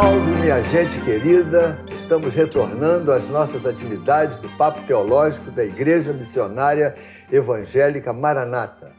Salve, 0.00 0.30
minha 0.40 0.62
gente 0.62 1.00
querida! 1.00 1.76
Estamos 1.90 2.32
retornando 2.32 3.10
às 3.10 3.28
nossas 3.28 3.66
atividades 3.66 4.38
do 4.38 4.48
Papo 4.50 4.80
Teológico 4.86 5.50
da 5.50 5.64
Igreja 5.64 6.12
Missionária 6.12 6.94
Evangélica 7.32 8.12
Maranata. 8.12 8.92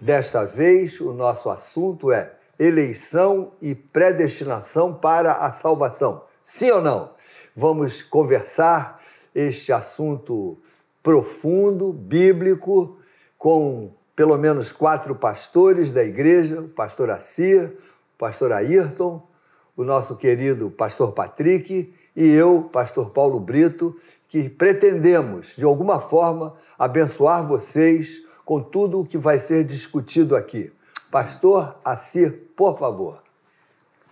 Desta 0.00 0.46
vez, 0.46 1.02
o 1.02 1.12
nosso 1.12 1.50
assunto 1.50 2.10
é 2.10 2.32
eleição 2.58 3.52
e 3.60 3.74
predestinação 3.74 4.94
para 4.94 5.34
a 5.34 5.52
salvação. 5.52 6.24
Sim 6.42 6.70
ou 6.70 6.80
não? 6.80 7.10
Vamos 7.54 8.00
conversar 8.00 9.02
este 9.34 9.70
assunto 9.70 10.56
profundo, 11.02 11.92
bíblico, 11.92 12.96
com 13.36 13.92
pelo 14.16 14.38
menos 14.38 14.72
quatro 14.72 15.14
pastores 15.14 15.92
da 15.92 16.02
igreja: 16.02 16.58
o 16.58 16.68
pastor 16.68 17.10
Assir, 17.10 17.76
o 18.14 18.18
pastor 18.18 18.50
Ayrton, 18.50 19.27
o 19.78 19.84
nosso 19.84 20.16
querido 20.16 20.70
pastor 20.72 21.12
Patrick 21.12 21.94
e 22.16 22.26
eu, 22.26 22.68
pastor 22.72 23.10
Paulo 23.10 23.38
Brito, 23.38 23.96
que 24.28 24.48
pretendemos, 24.48 25.54
de 25.56 25.64
alguma 25.64 26.00
forma, 26.00 26.54
abençoar 26.76 27.46
vocês 27.46 28.20
com 28.44 28.60
tudo 28.60 29.00
o 29.00 29.06
que 29.06 29.16
vai 29.16 29.38
ser 29.38 29.62
discutido 29.62 30.34
aqui. 30.34 30.72
Pastor 31.12 31.76
Assir, 31.84 32.50
por 32.56 32.76
favor. 32.76 33.22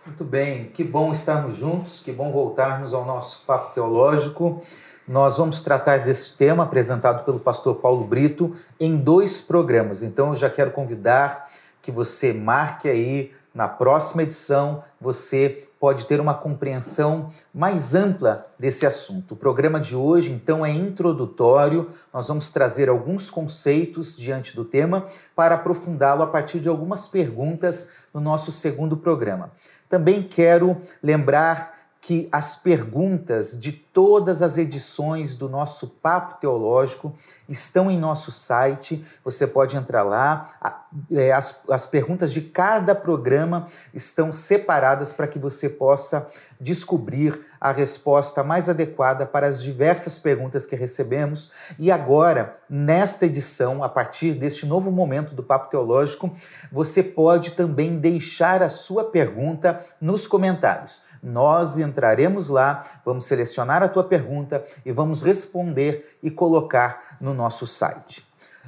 Muito 0.05 0.23
bem, 0.23 0.69
que 0.69 0.85
bom 0.85 1.11
estarmos 1.11 1.57
juntos, 1.57 1.99
que 1.99 2.13
bom 2.13 2.31
voltarmos 2.31 2.93
ao 2.93 3.03
nosso 3.03 3.45
papo 3.45 3.73
teológico. 3.73 4.61
Nós 5.05 5.35
vamos 5.35 5.59
tratar 5.59 5.97
desse 5.97 6.37
tema 6.37 6.63
apresentado 6.63 7.25
pelo 7.25 7.41
pastor 7.41 7.75
Paulo 7.75 8.05
Brito 8.05 8.55
em 8.79 8.95
dois 8.95 9.41
programas. 9.41 10.01
Então 10.01 10.29
eu 10.29 10.35
já 10.35 10.49
quero 10.49 10.71
convidar 10.71 11.49
que 11.81 11.91
você 11.91 12.31
marque 12.31 12.87
aí 12.87 13.33
na 13.57 13.67
próxima 13.67 14.21
edição, 14.21 14.83
você 15.01 15.67
pode 15.79 16.05
ter 16.05 16.21
uma 16.21 16.35
compreensão 16.35 17.31
mais 17.51 17.95
ampla 17.95 18.45
desse 18.59 18.85
assunto. 18.85 19.33
O 19.33 19.35
programa 19.35 19.79
de 19.79 19.95
hoje, 19.95 20.31
então, 20.31 20.63
é 20.63 20.69
introdutório. 20.69 21.87
Nós 22.13 22.27
vamos 22.27 22.51
trazer 22.51 22.87
alguns 22.87 23.31
conceitos 23.31 24.15
diante 24.15 24.55
do 24.55 24.63
tema 24.63 25.07
para 25.35 25.55
aprofundá-lo 25.55 26.21
a 26.21 26.27
partir 26.27 26.59
de 26.59 26.69
algumas 26.69 27.07
perguntas 27.07 27.89
no 28.13 28.21
nosso 28.21 28.51
segundo 28.51 28.95
programa. 28.95 29.51
Também 29.89 30.21
quero 30.21 30.79
lembrar 31.01 31.76
que 32.07 32.29
as 32.31 32.55
perguntas 32.55 33.59
de 33.59 33.73
todas 33.73 34.41
as 34.41 34.57
edições 34.57 35.35
do 35.35 35.49
nosso 35.49 35.89
Papo 36.01 36.39
Teológico 36.39 37.13
estão 37.49 37.91
em 37.91 37.99
nosso 37.99 38.31
site. 38.31 39.03
Você 39.25 39.45
pode 39.45 39.75
entrar 39.75 40.03
lá. 40.03 40.85
É, 41.11 41.33
as, 41.33 41.63
as 41.69 41.85
perguntas 41.85 42.31
de 42.31 42.39
cada 42.39 42.95
programa 42.95 43.67
estão 43.93 44.31
separadas 44.31 45.11
para 45.11 45.27
que 45.27 45.37
você 45.37 45.67
possa 45.67 46.29
descobrir 46.61 47.45
a 47.59 47.73
resposta 47.73 48.41
mais 48.41 48.69
adequada 48.69 49.25
para 49.25 49.45
as 49.45 49.61
diversas 49.61 50.17
perguntas 50.17 50.65
que 50.65 50.77
recebemos. 50.77 51.51
E 51.77 51.91
agora, 51.91 52.57
nesta 52.69 53.25
edição, 53.25 53.83
a 53.83 53.89
partir 53.89 54.33
deste 54.33 54.65
novo 54.65 54.91
momento 54.91 55.35
do 55.35 55.43
Papo 55.43 55.69
Teológico, 55.69 56.31
você 56.71 57.03
pode 57.03 57.51
também 57.51 57.97
deixar 57.97 58.63
a 58.63 58.69
sua 58.69 59.03
pergunta 59.03 59.83
nos 59.99 60.25
comentários. 60.25 61.05
Nós 61.27 61.77
entraremos 61.77 62.49
lá, 62.49 62.83
vamos 63.05 63.25
selecionar 63.25 63.83
a 63.83 63.89
tua 63.89 64.03
pergunta 64.03 64.63
e 64.85 64.91
vamos 64.91 65.21
responder 65.21 66.17
e 66.23 66.31
colocar 66.31 67.17
no 67.19 67.33
nosso 67.33 67.67
site. 67.67 68.25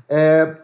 É, 0.08 0.56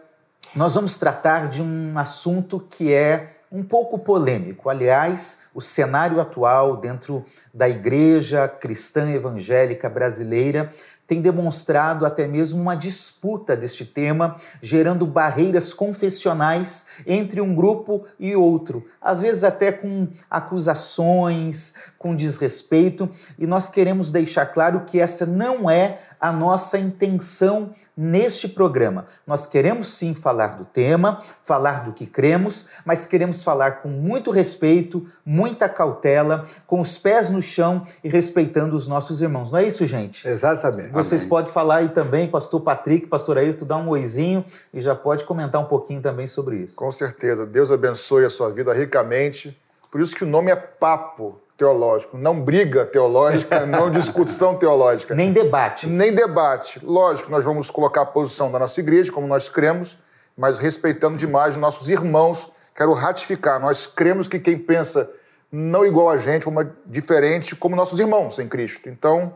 nós 0.54 0.74
vamos 0.74 0.96
tratar 0.96 1.48
de 1.48 1.62
um 1.62 1.98
assunto 1.98 2.60
que 2.60 2.92
é 2.92 3.36
um 3.50 3.62
pouco 3.62 3.98
polêmico. 3.98 4.68
Aliás, 4.68 5.48
o 5.54 5.60
cenário 5.60 6.20
atual 6.20 6.76
dentro 6.76 7.24
da 7.54 7.68
igreja 7.68 8.48
cristã 8.48 9.10
evangélica 9.10 9.88
brasileira 9.88 10.70
tem 11.06 11.20
demonstrado 11.20 12.04
até 12.04 12.26
mesmo 12.26 12.60
uma 12.60 12.74
disputa 12.74 13.56
deste 13.56 13.84
tema, 13.84 14.36
gerando 14.60 15.06
barreiras 15.06 15.72
confessionais 15.72 16.86
entre 17.06 17.40
um 17.40 17.54
grupo 17.54 18.04
e 18.18 18.34
outro, 18.34 18.84
às 19.00 19.20
vezes 19.20 19.44
até 19.44 19.70
com 19.70 20.08
acusações, 20.28 21.74
com 21.96 22.14
desrespeito, 22.14 23.08
e 23.38 23.46
nós 23.46 23.68
queremos 23.68 24.10
deixar 24.10 24.46
claro 24.46 24.84
que 24.84 24.98
essa 24.98 25.24
não 25.24 25.70
é 25.70 26.00
a 26.26 26.32
nossa 26.32 26.78
intenção 26.78 27.72
neste 27.96 28.48
programa. 28.48 29.06
Nós 29.26 29.46
queremos 29.46 29.88
sim 29.88 30.12
falar 30.14 30.58
do 30.58 30.64
tema, 30.64 31.22
falar 31.42 31.84
do 31.84 31.92
que 31.92 32.04
cremos, 32.04 32.68
mas 32.84 33.06
queremos 33.06 33.42
falar 33.42 33.80
com 33.80 33.88
muito 33.88 34.30
respeito, 34.30 35.06
muita 35.24 35.68
cautela, 35.68 36.44
com 36.66 36.80
os 36.80 36.98
pés 36.98 37.30
no 37.30 37.40
chão 37.40 37.86
e 38.04 38.08
respeitando 38.08 38.76
os 38.76 38.86
nossos 38.86 39.22
irmãos. 39.22 39.50
Não 39.50 39.58
é 39.58 39.64
isso, 39.64 39.86
gente? 39.86 40.26
Exatamente. 40.28 40.90
Vocês 40.90 41.22
Amém. 41.22 41.30
podem 41.30 41.52
falar 41.52 41.76
aí 41.76 41.88
também, 41.88 42.28
pastor 42.28 42.60
Patrick, 42.60 43.06
pastor 43.06 43.38
Ailton, 43.38 43.64
dá 43.64 43.76
um 43.76 43.88
oizinho 43.88 44.44
e 44.74 44.80
já 44.80 44.94
pode 44.94 45.24
comentar 45.24 45.60
um 45.60 45.66
pouquinho 45.66 46.02
também 46.02 46.26
sobre 46.26 46.56
isso. 46.58 46.76
Com 46.76 46.90
certeza. 46.90 47.46
Deus 47.46 47.70
abençoe 47.70 48.24
a 48.24 48.30
sua 48.30 48.50
vida 48.50 48.72
ricamente. 48.74 49.58
Por 49.90 50.00
isso 50.00 50.14
que 50.14 50.24
o 50.24 50.26
nome 50.26 50.50
é 50.50 50.56
Papo 50.56 51.40
teológico, 51.56 52.18
não 52.18 52.40
briga 52.40 52.84
teológica, 52.84 53.64
não 53.66 53.90
discussão 53.90 54.56
teológica. 54.56 55.14
Nem 55.14 55.32
debate. 55.32 55.86
Nem 55.86 56.14
debate. 56.14 56.84
Lógico, 56.84 57.30
nós 57.30 57.44
vamos 57.44 57.70
colocar 57.70 58.02
a 58.02 58.06
posição 58.06 58.52
da 58.52 58.58
nossa 58.58 58.78
igreja, 58.80 59.10
como 59.10 59.26
nós 59.26 59.48
cremos, 59.48 59.96
mas 60.36 60.58
respeitando 60.58 61.16
demais 61.16 61.54
os 61.54 61.60
nossos 61.60 61.88
irmãos. 61.88 62.52
Quero 62.74 62.92
ratificar, 62.92 63.58
nós 63.58 63.86
cremos 63.86 64.28
que 64.28 64.38
quem 64.38 64.58
pensa 64.58 65.10
não 65.50 65.86
igual 65.86 66.10
a 66.10 66.18
gente, 66.18 66.48
uma 66.48 66.70
diferente, 66.84 67.56
como 67.56 67.74
nossos 67.74 67.98
irmãos 67.98 68.38
em 68.38 68.48
Cristo. 68.48 68.88
Então, 68.88 69.32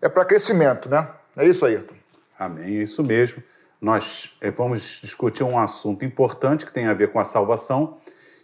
é 0.00 0.08
para 0.08 0.24
crescimento, 0.24 0.88
né? 0.88 1.08
É 1.36 1.46
isso, 1.46 1.66
Ayrton. 1.66 1.94
Amém, 2.38 2.78
é 2.78 2.82
isso 2.82 3.04
mesmo. 3.04 3.42
Nós 3.80 4.34
é, 4.40 4.50
vamos 4.50 5.00
discutir 5.02 5.42
um 5.42 5.58
assunto 5.58 6.04
importante 6.04 6.64
que 6.64 6.72
tem 6.72 6.86
a 6.86 6.94
ver 6.94 7.12
com 7.12 7.18
a 7.18 7.24
salvação 7.24 7.98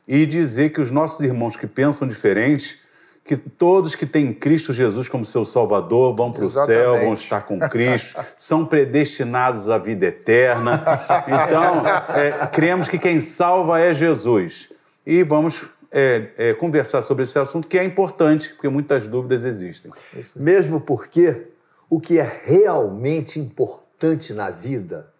e 0.06 0.26
dizer 0.26 0.70
que 0.70 0.80
os 0.80 0.90
nossos 0.90 1.20
irmãos 1.20 1.56
que 1.56 1.66
pensam 1.66 2.06
diferente 2.06 2.80
que 3.26 3.36
todos 3.36 3.96
que 3.96 4.06
têm 4.06 4.32
Cristo 4.32 4.72
Jesus 4.72 5.08
como 5.08 5.24
seu 5.24 5.44
Salvador 5.44 6.14
vão 6.14 6.30
para 6.30 6.44
o 6.44 6.48
céu, 6.48 7.00
vão 7.00 7.14
estar 7.14 7.40
com 7.40 7.58
Cristo, 7.58 8.24
são 8.36 8.64
predestinados 8.64 9.68
à 9.68 9.76
vida 9.78 10.06
eterna. 10.06 10.84
Então, 11.26 11.82
é, 12.14 12.46
cremos 12.46 12.86
que 12.86 12.98
quem 12.98 13.20
salva 13.20 13.80
é 13.80 13.92
Jesus. 13.92 14.72
E 15.04 15.24
vamos 15.24 15.66
é, 15.90 16.28
é, 16.38 16.54
conversar 16.54 17.02
sobre 17.02 17.24
esse 17.24 17.36
assunto, 17.36 17.66
que 17.66 17.76
é 17.76 17.84
importante, 17.84 18.50
porque 18.50 18.68
muitas 18.68 19.08
dúvidas 19.08 19.44
existem. 19.44 19.90
Mesmo 20.36 20.80
porque 20.80 21.48
o 21.90 22.00
que 22.00 22.18
é 22.18 22.40
realmente 22.44 23.40
importante 23.40 24.32
na 24.32 24.50
vida 24.50 25.12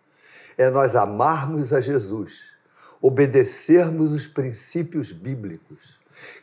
é 0.56 0.70
nós 0.70 0.94
amarmos 0.94 1.72
a 1.72 1.80
Jesus, 1.80 2.55
obedecermos 3.00 4.12
os 4.12 4.26
princípios 4.26 5.12
bíblicos 5.12 5.96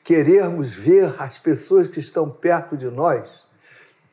querermos 0.03 0.71
ver 0.71 1.15
as 1.19 1.37
pessoas 1.37 1.87
que 1.87 1.99
estão 1.99 2.29
perto 2.29 2.77
de 2.77 2.89
nós 2.89 3.47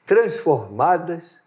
transformadas, 0.07 1.39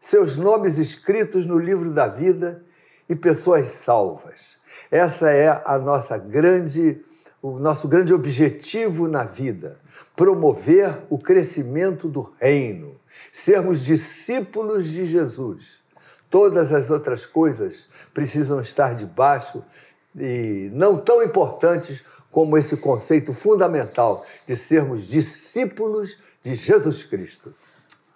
seus 0.00 0.36
nomes 0.36 0.78
escritos 0.78 1.46
no 1.46 1.58
livro 1.58 1.92
da 1.92 2.06
vida 2.06 2.64
e 3.08 3.14
pessoas 3.14 3.68
salvas. 3.68 4.56
Essa 4.90 5.30
é 5.30 5.62
a 5.64 5.78
nossa 5.78 6.16
grande 6.16 7.04
o 7.40 7.56
nosso 7.56 7.86
grande 7.86 8.12
objetivo 8.12 9.06
na 9.06 9.22
vida, 9.22 9.78
promover 10.16 11.04
o 11.08 11.16
crescimento 11.16 12.08
do 12.08 12.34
reino, 12.40 12.96
sermos 13.30 13.84
discípulos 13.84 14.88
de 14.88 15.06
Jesus. 15.06 15.78
Todas 16.28 16.72
as 16.72 16.90
outras 16.90 17.24
coisas 17.24 17.88
precisam 18.12 18.60
estar 18.60 18.92
debaixo 18.92 19.62
e 20.20 20.70
não 20.72 20.98
tão 20.98 21.22
importantes 21.22 22.02
como 22.30 22.56
esse 22.58 22.76
conceito 22.76 23.32
fundamental 23.32 24.24
de 24.46 24.54
sermos 24.54 25.08
discípulos 25.08 26.18
de 26.42 26.54
Jesus 26.54 27.02
Cristo. 27.02 27.54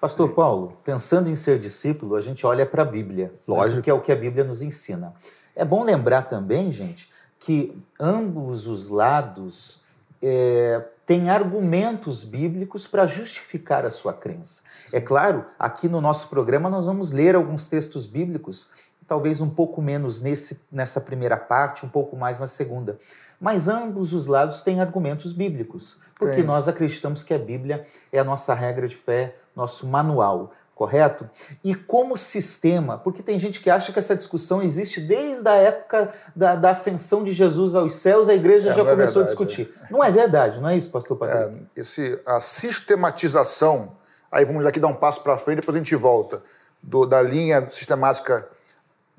Pastor 0.01 0.31
Paulo, 0.31 0.77
pensando 0.85 1.31
em 1.31 1.35
ser 1.35 1.59
discípulo, 1.59 2.17
a 2.17 2.21
gente 2.21 2.45
olha 2.45 2.67
para 2.67 2.83
a 2.83 2.85
Bíblia. 2.85 3.27
Né? 3.27 3.33
Lógico. 3.47 3.83
Que 3.83 3.91
é 3.91 3.95
o 3.95 4.01
que 4.01 4.11
a 4.11 4.17
Bíblia 4.17 4.43
nos 4.43 4.61
ensina. 4.61 5.15
É 5.55 5.65
bom 5.65 5.85
lembrar 5.85 6.23
também, 6.23 6.73
gente, 6.73 7.09
que 7.39 7.81
ambos 8.01 8.67
os 8.67 8.89
lados 8.89 9.83
é, 10.21 10.85
têm 11.05 11.29
argumentos 11.29 12.25
bíblicos 12.25 12.87
para 12.87 13.07
justificar 13.07 13.85
a 13.85 13.91
sua 13.91 14.13
crença. 14.13 14.63
É 14.93 15.01
claro, 15.01 15.45
aqui 15.59 15.89
no 15.89 16.01
nosso 16.01 16.29
programa 16.29 16.71
nós 16.71 16.87
vamos 16.87 17.11
ler 17.11 17.35
alguns 17.35 17.69
textos 17.69 18.07
bíblicos, 18.07 18.71
talvez 19.07 19.41
um 19.41 19.49
pouco 19.51 19.81
menos 19.83 20.21
nesse, 20.21 20.61
nessa 20.71 21.01
primeira 21.01 21.37
parte, 21.37 21.85
um 21.85 21.89
pouco 21.89 22.17
mais 22.17 22.39
na 22.39 22.47
segunda. 22.47 22.99
Mas 23.41 23.67
ambos 23.69 24.13
os 24.13 24.27
lados 24.27 24.63
têm 24.63 24.81
argumentos 24.81 25.33
bíblicos, 25.33 25.99
porque 26.17 26.37
Tem. 26.37 26.45
nós 26.45 26.69
acreditamos 26.69 27.23
que 27.23 27.35
a 27.35 27.39
Bíblia 27.39 27.85
é 28.13 28.19
a 28.19 28.25
nossa 28.25 28.55
regra 28.55 28.87
de 28.87 28.95
fé, 28.97 29.37
nosso 29.55 29.87
manual. 29.87 30.53
correto? 30.75 31.29
E 31.63 31.75
como 31.77 32.17
sistema, 32.17 32.99
porque 32.99 33.23
tem 33.23 33.39
gente 33.39 33.61
que 33.61 33.71
acha 33.71 33.93
que 33.93 33.99
essa 34.01 34.17
discussão 34.17 34.61
existe 34.63 35.01
desde 35.01 35.47
a 35.47 35.55
época 35.55 36.09
da, 36.35 36.57
da 36.57 36.71
ascensão 36.71 37.23
de 37.23 37.31
Jesus 37.33 37.77
aos 37.77 37.95
céus, 37.95 38.29
a 38.29 38.35
igreja 38.35 38.71
É, 38.71 38.73
já 38.73 38.83
é 38.83 38.85
começou 38.91 39.23
verdade, 39.23 39.23
a 39.23 39.27
discutir. 39.27 39.71
Não 39.91 40.03
é 40.03 40.11
verdade, 40.11 40.61
não 40.61 40.69
é 40.69 40.77
isso, 40.77 40.91
pastor 40.91 41.17
É, 41.23 41.27
Patrick? 41.45 41.67
esse, 41.77 42.21
a 42.27 42.41
sistematização, 42.41 43.93
aí 44.31 44.45
vamos 44.45 44.65
aqui 44.67 44.81
dar 44.81 44.89
um 44.89 44.95
passo 44.95 45.21
para 45.23 45.37
frente, 45.37 45.57
depois 45.61 45.75
a 45.77 45.79
gente 45.79 45.95
volta, 45.95 46.43
do- 46.83 47.07
da 47.07 47.23
linha 47.23 47.69
sistemática 47.71 48.49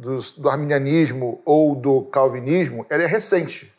dos- 0.03 0.31
do 0.31 0.49
arminianismo 0.49 1.41
ou 1.45 1.75
do 1.75 2.03
calvinismo, 2.03 2.85
ela 2.89 3.03
é 3.03 3.07
recente. 3.07 3.73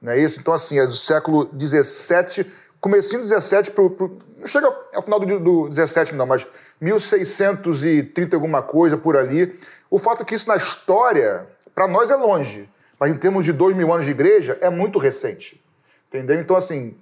Não 0.00 0.12
é 0.12 0.18
isso? 0.18 0.40
Então, 0.40 0.52
assim, 0.52 0.78
é 0.78 0.86
do 0.86 0.94
século 0.94 1.50
XVII, 1.58 2.46
comecinho 2.80 3.22
do 3.22 3.26
XVII, 3.28 3.70
pro, 3.70 3.90
pro, 3.90 4.18
não 4.38 4.46
chega 4.46 4.66
ao 4.94 5.02
final 5.02 5.18
do, 5.20 5.38
do 5.38 5.72
XVII 5.72 6.12
não, 6.14 6.26
mas 6.26 6.46
1630 6.80 8.36
alguma 8.36 8.62
coisa 8.62 8.96
por 8.96 9.16
ali. 9.16 9.58
O 9.90 9.98
fato 9.98 10.22
é 10.22 10.24
que 10.24 10.34
isso 10.34 10.48
na 10.48 10.56
história, 10.56 11.46
para 11.74 11.86
nós 11.88 12.10
é 12.10 12.16
longe, 12.16 12.68
mas 12.98 13.10
em 13.10 13.16
termos 13.16 13.44
de 13.44 13.52
dois 13.52 13.74
mil 13.74 13.92
anos 13.92 14.04
de 14.04 14.10
igreja, 14.10 14.58
é 14.60 14.68
muito 14.68 14.98
recente. 14.98 15.62
Entendeu? 16.08 16.38
Então, 16.40 16.56
assim, 16.56 16.94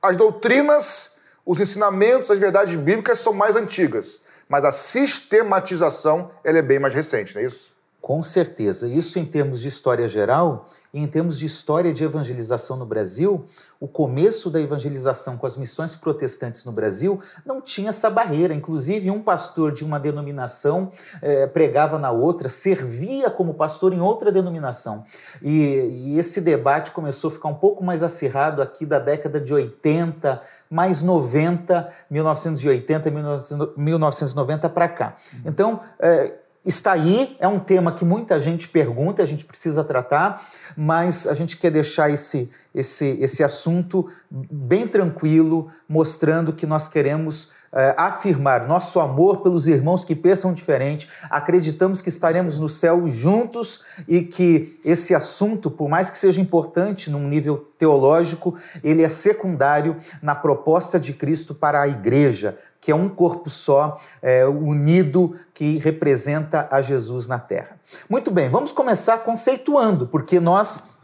as 0.00 0.16
doutrinas, 0.16 1.16
os 1.44 1.58
ensinamentos, 1.60 2.30
as 2.30 2.38
verdades 2.38 2.74
bíblicas 2.76 3.18
são 3.18 3.32
mais 3.32 3.56
antigas, 3.56 4.20
mas 4.48 4.64
a 4.64 4.72
sistematização 4.72 6.30
ela 6.42 6.58
é 6.58 6.62
bem 6.62 6.78
mais 6.78 6.94
recente, 6.94 7.34
não 7.34 7.42
é 7.42 7.46
isso? 7.46 7.75
Com 8.06 8.22
certeza. 8.22 8.86
Isso 8.86 9.18
em 9.18 9.24
termos 9.24 9.60
de 9.60 9.66
história 9.66 10.06
geral 10.06 10.68
e 10.94 11.00
em 11.00 11.08
termos 11.08 11.36
de 11.36 11.44
história 11.44 11.92
de 11.92 12.04
evangelização 12.04 12.76
no 12.76 12.86
Brasil, 12.86 13.46
o 13.80 13.88
começo 13.88 14.48
da 14.48 14.60
evangelização 14.60 15.36
com 15.36 15.44
as 15.44 15.56
missões 15.56 15.96
protestantes 15.96 16.64
no 16.64 16.70
Brasil 16.70 17.18
não 17.44 17.60
tinha 17.60 17.88
essa 17.88 18.08
barreira. 18.08 18.54
Inclusive, 18.54 19.10
um 19.10 19.20
pastor 19.20 19.72
de 19.72 19.84
uma 19.84 19.98
denominação 19.98 20.92
eh, 21.20 21.48
pregava 21.48 21.98
na 21.98 22.12
outra, 22.12 22.48
servia 22.48 23.28
como 23.28 23.54
pastor 23.54 23.92
em 23.92 24.00
outra 24.00 24.30
denominação. 24.30 25.02
E, 25.42 26.12
e 26.12 26.16
esse 26.16 26.40
debate 26.40 26.92
começou 26.92 27.26
a 27.26 27.32
ficar 27.32 27.48
um 27.48 27.56
pouco 27.56 27.82
mais 27.82 28.04
acirrado 28.04 28.62
aqui 28.62 28.86
da 28.86 29.00
década 29.00 29.40
de 29.40 29.52
80, 29.52 30.40
mais 30.70 31.02
90, 31.02 31.92
1980, 32.08 33.10
1990 33.76 34.68
para 34.68 34.88
cá. 34.88 35.16
Então, 35.44 35.80
eh, 35.98 36.45
está 36.66 36.92
aí, 36.92 37.36
é 37.38 37.46
um 37.46 37.60
tema 37.60 37.92
que 37.92 38.04
muita 38.04 38.38
gente 38.40 38.68
pergunta, 38.68 39.22
a 39.22 39.26
gente 39.26 39.44
precisa 39.44 39.84
tratar, 39.84 40.44
mas 40.76 41.26
a 41.26 41.34
gente 41.34 41.56
quer 41.56 41.70
deixar 41.70 42.10
esse, 42.10 42.50
esse, 42.74 43.18
esse 43.20 43.44
assunto 43.44 44.08
bem 44.30 44.86
tranquilo, 44.86 45.70
mostrando 45.88 46.52
que 46.52 46.66
nós 46.66 46.88
queremos 46.88 47.52
eh, 47.78 47.94
afirmar 47.98 48.66
nosso 48.66 48.98
amor 48.98 49.42
pelos 49.42 49.68
irmãos 49.68 50.02
que 50.02 50.14
pensam 50.14 50.54
diferente, 50.54 51.10
acreditamos 51.28 52.00
que 52.00 52.08
estaremos 52.08 52.58
no 52.58 52.70
céu 52.70 53.06
juntos 53.06 53.82
e 54.08 54.22
que 54.22 54.80
esse 54.82 55.14
assunto, 55.14 55.70
por 55.70 55.86
mais 55.86 56.08
que 56.08 56.16
seja 56.16 56.40
importante 56.40 57.10
num 57.10 57.28
nível 57.28 57.68
teológico, 57.78 58.54
ele 58.82 59.02
é 59.02 59.10
secundário 59.10 59.98
na 60.22 60.34
proposta 60.34 60.98
de 60.98 61.12
Cristo 61.12 61.54
para 61.54 61.82
a 61.82 61.86
igreja, 61.86 62.56
que 62.80 62.90
é 62.90 62.94
um 62.94 63.10
corpo 63.10 63.50
só, 63.50 64.00
é, 64.22 64.46
unido, 64.46 65.34
que 65.52 65.76
representa 65.76 66.66
a 66.70 66.80
Jesus 66.80 67.28
na 67.28 67.38
terra. 67.38 67.78
Muito 68.08 68.30
bem, 68.30 68.48
vamos 68.48 68.72
começar 68.72 69.18
conceituando, 69.18 70.06
porque 70.06 70.40
nós 70.40 70.96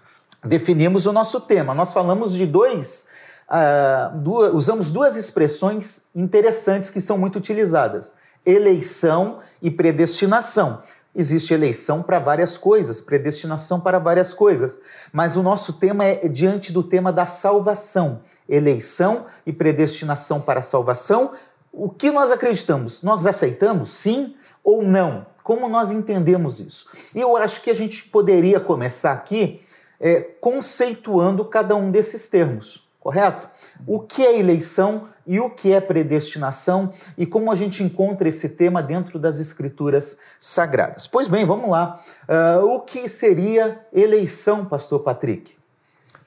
definimos 0.43 1.05
o 1.05 1.13
nosso 1.13 1.41
tema. 1.41 1.75
Nós 1.75 1.93
falamos 1.93 2.33
de 2.33 2.47
dois. 2.47 3.12
Uh, 3.53 4.19
duas, 4.19 4.55
usamos 4.55 4.91
duas 4.91 5.15
expressões 5.15 6.05
interessantes 6.15 6.89
que 6.89 7.03
são 7.03 7.19
muito 7.19 7.37
utilizadas: 7.37 8.15
eleição 8.47 9.41
e 9.61 9.71
predestinação. 9.71 10.83
Existe 11.15 11.53
eleição 11.53 12.03
para 12.03 12.19
várias 12.19 12.57
coisas, 12.57 13.03
predestinação 13.03 13.79
para 13.79 13.99
várias 13.99 14.33
coisas, 14.33 14.79
mas 15.13 15.37
o 15.37 15.43
nosso 15.43 15.75
tema 15.75 16.07
é 16.07 16.27
diante 16.27 16.73
do 16.73 16.83
tema 16.83 17.13
da 17.13 17.27
salvação. 17.27 18.21
Eleição 18.49 19.27
e 19.45 19.53
predestinação 19.53 20.41
para 20.41 20.61
a 20.61 20.63
salvação. 20.63 21.33
O 21.71 21.91
que 21.91 22.11
nós 22.11 22.33
acreditamos? 22.33 23.03
Nós 23.03 23.27
aceitamos 23.27 23.91
sim 23.91 24.35
ou 24.65 24.83
não? 24.83 25.27
Como 25.43 25.69
nós 25.69 25.93
entendemos 25.93 26.61
isso? 26.61 26.89
E 27.15 27.21
eu 27.21 27.37
acho 27.37 27.61
que 27.61 27.71
a 27.71 27.75
gente 27.75 28.05
poderia 28.05 28.59
começar 28.59 29.13
aqui 29.13 29.61
é, 30.01 30.21
conceituando 30.21 31.45
cada 31.45 31.77
um 31.77 31.91
desses 31.91 32.29
termos, 32.29 32.89
correto? 33.03 33.49
O 33.87 34.01
que 34.01 34.25
é 34.25 34.39
eleição 34.39 35.09
e 35.27 35.41
o 35.41 35.51
que 35.51 35.73
é 35.73 35.81
predestinação 35.81 36.93
e 37.19 37.27
como 37.27 37.51
a 37.51 37.55
gente 37.55 37.83
encontra 37.83 38.29
esse 38.29 38.49
tema 38.49 38.83
dentro 38.83 39.19
das 39.19 39.41
escrituras 39.41 40.19
sagradas. 40.41 41.07
Pois 41.07 41.29
bem, 41.29 41.45
vamos 41.45 41.71
lá. 41.71 42.01
Uh, 42.29 42.67
o 42.67 42.81
que 42.81 43.09
seria 43.09 43.81
eleição, 43.93 44.65
pastor 44.65 45.01
Patrick? 45.01 45.57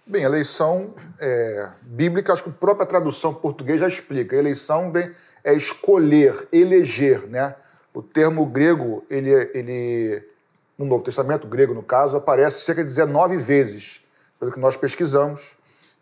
Bem, 0.08 0.22
eleição 0.22 0.94
é, 1.20 1.70
bíblica, 1.82 2.32
acho 2.32 2.44
que 2.44 2.50
a 2.50 2.54
própria 2.54 2.86
tradução 2.86 3.34
português 3.34 3.82
já 3.82 3.88
explica. 3.88 4.36
Eleição 4.36 4.92
vem, 4.92 5.12
é 5.44 5.52
escolher, 5.54 6.48
eleger, 6.52 7.28
né? 7.28 7.56
O 7.92 8.04
termo 8.04 8.46
grego, 8.46 9.04
ele, 9.10 9.32
ele, 9.54 10.24
no 10.78 10.86
Novo 10.86 11.04
Testamento, 11.04 11.48
grego 11.48 11.74
no 11.74 11.82
caso, 11.82 12.18
aparece 12.18 12.62
cerca 12.62 12.84
de 12.84 12.88
19 12.88 13.38
vezes, 13.38 14.06
pelo 14.40 14.52
que 14.52 14.60
nós 14.60 14.78
pesquisamos. 14.78 15.55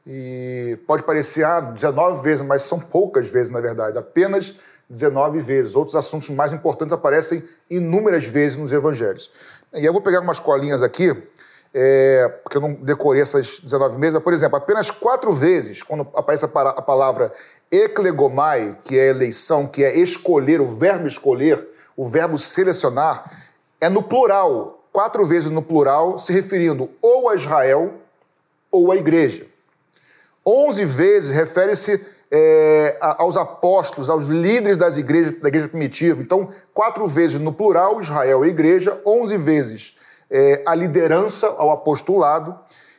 E 0.05 0.77
pode 0.85 1.03
parecer, 1.03 1.45
ah, 1.45 1.61
19 1.61 2.23
vezes, 2.23 2.41
mas 2.45 2.63
são 2.63 2.79
poucas 2.79 3.29
vezes, 3.29 3.49
na 3.49 3.61
verdade, 3.61 3.97
apenas 3.97 4.55
19 4.89 5.39
vezes. 5.39 5.75
Outros 5.75 5.95
assuntos 5.95 6.29
mais 6.29 6.53
importantes 6.53 6.93
aparecem 6.93 7.43
inúmeras 7.69 8.25
vezes 8.25 8.57
nos 8.57 8.73
evangelhos. 8.73 9.31
E 9.73 9.85
eu 9.85 9.93
vou 9.93 10.01
pegar 10.01 10.19
umas 10.19 10.39
colinhas 10.39 10.83
aqui, 10.83 11.15
é, 11.73 12.27
porque 12.43 12.57
eu 12.57 12.61
não 12.61 12.73
decorei 12.73 13.21
essas 13.21 13.59
19 13.59 13.99
vezes, 13.99 14.13
mas, 14.13 14.23
por 14.23 14.33
exemplo, 14.33 14.57
apenas 14.57 14.91
quatro 14.91 15.31
vezes, 15.31 15.81
quando 15.81 16.01
aparece 16.13 16.45
a, 16.45 16.47
palavra 16.47 17.31
eklegomai, 17.71 18.77
que 18.83 18.99
é 18.99 19.07
eleição, 19.07 19.65
que 19.65 19.83
é 19.83 19.97
escolher, 19.97 20.61
o 20.61 20.67
verbo 20.67 21.07
escolher, 21.07 21.67
o 21.95 22.05
verbo 22.05 22.37
selecionar, 22.37 23.23
é 23.79 23.89
no 23.89 24.03
plural, 24.03 24.83
quatro 24.91 25.25
vezes 25.25 25.49
no 25.49 25.61
plural, 25.61 26.19
se 26.19 26.31
referindo 26.31 26.89
ou 27.01 27.29
a 27.29 27.35
Israel 27.35 27.93
ou 28.71 28.91
à 28.91 28.95
igreja. 28.95 29.52
Onze 30.45 30.83
vezes 30.85 31.31
refere-se 31.31 32.05
é, 32.35 32.97
aos 32.99 33.37
apóstolos, 33.37 34.09
aos 34.09 34.25
líderes 34.25 34.75
das 34.75 34.97
igrejas, 34.97 35.39
da 35.39 35.47
igreja 35.47 35.69
primitiva. 35.69 36.21
Então, 36.21 36.49
quatro 36.73 37.05
vezes 37.05 37.37
no 37.37 37.53
plural, 37.53 38.01
Israel 38.01 38.43
e 38.43 38.49
igreja, 38.49 38.99
onze 39.05 39.37
vezes 39.37 39.95
é, 40.31 40.63
a 40.65 40.73
liderança 40.73 41.45
ao 41.47 41.69
apostolado, 41.69 42.57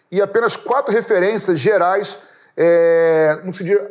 e 0.08 0.22
apenas 0.22 0.56
quatro 0.56 0.94
referências 0.94 1.58
gerais, 1.58 2.20
é, 2.56 3.40
no 3.42 3.52
sentido, 3.52 3.88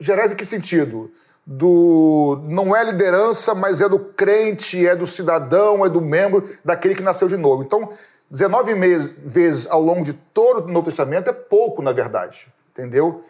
gerais 0.00 0.32
em 0.32 0.36
que 0.36 0.46
sentido? 0.46 1.10
Do, 1.46 2.40
não 2.44 2.74
é 2.74 2.82
liderança, 2.82 3.54
mas 3.54 3.82
é 3.82 3.88
do 3.88 3.98
crente, 3.98 4.88
é 4.88 4.96
do 4.96 5.06
cidadão, 5.06 5.84
é 5.84 5.90
do 5.90 6.00
membro, 6.00 6.48
daquele 6.64 6.94
que 6.94 7.02
nasceu 7.02 7.28
de 7.28 7.36
novo. 7.36 7.62
Então, 7.62 7.90
19 8.30 8.74
meses, 8.74 9.14
vezes 9.18 9.66
ao 9.70 9.82
longo 9.82 10.02
de 10.02 10.14
todo 10.14 10.64
o 10.64 10.72
Novo 10.72 10.88
Testamento 10.88 11.28
é 11.28 11.34
pouco, 11.34 11.82
na 11.82 11.92
verdade, 11.92 12.48
entendeu? 12.74 13.24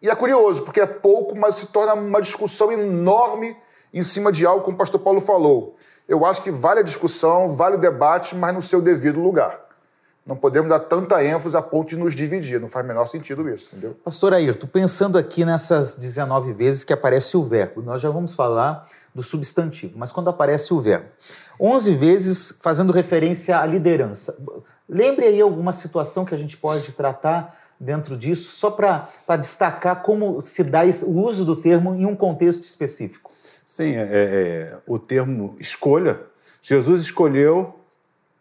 E 0.00 0.10
é 0.10 0.14
curioso, 0.14 0.62
porque 0.62 0.80
é 0.80 0.86
pouco, 0.86 1.36
mas 1.36 1.56
se 1.56 1.66
torna 1.66 1.94
uma 1.94 2.20
discussão 2.20 2.72
enorme 2.72 3.56
em 3.92 4.02
cima 4.02 4.32
de 4.32 4.44
algo, 4.44 4.64
como 4.64 4.74
o 4.74 4.78
pastor 4.78 5.00
Paulo 5.00 5.20
falou. 5.20 5.76
Eu 6.08 6.24
acho 6.24 6.42
que 6.42 6.50
vale 6.50 6.80
a 6.80 6.82
discussão, 6.82 7.48
vale 7.48 7.76
o 7.76 7.78
debate, 7.78 8.34
mas 8.34 8.54
no 8.54 8.62
seu 8.62 8.80
devido 8.80 9.20
lugar. 9.20 9.66
Não 10.24 10.34
podemos 10.34 10.68
dar 10.68 10.80
tanta 10.80 11.24
ênfase 11.24 11.56
a 11.56 11.62
ponto 11.62 11.88
de 11.88 11.96
nos 11.96 12.14
dividir, 12.14 12.60
não 12.60 12.66
faz 12.66 12.84
o 12.84 12.88
menor 12.88 13.06
sentido 13.06 13.48
isso, 13.48 13.68
entendeu? 13.70 13.96
Pastor 14.04 14.34
Ayrton, 14.34 14.66
pensando 14.66 15.16
aqui 15.16 15.44
nessas 15.44 15.94
19 15.94 16.52
vezes 16.52 16.82
que 16.82 16.92
aparece 16.92 17.36
o 17.36 17.44
verbo, 17.44 17.80
nós 17.80 18.00
já 18.00 18.10
vamos 18.10 18.34
falar 18.34 18.88
do 19.14 19.22
substantivo, 19.22 19.96
mas 19.96 20.10
quando 20.10 20.28
aparece 20.28 20.74
o 20.74 20.80
verbo, 20.80 21.06
11 21.60 21.92
vezes 21.92 22.58
fazendo 22.60 22.92
referência 22.92 23.58
à 23.58 23.64
liderança. 23.64 24.36
Lembre 24.88 25.26
aí 25.26 25.40
alguma 25.40 25.72
situação 25.72 26.24
que 26.24 26.34
a 26.34 26.38
gente 26.38 26.56
pode 26.56 26.90
tratar 26.92 27.56
dentro 27.78 28.16
disso, 28.16 28.52
só 28.52 28.70
para 28.70 29.08
destacar 29.38 30.02
como 30.02 30.40
se 30.40 30.64
dá 30.64 30.82
o 31.06 31.20
uso 31.20 31.44
do 31.44 31.56
termo 31.56 31.94
em 31.94 32.06
um 32.06 32.16
contexto 32.16 32.64
específico. 32.64 33.30
Sim, 33.64 33.94
é, 33.94 34.08
é, 34.10 34.76
o 34.86 34.98
termo 34.98 35.56
escolha, 35.58 36.20
Jesus 36.62 37.02
escolheu 37.02 37.74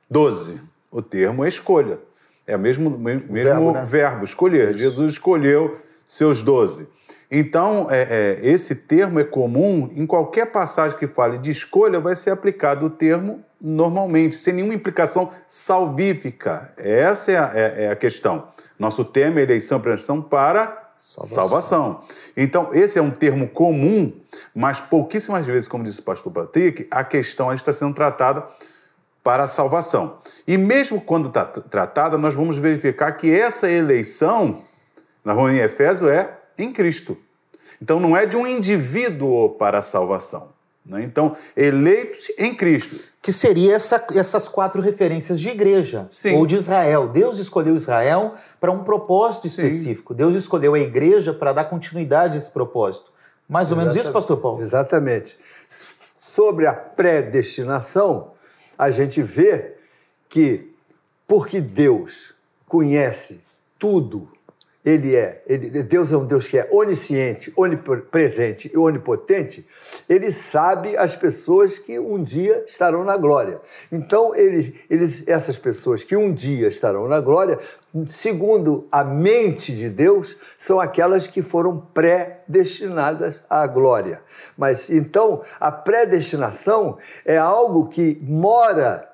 12. 0.09 0.61
O 0.91 1.01
termo 1.01 1.43
é 1.43 1.47
escolha. 1.47 1.99
É 2.47 2.55
o 2.55 2.59
mesmo, 2.59 2.89
mesmo 2.89 3.33
verbo, 3.33 3.71
né? 3.71 3.85
verbo, 3.85 4.23
escolher. 4.23 4.75
Jesus 4.75 5.13
escolheu 5.13 5.77
seus 6.07 6.41
12. 6.41 6.87
Então, 7.29 7.87
é, 7.89 8.39
é, 8.43 8.47
esse 8.47 8.75
termo 8.75 9.19
é 9.19 9.23
comum 9.23 9.89
em 9.95 10.05
qualquer 10.05 10.51
passagem 10.51 10.97
que 10.97 11.07
fale 11.07 11.37
de 11.37 11.51
escolha, 11.51 11.99
vai 11.99 12.15
ser 12.15 12.31
aplicado 12.31 12.85
o 12.85 12.89
termo 12.89 13.43
normalmente, 13.59 14.35
sem 14.35 14.53
nenhuma 14.53 14.73
implicação 14.73 15.31
salvífica. 15.47 16.71
Essa 16.77 17.31
é 17.31 17.37
a, 17.37 17.51
é, 17.53 17.83
é 17.85 17.91
a 17.91 17.95
questão. 17.95 18.47
Nosso 18.77 19.03
tema 19.03 19.39
é 19.39 19.43
eleição 19.43 19.79
e 19.79 19.81
prevenção 19.81 20.21
para 20.21 20.91
salvação. 20.97 21.35
salvação. 21.35 21.99
Então, 22.37 22.69
esse 22.73 22.99
é 22.99 23.01
um 23.01 23.11
termo 23.11 23.47
comum, 23.47 24.13
mas 24.53 24.79
pouquíssimas 24.79 25.45
vezes, 25.45 25.67
como 25.67 25.83
disse 25.83 25.99
o 25.99 26.03
pastor 26.03 26.31
Patrick, 26.31 26.87
a 26.91 27.03
questão 27.03 27.51
está 27.51 27.73
sendo 27.73 27.93
tratada 27.93 28.45
para 29.23 29.43
a 29.43 29.47
salvação. 29.47 30.19
E 30.47 30.57
mesmo 30.57 31.01
quando 31.01 31.29
está 31.29 31.45
tratada, 31.45 32.17
nós 32.17 32.35
vamos 32.35 32.57
verificar 32.57 33.11
que 33.13 33.33
essa 33.33 33.69
eleição, 33.69 34.61
na 35.23 35.33
rua 35.33 35.51
em 35.51 35.57
Efésio, 35.57 36.07
é 36.07 36.44
em 36.57 36.71
Cristo. 36.71 37.17
Então, 37.81 37.99
não 37.99 38.15
é 38.15 38.25
de 38.25 38.37
um 38.37 38.47
indivíduo 38.47 39.49
para 39.49 39.79
a 39.79 39.81
salvação. 39.81 40.55
Né? 40.85 41.03
Então, 41.03 41.35
eleitos 41.57 42.31
em 42.37 42.53
Cristo. 42.53 42.97
Que 43.21 43.31
seria 43.31 43.73
essa, 43.73 44.05
essas 44.13 44.47
quatro 44.47 44.81
referências 44.81 45.39
de 45.39 45.49
igreja 45.49 46.07
Sim. 46.11 46.35
ou 46.35 46.45
de 46.45 46.55
Israel. 46.55 47.07
Deus 47.07 47.39
escolheu 47.39 47.73
Israel 47.73 48.35
para 48.59 48.71
um 48.71 48.83
propósito 48.83 49.47
específico. 49.47 50.13
Sim. 50.13 50.17
Deus 50.17 50.35
escolheu 50.35 50.75
a 50.75 50.79
igreja 50.79 51.33
para 51.33 51.51
dar 51.51 51.65
continuidade 51.65 52.35
a 52.35 52.37
esse 52.37 52.51
propósito. 52.51 53.11
Mais 53.49 53.71
ou 53.71 53.77
Exatamente. 53.77 53.93
menos 53.93 54.05
isso, 54.05 54.13
pastor 54.13 54.37
Paulo? 54.37 54.61
Exatamente. 54.61 55.37
Sobre 56.17 56.67
a 56.67 56.73
predestinação, 56.73 58.31
a 58.77 58.91
gente 58.91 59.21
vê 59.21 59.75
que, 60.29 60.71
porque 61.27 61.61
Deus 61.61 62.33
conhece 62.67 63.41
tudo 63.79 64.29
ele 64.85 65.15
é, 65.15 65.41
ele, 65.47 65.81
Deus 65.81 66.11
é 66.11 66.17
um 66.17 66.25
Deus 66.25 66.45
que 66.45 66.59
é 66.59 66.69
onisciente, 66.71 67.51
onipresente 67.57 68.69
e 68.71 68.77
onipotente, 68.77 69.67
ele 70.07 70.31
sabe 70.31 70.95
as 70.95 71.15
pessoas 71.15 71.79
que 71.79 71.97
um 71.97 72.21
dia 72.21 72.63
estarão 72.67 73.03
na 73.03 73.17
glória. 73.17 73.59
Então, 73.91 74.35
eles, 74.35 74.73
eles, 74.87 75.27
essas 75.27 75.57
pessoas 75.57 76.03
que 76.03 76.15
um 76.15 76.31
dia 76.31 76.67
estarão 76.67 77.07
na 77.07 77.19
glória, 77.19 77.57
segundo 78.07 78.87
a 78.91 79.03
mente 79.03 79.75
de 79.75 79.89
Deus, 79.89 80.37
são 80.55 80.79
aquelas 80.79 81.25
que 81.25 81.41
foram 81.41 81.79
predestinadas 81.91 83.41
à 83.49 83.65
glória. 83.65 84.21
Mas 84.55 84.91
então, 84.91 85.41
a 85.59 85.71
predestinação 85.71 86.99
é 87.25 87.37
algo 87.37 87.87
que 87.87 88.19
mora 88.21 89.09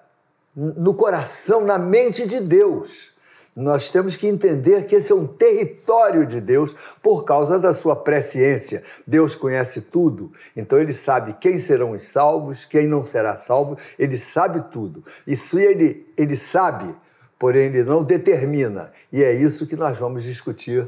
no 0.53 0.93
coração, 0.93 1.61
na 1.61 1.77
mente 1.77 2.27
de 2.27 2.41
Deus. 2.41 3.11
Nós 3.55 3.89
temos 3.89 4.15
que 4.15 4.27
entender 4.27 4.85
que 4.85 4.95
esse 4.95 5.11
é 5.11 5.15
um 5.15 5.27
território 5.27 6.25
de 6.25 6.39
Deus 6.39 6.73
por 7.01 7.25
causa 7.25 7.59
da 7.59 7.73
sua 7.73 7.95
presciência. 7.95 8.81
Deus 9.05 9.35
conhece 9.35 9.81
tudo, 9.81 10.31
então 10.55 10.79
ele 10.79 10.93
sabe 10.93 11.35
quem 11.39 11.59
serão 11.59 11.91
os 11.91 12.03
salvos, 12.03 12.63
quem 12.63 12.87
não 12.87 13.03
será 13.03 13.37
salvo, 13.37 13.77
ele 13.99 14.17
sabe 14.17 14.63
tudo. 14.71 15.03
E 15.27 15.35
se 15.35 15.61
ele, 15.61 16.07
ele 16.17 16.35
sabe, 16.35 16.95
porém 17.37 17.65
ele 17.65 17.83
não 17.83 18.03
determina. 18.03 18.91
E 19.11 19.21
é 19.21 19.33
isso 19.33 19.67
que 19.67 19.75
nós 19.75 19.97
vamos 19.97 20.23
discutir 20.23 20.87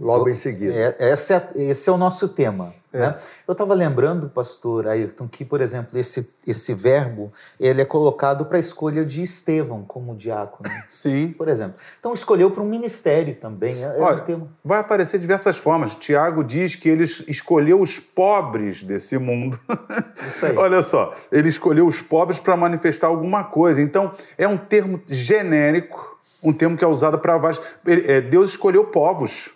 logo 0.00 0.28
em 0.28 0.34
seguida. 0.34 0.96
É, 0.98 1.12
esse, 1.12 1.34
é, 1.34 1.50
esse 1.56 1.88
é 1.88 1.92
o 1.92 1.96
nosso 1.96 2.28
tema. 2.28 2.72
É. 2.96 2.98
Né? 2.98 3.14
Eu 3.46 3.52
estava 3.52 3.74
lembrando, 3.74 4.28
pastor 4.28 4.88
Ayrton, 4.88 5.28
que, 5.28 5.44
por 5.44 5.60
exemplo, 5.60 5.98
esse, 5.98 6.28
esse 6.46 6.72
verbo 6.72 7.32
ele 7.60 7.82
é 7.82 7.84
colocado 7.84 8.46
para 8.46 8.56
a 8.56 8.60
escolha 8.60 9.04
de 9.04 9.22
Estevão 9.22 9.82
como 9.82 10.16
diácono. 10.16 10.68
Sim. 10.88 11.28
Por 11.36 11.48
exemplo. 11.48 11.76
Então, 11.98 12.12
escolheu 12.12 12.50
para 12.50 12.62
um 12.62 12.68
ministério 12.68 13.34
também. 13.36 13.84
É, 13.84 13.98
é 13.98 14.00
Olha, 14.00 14.36
um 14.36 14.48
vai 14.64 14.80
aparecer 14.80 15.18
de 15.18 15.22
diversas 15.22 15.56
formas. 15.56 15.94
Tiago 15.94 16.42
diz 16.42 16.74
que 16.74 16.88
ele 16.88 17.04
escolheu 17.04 17.80
os 17.80 18.00
pobres 18.00 18.82
desse 18.82 19.18
mundo. 19.18 19.60
Isso 20.16 20.46
aí. 20.46 20.56
Olha 20.56 20.82
só, 20.82 21.14
ele 21.30 21.48
escolheu 21.48 21.86
os 21.86 22.00
pobres 22.00 22.38
para 22.38 22.56
manifestar 22.56 23.08
alguma 23.08 23.44
coisa. 23.44 23.80
Então, 23.80 24.12
é 24.38 24.48
um 24.48 24.56
termo 24.56 25.00
genérico, 25.06 26.18
um 26.42 26.52
termo 26.52 26.76
que 26.76 26.84
é 26.84 26.88
usado 26.88 27.18
para 27.18 27.36
vários. 27.36 27.60
É, 27.86 28.20
Deus 28.20 28.50
escolheu 28.50 28.84
povos. 28.84 29.55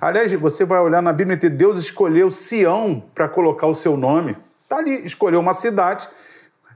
Aliás, 0.00 0.32
você 0.34 0.64
vai 0.64 0.80
olhar 0.80 1.02
na 1.02 1.12
Bíblia 1.12 1.38
e 1.42 1.48
Deus 1.48 1.78
escolheu 1.78 2.30
Sião 2.30 3.02
para 3.14 3.28
colocar 3.28 3.66
o 3.66 3.74
seu 3.74 3.96
nome. 3.96 4.36
Está 4.62 4.76
ali, 4.76 5.04
escolheu 5.04 5.40
uma 5.40 5.52
cidade, 5.52 6.08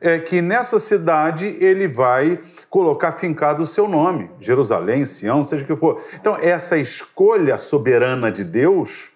é 0.00 0.18
que 0.18 0.40
nessa 0.40 0.78
cidade 0.78 1.56
ele 1.60 1.86
vai 1.86 2.40
colocar 2.68 3.12
fincado 3.12 3.62
o 3.62 3.66
seu 3.66 3.86
nome, 3.86 4.30
Jerusalém, 4.40 5.04
Sião, 5.04 5.44
seja 5.44 5.62
o 5.62 5.66
que 5.66 5.76
for. 5.76 6.02
Então, 6.14 6.36
essa 6.40 6.76
escolha 6.76 7.58
soberana 7.58 8.32
de 8.32 8.42
Deus, 8.42 9.10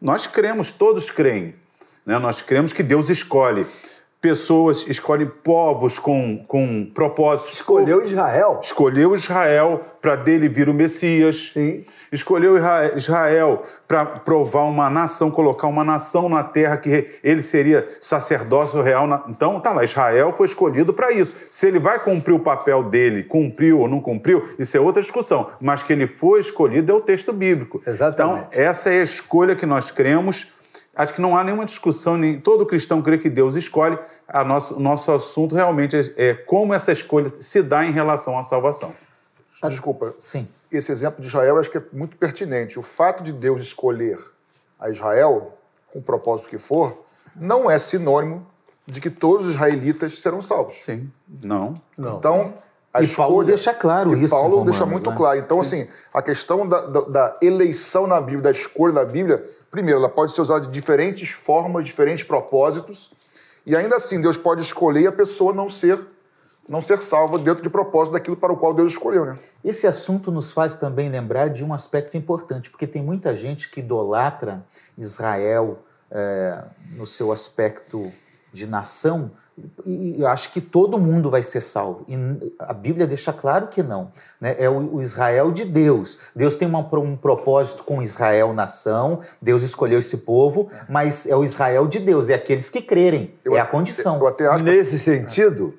nós 0.00 0.26
cremos, 0.26 0.70
todos 0.70 1.10
creem. 1.10 1.54
Né? 2.06 2.18
Nós 2.18 2.42
cremos 2.42 2.72
que 2.72 2.82
Deus 2.82 3.08
escolhe 3.10 3.66
pessoas, 4.20 4.86
escolhe 4.86 5.24
povos 5.24 5.98
com, 5.98 6.44
com 6.46 6.84
propósitos. 6.92 7.54
Escolheu 7.54 8.04
Israel. 8.04 8.60
Escolheu 8.62 9.14
Israel 9.14 9.80
para 10.00 10.14
dele 10.14 10.48
vir 10.48 10.68
o 10.68 10.74
Messias. 10.74 11.52
Sim. 11.54 11.84
Escolheu 12.12 12.56
Israel 12.94 13.62
para 13.88 14.04
provar 14.04 14.64
uma 14.64 14.90
nação, 14.90 15.30
colocar 15.30 15.68
uma 15.68 15.82
nação 15.82 16.28
na 16.28 16.42
terra 16.42 16.76
que 16.76 17.06
ele 17.24 17.40
seria 17.40 17.86
sacerdócio 17.98 18.82
real. 18.82 19.06
Na... 19.06 19.24
Então, 19.28 19.58
tá 19.58 19.72
lá, 19.72 19.84
Israel 19.84 20.34
foi 20.36 20.46
escolhido 20.46 20.92
para 20.92 21.10
isso. 21.10 21.34
Se 21.50 21.66
ele 21.66 21.78
vai 21.78 21.98
cumprir 21.98 22.34
o 22.34 22.40
papel 22.40 22.82
dele, 22.82 23.22
cumpriu 23.22 23.80
ou 23.80 23.88
não 23.88 24.00
cumpriu, 24.00 24.54
isso 24.58 24.76
é 24.76 24.80
outra 24.80 25.00
discussão. 25.00 25.48
Mas 25.60 25.82
que 25.82 25.94
ele 25.94 26.06
foi 26.06 26.40
escolhido 26.40 26.92
é 26.92 26.94
o 26.94 27.00
texto 27.00 27.32
bíblico. 27.32 27.82
Exatamente. 27.86 28.48
Então, 28.50 28.62
essa 28.62 28.90
é 28.90 29.00
a 29.00 29.02
escolha 29.02 29.56
que 29.56 29.64
nós 29.64 29.90
cremos 29.90 30.59
Acho 31.00 31.14
que 31.14 31.20
não 31.22 31.34
há 31.34 31.42
nenhuma 31.42 31.64
discussão, 31.64 32.14
nem, 32.14 32.38
todo 32.38 32.66
cristão 32.66 33.00
crê 33.00 33.16
que 33.16 33.30
Deus 33.30 33.54
escolhe. 33.54 33.98
A 34.28 34.44
nosso, 34.44 34.76
o 34.76 34.80
nosso 34.80 35.10
assunto 35.10 35.54
realmente 35.54 35.96
é, 35.96 36.28
é 36.28 36.34
como 36.34 36.74
essa 36.74 36.92
escolha 36.92 37.32
se 37.40 37.62
dá 37.62 37.86
em 37.86 37.90
relação 37.90 38.38
à 38.38 38.44
salvação. 38.44 38.92
Ah, 39.62 39.68
desculpa. 39.68 40.14
Sim. 40.18 40.46
Esse 40.70 40.92
exemplo 40.92 41.22
de 41.22 41.26
Israel 41.26 41.58
acho 41.58 41.70
que 41.70 41.78
é 41.78 41.82
muito 41.90 42.18
pertinente. 42.18 42.78
O 42.78 42.82
fato 42.82 43.22
de 43.22 43.32
Deus 43.32 43.62
escolher 43.62 44.18
a 44.78 44.90
Israel, 44.90 45.56
com 45.90 46.00
o 46.00 46.02
propósito 46.02 46.50
que 46.50 46.58
for, 46.58 47.02
não 47.34 47.70
é 47.70 47.78
sinônimo 47.78 48.46
de 48.84 49.00
que 49.00 49.08
todos 49.08 49.46
os 49.46 49.54
israelitas 49.54 50.18
serão 50.18 50.42
salvos. 50.42 50.82
Sim. 50.82 51.10
Não. 51.26 51.80
não. 51.96 52.18
Então, 52.18 52.52
a 52.92 53.00
e 53.00 53.04
escolha, 53.04 53.28
Paulo 53.28 53.44
deixa 53.44 53.72
claro 53.72 54.14
e 54.14 54.24
isso. 54.24 54.34
Paulo 54.34 54.56
Romanos, 54.56 54.70
deixa 54.70 54.84
muito 54.84 55.10
né? 55.10 55.16
claro. 55.16 55.38
Então, 55.38 55.62
Sim. 55.62 55.82
assim, 55.82 55.90
a 56.12 56.20
questão 56.20 56.68
da, 56.68 56.84
da, 56.84 57.00
da, 57.00 57.38
eleição 57.40 58.06
na 58.06 58.20
Bíblia, 58.20 58.42
da 58.42 58.50
escolha 58.50 58.92
na 58.92 59.04
Bíblia, 59.04 59.42
primeiro, 59.70 60.00
ela 60.00 60.08
pode 60.08 60.32
ser 60.32 60.40
usada 60.40 60.66
de 60.66 60.72
diferentes 60.72 61.30
formas, 61.30 61.84
diferentes 61.84 62.24
propósitos, 62.24 63.10
e 63.64 63.76
ainda 63.76 63.96
assim 63.96 64.20
Deus 64.20 64.36
pode 64.36 64.62
escolher 64.62 65.06
a 65.06 65.12
pessoa 65.12 65.52
não 65.52 65.68
ser 65.68 66.04
não 66.68 66.80
ser 66.80 67.02
salva 67.02 67.36
dentro 67.36 67.64
de 67.64 67.68
propósito 67.68 68.12
daquilo 68.12 68.36
para 68.36 68.52
o 68.52 68.56
qual 68.56 68.72
Deus 68.72 68.92
escolheu, 68.92 69.24
né? 69.24 69.36
Esse 69.64 69.88
assunto 69.88 70.30
nos 70.30 70.52
faz 70.52 70.76
também 70.76 71.08
lembrar 71.08 71.48
de 71.48 71.64
um 71.64 71.74
aspecto 71.74 72.16
importante, 72.16 72.70
porque 72.70 72.86
tem 72.86 73.02
muita 73.02 73.34
gente 73.34 73.68
que 73.68 73.80
idolatra 73.80 74.64
Israel 74.96 75.80
é, 76.08 76.62
no 76.92 77.04
seu 77.06 77.32
aspecto 77.32 78.12
de 78.52 78.68
nação, 78.68 79.32
e 79.84 80.24
acho 80.24 80.52
que 80.52 80.60
todo 80.60 80.98
mundo 80.98 81.30
vai 81.30 81.42
ser 81.42 81.60
salvo. 81.60 82.04
E 82.08 82.16
a 82.58 82.72
Bíblia 82.72 83.06
deixa 83.06 83.32
claro 83.32 83.68
que 83.68 83.82
não. 83.82 84.12
Né? 84.40 84.56
É 84.58 84.68
o, 84.68 85.00
Israel 85.00 85.50
de 85.52 85.64
Deus. 85.64 86.18
Deus 86.34 86.56
tem 86.56 86.68
uma, 86.68 86.80
um 86.98 87.16
propósito 87.16 87.84
com 87.84 88.02
Israel, 88.02 88.52
nação. 88.52 89.20
Deus 89.40 89.62
escolheu 89.62 89.98
esse 89.98 90.18
povo, 90.18 90.70
mas 90.88 91.26
é 91.26 91.34
o 91.34 91.44
Israel 91.44 91.86
de 91.86 91.98
Deus. 91.98 92.28
É 92.28 92.34
aqueles 92.34 92.70
que 92.70 92.80
crerem. 92.80 93.34
Eu, 93.44 93.56
é 93.56 93.60
a 93.60 93.66
condição. 93.66 94.18
Eu 94.18 94.26
até 94.26 94.46
acho 94.46 94.64
Nesse 94.64 94.98
sentido, 94.98 95.74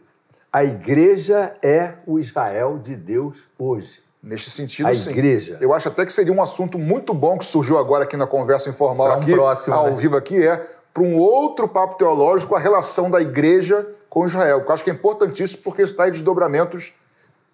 a 0.52 0.64
igreja 0.64 1.54
é 1.64 1.94
o 2.06 2.20
Israel 2.20 2.78
de 2.78 2.96
Deus 2.96 3.44
hoje. 3.58 4.02
Neste 4.24 4.52
sentido, 4.52 4.88
a 4.88 4.94
sim. 4.94 5.10
igreja. 5.10 5.58
Eu 5.60 5.74
acho 5.74 5.88
até 5.88 6.06
que 6.06 6.14
seria 6.14 6.32
um 6.32 6.44
assunto 6.44 6.78
muito 6.78 7.12
bom 7.12 7.40
que 7.40 7.46
surgiu 7.46 7.80
agora 7.80 8.04
aqui 8.04 8.16
na 8.16 8.28
conversa 8.28 8.70
informal, 8.70 9.08
um 9.08 9.14
aqui, 9.14 9.32
próximo, 9.32 9.76
ao 9.76 9.88
né? 9.88 9.96
vivo 9.96 10.16
aqui, 10.16 10.46
é 10.46 10.64
para 10.94 11.04
um 11.04 11.18
outro 11.18 11.68
papo 11.68 11.96
teológico 11.96 12.56
a 12.56 12.60
relação 12.60 13.10
da 13.10 13.22
igreja 13.22 13.88
com 14.10 14.26
Israel, 14.26 14.62
que 14.62 14.70
eu 14.70 14.74
acho 14.74 14.84
que 14.84 14.90
é 14.90 14.94
importantíssimo 14.94 15.62
porque 15.64 15.82
isso 15.82 15.92
está 15.92 16.08
em 16.08 16.12
desdobramentos 16.12 16.94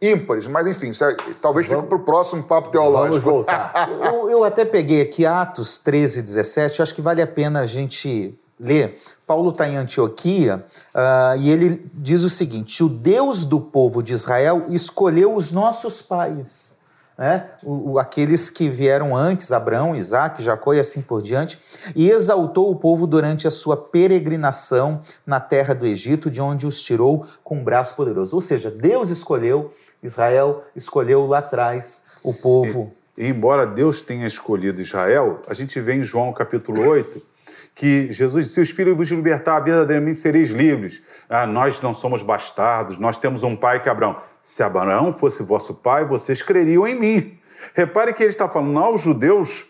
ímpares. 0.02 0.48
Mas, 0.48 0.66
enfim, 0.68 0.90
é, 0.90 1.34
talvez 1.42 1.68
Vamos... 1.68 1.84
fique 1.84 1.90
para 1.90 1.98
o 1.98 2.06
próximo 2.06 2.44
papo 2.44 2.70
teológico. 2.70 3.22
Vamos 3.22 3.46
voltar. 3.46 3.90
eu, 4.14 4.30
eu 4.30 4.44
até 4.44 4.66
peguei 4.66 5.02
aqui 5.02 5.26
Atos 5.26 5.78
13, 5.78 6.22
17, 6.22 6.80
eu 6.80 6.84
acho 6.84 6.96
que 6.96 7.02
vale 7.02 7.22
a 7.22 7.28
pena 7.28 7.62
a 7.62 7.66
gente 7.66 8.38
ler. 8.60 9.00
Paulo 9.26 9.50
está 9.50 9.68
em 9.68 9.76
Antioquia 9.76 10.66
uh, 10.96 11.38
e 11.38 11.50
ele 11.50 11.86
diz 11.94 12.24
o 12.24 12.30
seguinte: 12.30 12.84
O 12.84 12.90
Deus 12.90 13.46
do 13.46 13.60
povo 13.60 14.02
de 14.02 14.14
Israel 14.14 14.66
escolheu 14.70 15.36
os 15.36 15.52
nossos 15.52 16.02
pais 16.02 16.77
né? 17.18 17.48
O, 17.64 17.94
o, 17.94 18.00
aqueles 18.00 18.50
que 18.50 18.70
vieram 18.70 19.16
antes, 19.16 19.52
Abraão, 19.52 19.96
Isaac, 19.96 20.44
Jacó 20.44 20.74
e 20.74 20.80
assim 20.80 21.02
por 21.02 21.22
diante, 21.22 21.58
e 21.96 22.10
exaltou 22.10 22.70
o 22.70 22.76
povo 22.76 23.08
durante 23.08 23.48
a 23.48 23.52
sua 23.52 23.76
peregrinação 23.76 25.02
na 25.26 25.40
terra 25.40 25.74
do 25.74 25.86
Egito, 25.86 26.30
de 26.30 26.42
onde 26.42 26.68
os 26.68 26.80
tirou 26.80 27.26
com 27.44 27.58
um 27.58 27.64
braço 27.64 27.96
poderoso. 27.96 28.36
Ou 28.36 28.42
seja, 28.42 28.70
Deus 28.70 29.10
escolheu, 29.10 29.74
Israel 30.04 30.64
escolheu 30.76 31.26
lá 31.26 31.40
atrás 31.40 32.04
o 32.24 32.34
povo. 32.34 32.94
E, 33.18 33.26
embora 33.28 33.66
Deus 33.66 34.00
tenha 34.02 34.28
escolhido 34.28 34.80
Israel, 34.80 35.42
a 35.48 35.54
gente 35.54 35.80
vê 35.82 35.96
em 35.96 36.04
João 36.04 36.32
capítulo 36.32 36.88
8 36.88 37.37
que 37.78 38.12
Jesus, 38.12 38.50
se 38.50 38.60
os 38.60 38.72
filhos 38.72 38.98
vos 38.98 39.08
libertar, 39.10 39.60
verdadeiramente 39.60 40.18
sereis 40.18 40.50
livres. 40.50 41.00
Ah, 41.30 41.46
nós 41.46 41.80
não 41.80 41.94
somos 41.94 42.24
bastardos, 42.24 42.98
nós 42.98 43.18
temos 43.18 43.44
um 43.44 43.56
pai 43.56 43.80
que 43.80 43.88
é 43.88 43.92
Abraão. 43.92 44.18
Se 44.42 44.64
Abraão 44.64 45.14
fosse 45.14 45.44
vosso 45.44 45.76
pai, 45.76 46.04
vocês 46.04 46.42
creriam 46.42 46.88
em 46.88 46.96
mim. 46.96 47.40
Repare 47.76 48.14
que 48.14 48.24
ele 48.24 48.32
está 48.32 48.50
falando 48.50 48.80
aos 48.80 49.04
judeus 49.04 49.64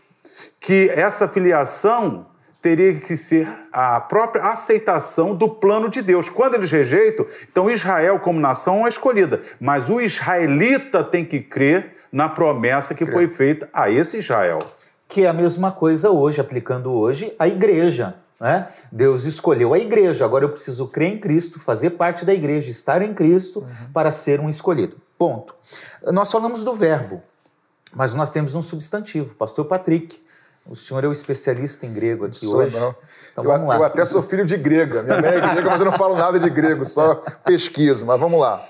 que 0.57 0.89
essa 0.89 1.27
filiação 1.27 2.27
teria 2.61 2.93
que 2.93 3.17
ser 3.17 3.45
a 3.73 3.99
própria 3.99 4.43
aceitação 4.43 5.35
do 5.35 5.49
plano 5.49 5.89
de 5.89 6.01
Deus. 6.01 6.29
Quando 6.29 6.55
eles 6.55 6.71
rejeitam, 6.71 7.25
então 7.51 7.69
Israel, 7.69 8.19
como 8.19 8.39
nação, 8.39 8.85
é 8.85 8.89
escolhida. 8.89 9.41
Mas 9.59 9.89
o 9.89 9.99
israelita 9.99 11.03
tem 11.03 11.25
que 11.25 11.41
crer 11.41 11.97
na 12.09 12.29
promessa 12.29 12.95
que 12.95 13.05
foi 13.05 13.27
feita 13.27 13.69
a 13.73 13.89
esse 13.89 14.19
Israel. 14.19 14.59
Que 15.07 15.23
é 15.23 15.27
a 15.27 15.33
mesma 15.33 15.71
coisa 15.71 16.11
hoje, 16.11 16.41
aplicando 16.41 16.91
hoje 16.91 17.33
a 17.39 17.47
igreja. 17.47 18.15
Né? 18.39 18.67
Deus 18.91 19.25
escolheu 19.25 19.73
a 19.73 19.79
igreja, 19.79 20.23
agora 20.23 20.45
eu 20.45 20.49
preciso 20.49 20.87
crer 20.87 21.13
em 21.13 21.19
Cristo, 21.19 21.59
fazer 21.59 21.91
parte 21.91 22.23
da 22.23 22.33
igreja, 22.33 22.69
estar 22.69 23.01
em 23.01 23.13
Cristo 23.13 23.59
uhum. 23.59 23.91
para 23.91 24.11
ser 24.11 24.39
um 24.39 24.49
escolhido. 24.49 24.97
Ponto. 25.17 25.55
Nós 26.11 26.31
falamos 26.31 26.63
do 26.63 26.73
verbo, 26.73 27.23
mas 27.93 28.13
nós 28.13 28.29
temos 28.29 28.53
um 28.53 28.61
substantivo, 28.61 29.33
pastor 29.33 29.65
Patrick. 29.65 30.21
O 30.69 30.75
senhor 30.75 31.03
é 31.03 31.07
o 31.07 31.11
especialista 31.11 31.85
em 31.85 31.93
grego 31.93 32.25
aqui 32.25 32.45
Sou, 32.45 32.59
hoje. 32.59 32.77
Não. 32.77 32.93
Então 33.31 33.43
eu, 33.43 33.49
vamos 33.49 33.69
lá. 33.69 33.77
Eu 33.77 33.83
até 33.83 34.03
sou 34.05 34.21
filho 34.21 34.45
de 34.45 34.57
grega. 34.57 35.01
Minha 35.01 35.21
mãe 35.21 35.29
é 35.31 35.39
grega, 35.39 35.69
mas 35.69 35.79
eu 35.79 35.85
não 35.85 35.97
falo 35.97 36.15
nada 36.15 36.37
de 36.37 36.49
grego, 36.49 36.85
só 36.85 37.15
pesquiso. 37.45 38.05
Mas 38.05 38.19
vamos 38.19 38.39
lá. 38.39 38.67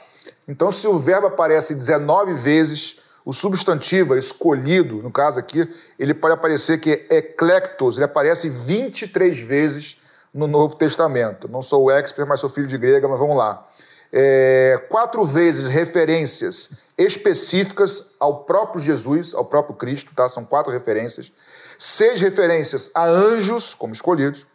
Então, 0.48 0.72
se 0.72 0.88
o 0.88 0.98
verbo 0.98 1.28
aparece 1.28 1.74
19 1.74 2.34
vezes, 2.34 3.00
o 3.28 3.34
substantivo 3.34 4.16
é 4.16 4.18
escolhido, 4.18 5.04
no 5.04 5.12
caso 5.12 5.38
aqui, 5.38 5.70
ele 6.00 6.14
pode 6.14 6.34
aparecer 6.34 6.80
que 6.80 7.06
é 7.10 7.18
eclectos, 7.18 7.98
ele 7.98 8.06
aparece 8.06 8.48
23 8.48 9.38
vezes 9.42 9.98
no 10.34 10.48
Novo 10.48 10.78
Testamento. 10.78 11.46
Não 11.50 11.62
sou 11.62 11.84
o 11.84 11.92
expert, 11.92 12.26
mas 12.26 12.40
sou 12.40 12.50
filho 12.50 12.68
de 12.68 12.78
grega, 12.78 13.06
mas 13.06 13.20
vamos 13.20 13.36
lá. 13.36 13.68
É, 14.14 14.82
quatro 14.90 15.26
vezes 15.26 15.68
referências 15.68 16.70
específicas 16.98 18.14
ao 18.18 18.46
próprio 18.46 18.82
Jesus, 18.82 19.34
ao 19.34 19.44
próprio 19.44 19.76
Cristo, 19.76 20.16
tá? 20.16 20.30
São 20.30 20.46
quatro 20.46 20.72
referências 20.72 21.30
seis 21.78 22.22
referências 22.22 22.90
a 22.96 23.06
anjos 23.06 23.76
como 23.76 23.92
escolhidos, 23.92 24.46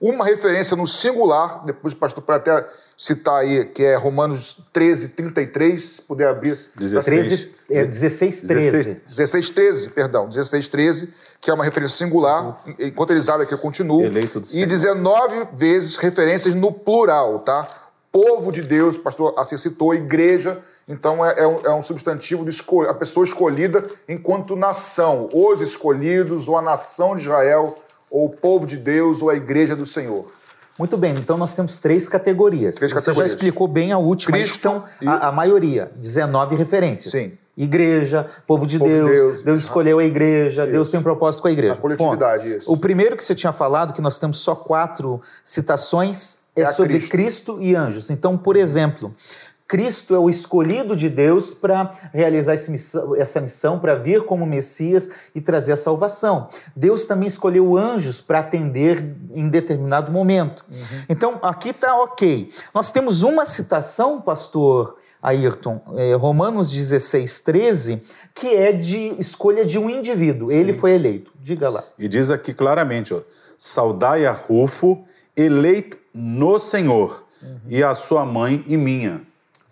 uma 0.00 0.24
referência 0.24 0.76
no 0.76 0.86
singular, 0.86 1.64
depois 1.64 1.94
o 1.94 1.96
pastor 1.96 2.22
até 2.28 2.64
citar 3.00 3.36
aí, 3.36 3.64
que 3.64 3.82
é 3.82 3.96
Romanos 3.96 4.58
13, 4.74 5.08
33, 5.10 5.82
se 5.82 6.02
puder 6.02 6.28
abrir. 6.28 6.58
16, 6.76 7.06
13, 7.06 7.50
é, 7.70 7.84
16, 7.86 8.40
13. 8.42 8.70
16, 8.70 9.00
16, 9.08 9.50
13, 9.50 9.88
perdão, 9.88 10.28
16, 10.28 10.68
13, 10.68 11.08
que 11.40 11.50
é 11.50 11.54
uma 11.54 11.64
referência 11.64 11.96
singular, 11.96 12.62
enquanto 12.78 13.12
eles 13.12 13.30
abrem 13.30 13.46
aqui 13.46 13.54
eu 13.54 13.58
continuo. 13.58 14.04
Eleito 14.04 14.40
do 14.40 14.46
e 14.54 14.66
19 14.66 15.48
vezes 15.54 15.96
referências 15.96 16.54
no 16.54 16.70
plural, 16.70 17.38
tá? 17.38 17.66
Povo 18.12 18.52
de 18.52 18.60
Deus, 18.60 18.96
o 18.96 19.00
pastor 19.00 19.32
assim 19.38 19.56
citou, 19.56 19.94
igreja, 19.94 20.58
então 20.86 21.24
é, 21.24 21.36
é, 21.38 21.46
um, 21.46 21.60
é 21.60 21.74
um, 21.74 21.80
substantivo 21.80 22.44
de 22.44 22.50
escol 22.50 22.86
a 22.86 22.92
pessoa 22.92 23.24
escolhida 23.24 23.82
enquanto 24.06 24.54
nação, 24.54 25.30
os 25.32 25.62
escolhidos, 25.62 26.48
ou 26.48 26.58
a 26.58 26.60
nação 26.60 27.16
de 27.16 27.22
Israel, 27.22 27.78
ou 28.10 28.26
o 28.26 28.30
povo 28.30 28.66
de 28.66 28.76
Deus, 28.76 29.22
ou 29.22 29.30
a 29.30 29.36
igreja 29.36 29.74
do 29.74 29.86
Senhor. 29.86 30.26
Muito 30.80 30.96
bem, 30.96 31.12
então 31.12 31.36
nós 31.36 31.52
temos 31.52 31.76
três 31.76 32.08
categorias. 32.08 32.76
Três 32.76 32.90
Você 32.90 32.94
categorias. 32.94 33.32
já 33.32 33.36
explicou 33.36 33.68
bem 33.68 33.92
a 33.92 33.98
última, 33.98 34.34
Cristo 34.34 34.54
que 34.54 34.58
são 34.60 34.84
e... 34.98 35.06
a, 35.06 35.28
a, 35.28 35.32
maioria, 35.32 35.92
19 35.96 36.56
referências. 36.56 37.12
Sim. 37.12 37.32
Igreja, 37.54 38.26
povo 38.46 38.66
de 38.66 38.78
povo 38.78 38.90
Deus, 38.90 39.10
Deus, 39.10 39.42
Deus 39.42 39.60
escolheu 39.60 39.98
a 39.98 40.04
igreja, 40.04 40.62
isso. 40.62 40.72
Deus 40.72 40.90
tem 40.90 40.98
um 40.98 41.02
propósito 41.02 41.42
com 41.42 41.48
a 41.48 41.52
igreja. 41.52 41.74
A 41.74 41.76
coletividade, 41.76 42.44
Ponto. 42.44 42.56
isso. 42.56 42.72
O 42.72 42.78
primeiro 42.78 43.14
que 43.14 43.22
você 43.22 43.34
tinha 43.34 43.52
falado, 43.52 43.92
que 43.92 44.00
nós 44.00 44.18
temos 44.18 44.38
só 44.38 44.54
quatro 44.54 45.20
citações, 45.44 46.38
é, 46.56 46.62
é 46.62 46.72
sobre 46.72 46.94
Cristo. 46.94 47.10
Cristo 47.10 47.58
e 47.60 47.76
anjos. 47.76 48.08
Então, 48.08 48.38
por 48.38 48.56
exemplo, 48.56 49.14
Cristo 49.70 50.16
é 50.16 50.18
o 50.18 50.28
escolhido 50.28 50.96
de 50.96 51.08
Deus 51.08 51.54
para 51.54 51.92
realizar 52.12 52.54
missão, 52.68 53.14
essa 53.14 53.40
missão, 53.40 53.78
para 53.78 53.94
vir 53.94 54.24
como 54.24 54.44
Messias 54.44 55.12
e 55.32 55.40
trazer 55.40 55.70
a 55.70 55.76
salvação. 55.76 56.48
Deus 56.74 57.04
também 57.04 57.28
escolheu 57.28 57.76
anjos 57.76 58.20
para 58.20 58.40
atender 58.40 59.14
em 59.32 59.48
determinado 59.48 60.10
momento. 60.10 60.64
Uhum. 60.68 61.04
Então, 61.08 61.38
aqui 61.40 61.68
está 61.68 61.94
ok. 62.02 62.50
Nós 62.74 62.90
temos 62.90 63.22
uma 63.22 63.46
citação, 63.46 64.20
pastor 64.20 64.96
Ayrton, 65.22 65.80
é, 65.96 66.14
Romanos 66.14 66.68
16, 66.68 67.38
13, 67.38 68.02
que 68.34 68.48
é 68.48 68.72
de 68.72 69.14
escolha 69.20 69.64
de 69.64 69.78
um 69.78 69.88
indivíduo. 69.88 70.50
Ele 70.50 70.72
Sim. 70.72 70.78
foi 70.80 70.94
eleito. 70.94 71.30
Diga 71.40 71.68
lá. 71.68 71.84
E 71.96 72.08
diz 72.08 72.28
aqui 72.32 72.52
claramente: 72.52 73.14
ó, 73.14 73.20
saudai 73.56 74.26
a 74.26 74.32
Rufo, 74.32 75.04
eleito 75.36 75.96
no 76.12 76.58
Senhor, 76.58 77.24
uhum. 77.40 77.60
e 77.68 77.84
a 77.84 77.94
sua 77.94 78.26
mãe 78.26 78.64
e 78.66 78.76
minha 78.76 79.29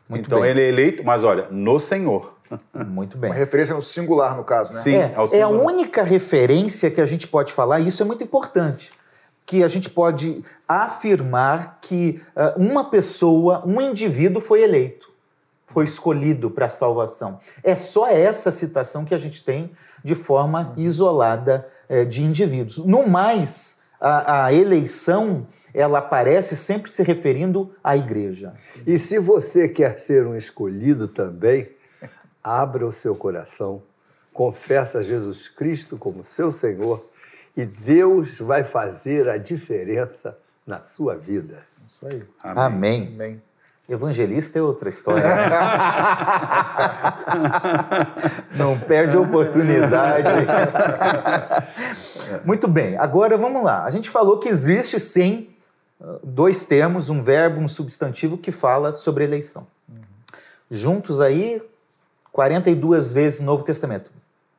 muito 0.08 0.26
então 0.26 0.40
bem. 0.40 0.50
ele 0.50 0.62
é 0.62 0.68
eleito, 0.68 1.04
mas 1.04 1.22
olha, 1.22 1.48
no 1.50 1.78
Senhor. 1.78 2.36
Muito 2.72 3.18
bem. 3.18 3.30
Uma 3.30 3.36
referência 3.36 3.74
no 3.74 3.82
singular, 3.82 4.34
no 4.34 4.42
caso, 4.42 4.72
né? 4.72 4.80
Sim, 4.80 4.94
é, 4.94 5.14
é 5.32 5.42
a 5.42 5.48
única 5.48 6.02
referência 6.02 6.90
que 6.90 6.98
a 6.98 7.04
gente 7.04 7.28
pode 7.28 7.52
falar, 7.52 7.78
e 7.78 7.88
isso 7.88 8.02
é 8.02 8.06
muito 8.06 8.24
importante, 8.24 8.90
que 9.44 9.62
a 9.62 9.68
gente 9.68 9.90
pode 9.90 10.42
afirmar 10.66 11.78
que 11.82 12.22
uh, 12.34 12.58
uma 12.58 12.88
pessoa, 12.88 13.62
um 13.66 13.82
indivíduo 13.82 14.40
foi 14.40 14.62
eleito, 14.62 15.12
foi 15.66 15.84
escolhido 15.84 16.50
para 16.50 16.64
a 16.64 16.70
salvação. 16.70 17.38
É 17.62 17.74
só 17.74 18.08
essa 18.08 18.50
citação 18.50 19.04
que 19.04 19.14
a 19.14 19.18
gente 19.18 19.44
tem 19.44 19.70
de 20.02 20.14
forma 20.14 20.72
uhum. 20.74 20.82
isolada 20.82 21.68
uh, 21.90 22.06
de 22.06 22.24
indivíduos. 22.24 22.78
No 22.78 23.06
mais, 23.06 23.80
a, 24.00 24.46
a 24.46 24.52
eleição 24.54 25.46
ela 25.72 25.98
aparece 25.98 26.56
sempre 26.56 26.90
se 26.90 27.02
referindo 27.02 27.72
à 27.82 27.96
igreja. 27.96 28.54
E 28.86 28.98
se 28.98 29.18
você 29.18 29.68
quer 29.68 29.98
ser 30.00 30.26
um 30.26 30.36
escolhido 30.36 31.08
também, 31.08 31.70
abra 32.42 32.86
o 32.86 32.92
seu 32.92 33.14
coração, 33.14 33.82
confessa 34.32 35.02
Jesus 35.02 35.48
Cristo 35.48 35.96
como 35.96 36.24
seu 36.24 36.50
Senhor 36.50 37.04
e 37.56 37.66
Deus 37.66 38.38
vai 38.38 38.62
fazer 38.62 39.28
a 39.28 39.36
diferença 39.36 40.38
na 40.66 40.84
sua 40.84 41.16
vida. 41.16 41.62
Isso 41.86 42.06
aí. 42.06 42.22
Amém. 42.42 42.64
Amém. 42.64 43.10
Amém. 43.14 43.42
Evangelista 43.88 44.58
é 44.58 44.62
outra 44.62 44.90
história. 44.90 45.24
Não 48.54 48.78
perde 48.78 49.16
a 49.16 49.20
oportunidade. 49.20 50.28
Muito 52.44 52.68
bem, 52.68 52.98
agora 52.98 53.38
vamos 53.38 53.64
lá. 53.64 53.86
A 53.86 53.90
gente 53.90 54.10
falou 54.10 54.38
que 54.38 54.48
existe 54.48 55.00
sim 55.00 55.48
dois 56.22 56.64
termos, 56.64 57.10
um 57.10 57.22
verbo, 57.22 57.60
um 57.60 57.68
substantivo 57.68 58.38
que 58.38 58.52
fala 58.52 58.92
sobre 58.92 59.24
eleição. 59.24 59.66
Uhum. 59.88 59.96
Juntos 60.70 61.20
aí, 61.20 61.62
42 62.32 63.12
vezes 63.12 63.40
no 63.40 63.46
Novo 63.46 63.64
Testamento. 63.64 64.12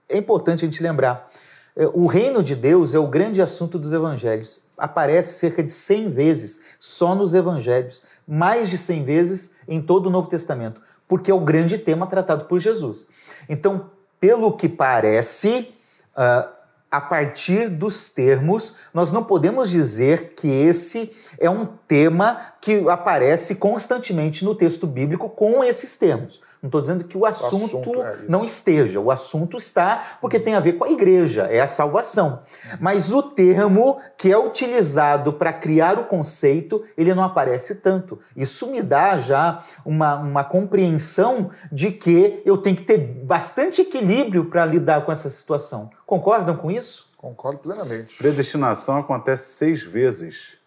É 0.09 0.17
importante 0.17 0.65
a 0.65 0.67
gente 0.67 0.83
lembrar. 0.83 1.29
É, 1.75 1.87
o 1.93 2.07
reino 2.07 2.43
de 2.43 2.55
Deus 2.55 2.93
é 2.93 2.99
o 2.99 3.07
grande 3.07 3.41
assunto 3.41 3.79
dos 3.79 3.93
evangelhos. 3.93 4.61
Aparece 4.77 5.39
cerca 5.39 5.63
de 5.63 5.71
100 5.71 6.09
vezes 6.09 6.59
só 6.77 7.15
nos 7.15 7.33
evangelhos, 7.33 8.03
mais 8.27 8.69
de 8.69 8.77
100 8.77 9.03
vezes 9.05 9.55
em 9.67 9.81
todo 9.81 10.07
o 10.07 10.09
Novo 10.09 10.27
Testamento, 10.27 10.81
porque 11.07 11.31
é 11.31 11.33
o 11.33 11.39
grande 11.39 11.77
tema 11.77 12.05
tratado 12.05 12.45
por 12.45 12.59
Jesus. 12.59 13.07
Então, 13.47 13.89
pelo 14.19 14.51
que 14.51 14.67
parece, 14.67 15.73
uh, 16.17 16.49
a 16.91 16.99
partir 16.99 17.69
dos 17.69 18.09
termos, 18.09 18.75
nós 18.93 19.11
não 19.11 19.23
podemos 19.23 19.69
dizer 19.69 20.33
que 20.33 20.47
esse 20.47 21.11
é 21.37 21.49
um 21.49 21.65
tema 21.87 22.39
que 22.59 22.89
aparece 22.89 23.55
constantemente 23.55 24.43
no 24.43 24.55
texto 24.55 24.87
bíblico 24.87 25.29
com 25.29 25.63
esses 25.63 25.97
termos. 25.97 26.41
Não 26.61 26.67
estou 26.67 26.81
dizendo 26.81 27.05
que 27.05 27.17
o 27.17 27.25
assunto, 27.25 27.61
o 27.61 27.65
assunto 27.65 28.01
é 28.01 28.17
não 28.27 28.43
esteja. 28.43 28.99
O 28.99 29.09
assunto 29.09 29.57
está 29.57 30.17
porque 30.19 30.39
tem 30.39 30.55
a 30.55 30.59
ver 30.59 30.73
com 30.73 30.83
a 30.83 30.89
igreja, 30.89 31.43
é 31.43 31.61
a 31.61 31.67
salvação. 31.67 32.41
Mas 32.81 33.13
o 33.13 33.23
termo 33.23 33.97
que 34.17 34.31
é 34.31 34.37
utilizado 34.37 35.31
para 35.31 35.53
criar 35.53 35.97
o 35.97 36.05
conceito, 36.05 36.83
ele 36.97 37.13
não 37.15 37.23
aparece 37.23 37.75
tanto. 37.75 38.19
Isso 38.35 38.67
me 38.67 38.81
dá 38.81 39.17
já 39.17 39.63
uma, 39.85 40.15
uma 40.15 40.43
compreensão 40.43 41.49
de 41.71 41.91
que 41.91 42.41
eu 42.45 42.57
tenho 42.57 42.75
que 42.75 42.83
ter 42.83 42.97
bastante 42.97 43.81
equilíbrio 43.81 44.45
para 44.45 44.65
lidar 44.65 45.05
com 45.05 45.11
essa 45.13 45.29
situação. 45.29 45.89
Concordam 46.05 46.57
com 46.57 46.69
isso? 46.69 47.09
Concordo 47.15 47.59
plenamente. 47.59 48.17
Predestinação 48.17 48.97
acontece 48.97 49.53
seis 49.53 49.81
vezes 49.81 50.58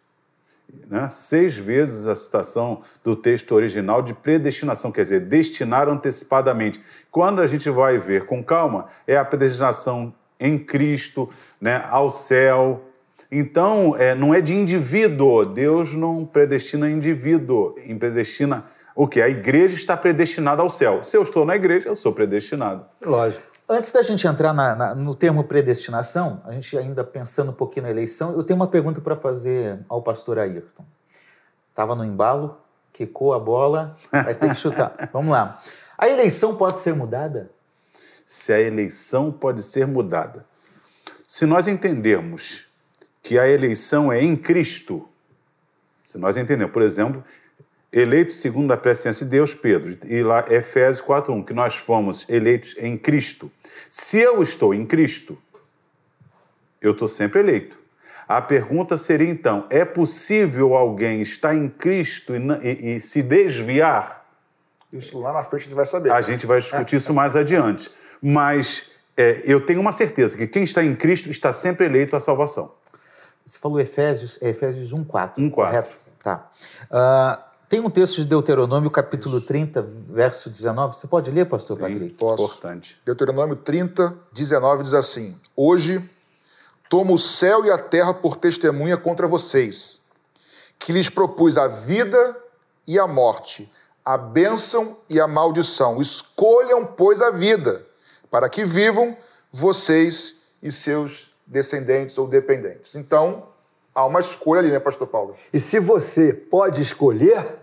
né, 0.89 1.09
seis 1.09 1.57
vezes 1.57 2.07
a 2.07 2.15
citação 2.15 2.81
do 3.05 3.15
texto 3.15 3.53
original 3.53 4.03
de 4.03 4.15
predestinação, 4.15 4.93
quer 4.93 5.03
dizer, 5.03 5.21
destinar 5.21 5.89
antecipadamente. 5.89 6.81
Quando 7.11 7.41
a 7.41 7.47
gente 7.47 7.69
vai 7.71 7.99
ver 7.99 8.27
com 8.27 8.43
calma, 8.43 8.87
é 9.07 9.17
a 9.17 9.25
predestinação 9.25 10.15
em 10.39 10.59
Cristo, 10.59 11.31
né, 11.61 11.85
ao 11.91 12.11
céu. 12.11 12.83
Então, 13.31 13.97
é, 13.99 14.15
não 14.15 14.35
é 14.35 14.41
de 14.41 14.55
indivíduo. 14.55 15.45
Deus 15.45 15.95
não 15.95 16.27
predestina 16.27 16.91
indivíduo, 16.91 17.75
predestina 17.99 18.65
o 18.95 19.09
que? 19.09 19.23
A 19.23 19.29
igreja 19.29 19.75
está 19.75 19.97
predestinada 19.97 20.61
ao 20.63 20.69
céu. 20.69 21.03
Se 21.03 21.17
eu 21.17 21.23
estou 21.23 21.45
na 21.47 21.57
igreja, 21.57 21.89
eu 21.89 21.97
sou 21.97 22.13
predestinado. 22.13 22.85
Lógico. 23.01 23.52
Antes 23.73 23.91
da 23.91 24.03
gente 24.03 24.27
entrar 24.27 24.53
na, 24.53 24.77
na, 24.77 24.95
no 24.95 25.15
termo 25.15 25.43
predestinação, 25.45 26.43
a 26.45 26.53
gente 26.53 26.77
ainda 26.77 27.03
pensando 27.03 27.53
um 27.53 27.55
pouquinho 27.55 27.85
na 27.85 27.91
eleição, 27.91 28.35
eu 28.35 28.43
tenho 28.43 28.59
uma 28.59 28.67
pergunta 28.67 29.01
para 29.01 29.17
fazer 29.17 29.81
ao 29.89 30.03
pastor 30.03 30.39
Ayrton. 30.39 30.85
Estava 31.71 31.95
no 31.95 32.05
embalo, 32.05 32.59
quicou 32.93 33.33
a 33.33 33.39
bola, 33.39 33.95
vai 34.13 34.35
ter 34.35 34.51
que 34.51 34.57
chutar. 34.57 34.95
Vamos 35.11 35.33
lá. 35.33 35.59
A 35.97 36.07
eleição 36.07 36.55
pode 36.55 36.81
ser 36.81 36.95
mudada? 36.95 37.51
Se 38.27 38.53
a 38.53 38.61
eleição 38.61 39.33
pode 39.33 39.63
ser 39.63 39.87
mudada. 39.87 40.45
Se 41.27 41.47
nós 41.47 41.67
entendermos 41.67 42.67
que 43.23 43.39
a 43.39 43.49
eleição 43.49 44.13
é 44.13 44.23
em 44.23 44.37
Cristo, 44.37 45.09
se 46.05 46.19
nós 46.19 46.37
entendemos, 46.37 46.75
por 46.75 46.83
exemplo, 46.83 47.25
eleito 47.93 48.33
segundo 48.33 48.73
a 48.73 48.77
presciência 48.77 49.27
de 49.27 49.31
Deus, 49.31 49.55
Pedro, 49.55 49.97
e 50.07 50.23
lá 50.23 50.47
Efésios 50.49 51.05
4:1, 51.07 51.45
que 51.45 51.53
nós 51.53 51.77
fomos 51.77 52.27
eleitos 52.29 52.75
em 52.79 52.97
Cristo. 52.97 53.51
Se 53.91 54.19
eu 54.19 54.43
estou 54.43 54.73
em 54.73 54.87
Cristo, 54.87 55.37
eu 56.81 56.93
estou 56.93 57.09
sempre 57.09 57.41
eleito. 57.41 57.79
A 58.27 58.41
pergunta 58.41 58.97
seria 58.97 59.29
então: 59.29 59.67
é 59.69 59.85
possível 59.85 60.75
alguém 60.75 61.21
estar 61.21 61.55
em 61.55 61.69
Cristo 61.69 62.35
e, 62.35 62.39
e, 62.63 62.97
e 62.97 63.01
se 63.01 63.23
desviar? 63.23 64.23
Isso 64.93 65.19
lá 65.19 65.33
na 65.33 65.43
frente 65.43 65.63
a 65.63 65.65
gente 65.65 65.75
vai 65.75 65.87
saber. 65.87 66.13
A 66.13 66.21
gente 66.23 66.47
vai 66.47 66.59
discutir 66.59 66.97
isso 66.97 67.13
mais 67.13 67.37
adiante. 67.37 67.91
Mas 68.21 68.93
é, 69.17 69.43
eu 69.45 69.65
tenho 69.65 69.81
uma 69.81 69.93
certeza 69.93 70.37
que 70.37 70.47
quem 70.47 70.63
está 70.63 70.85
em 70.85 70.95
Cristo 70.95 71.31
está 71.31 71.53
sempre 71.53 71.87
eleito 71.87 72.15
à 72.15 72.21
salvação. 72.21 72.73
Você 73.45 73.59
falou 73.59 73.81
Efésios, 73.81 74.39
é 74.43 74.51
Efésios 74.51 74.93
1,4. 74.93 75.35
1,4. 75.37 75.51
correto? 75.51 75.97
Tá. 76.23 76.51
Uh, 76.85 77.52
tem 77.73 77.81
um 77.81 77.89
texto 77.89 78.17
de 78.17 78.27
Deuteronômio, 78.27 78.91
capítulo 78.91 79.41
30, 79.41 79.81
verso 79.81 80.51
19. 80.51 80.95
Você 80.95 81.07
pode 81.07 81.31
ler, 81.31 81.47
pastor 81.47 81.79
Sim, 81.79 81.83
Patrick? 81.83 82.15
Posso. 82.17 82.45
Importante. 82.45 83.01
Deuteronômio 83.03 83.57
30, 83.57 84.15
19 84.31 84.83
diz 84.83 84.93
assim: 84.93 85.35
Hoje 85.57 86.07
tomo 86.91 87.15
o 87.15 87.19
céu 87.19 87.65
e 87.65 87.71
a 87.71 87.79
terra 87.79 88.13
por 88.13 88.37
testemunha 88.37 88.99
contra 88.99 89.27
vocês, 89.27 90.03
que 90.79 90.93
lhes 90.93 91.09
propus 91.09 91.57
a 91.57 91.67
vida 91.67 92.37
e 92.87 92.99
a 92.99 93.07
morte, 93.07 93.73
a 94.05 94.19
bênção 94.19 94.99
e 95.09 95.19
a 95.19 95.27
maldição. 95.27 95.99
Escolham, 96.03 96.85
pois, 96.85 97.23
a 97.23 97.31
vida, 97.31 97.87
para 98.31 98.51
que 98.51 98.67
vivam 98.67 99.17
vocês 99.51 100.43
e 100.63 100.71
seus 100.71 101.35
descendentes 101.47 102.19
ou 102.19 102.29
dependentes. 102.29 102.97
Então, 102.97 103.49
há 103.95 104.05
uma 104.05 104.21
escolha 104.21 104.61
ali, 104.61 104.71
né, 104.71 104.79
Pastor 104.79 105.07
Paulo? 105.07 105.35
E 105.51 105.59
se 105.59 105.81
você 105.81 106.35
pode 106.35 106.83
escolher, 106.83 107.62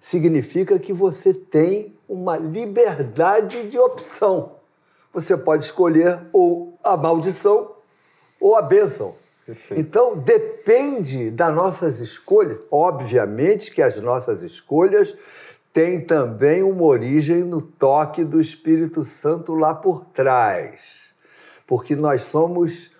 significa 0.00 0.78
que 0.78 0.92
você 0.92 1.34
tem 1.34 1.94
uma 2.08 2.36
liberdade 2.36 3.68
de 3.68 3.78
opção. 3.78 4.56
Você 5.12 5.36
pode 5.36 5.64
escolher 5.64 6.20
ou 6.32 6.78
a 6.82 6.96
maldição 6.96 7.72
ou 8.40 8.56
a 8.56 8.62
bênção. 8.62 9.14
Perfeito. 9.44 9.80
Então, 9.80 10.16
depende 10.16 11.30
das 11.30 11.54
nossas 11.54 12.00
escolhas. 12.00 12.58
Obviamente 12.70 13.70
que 13.70 13.82
as 13.82 14.00
nossas 14.00 14.42
escolhas 14.42 15.14
têm 15.72 16.00
também 16.00 16.62
uma 16.62 16.84
origem 16.84 17.44
no 17.44 17.60
toque 17.60 18.24
do 18.24 18.40
Espírito 18.40 19.04
Santo 19.04 19.54
lá 19.54 19.74
por 19.74 20.04
trás. 20.06 21.10
Porque 21.66 21.94
nós 21.94 22.22
somos 22.22 22.90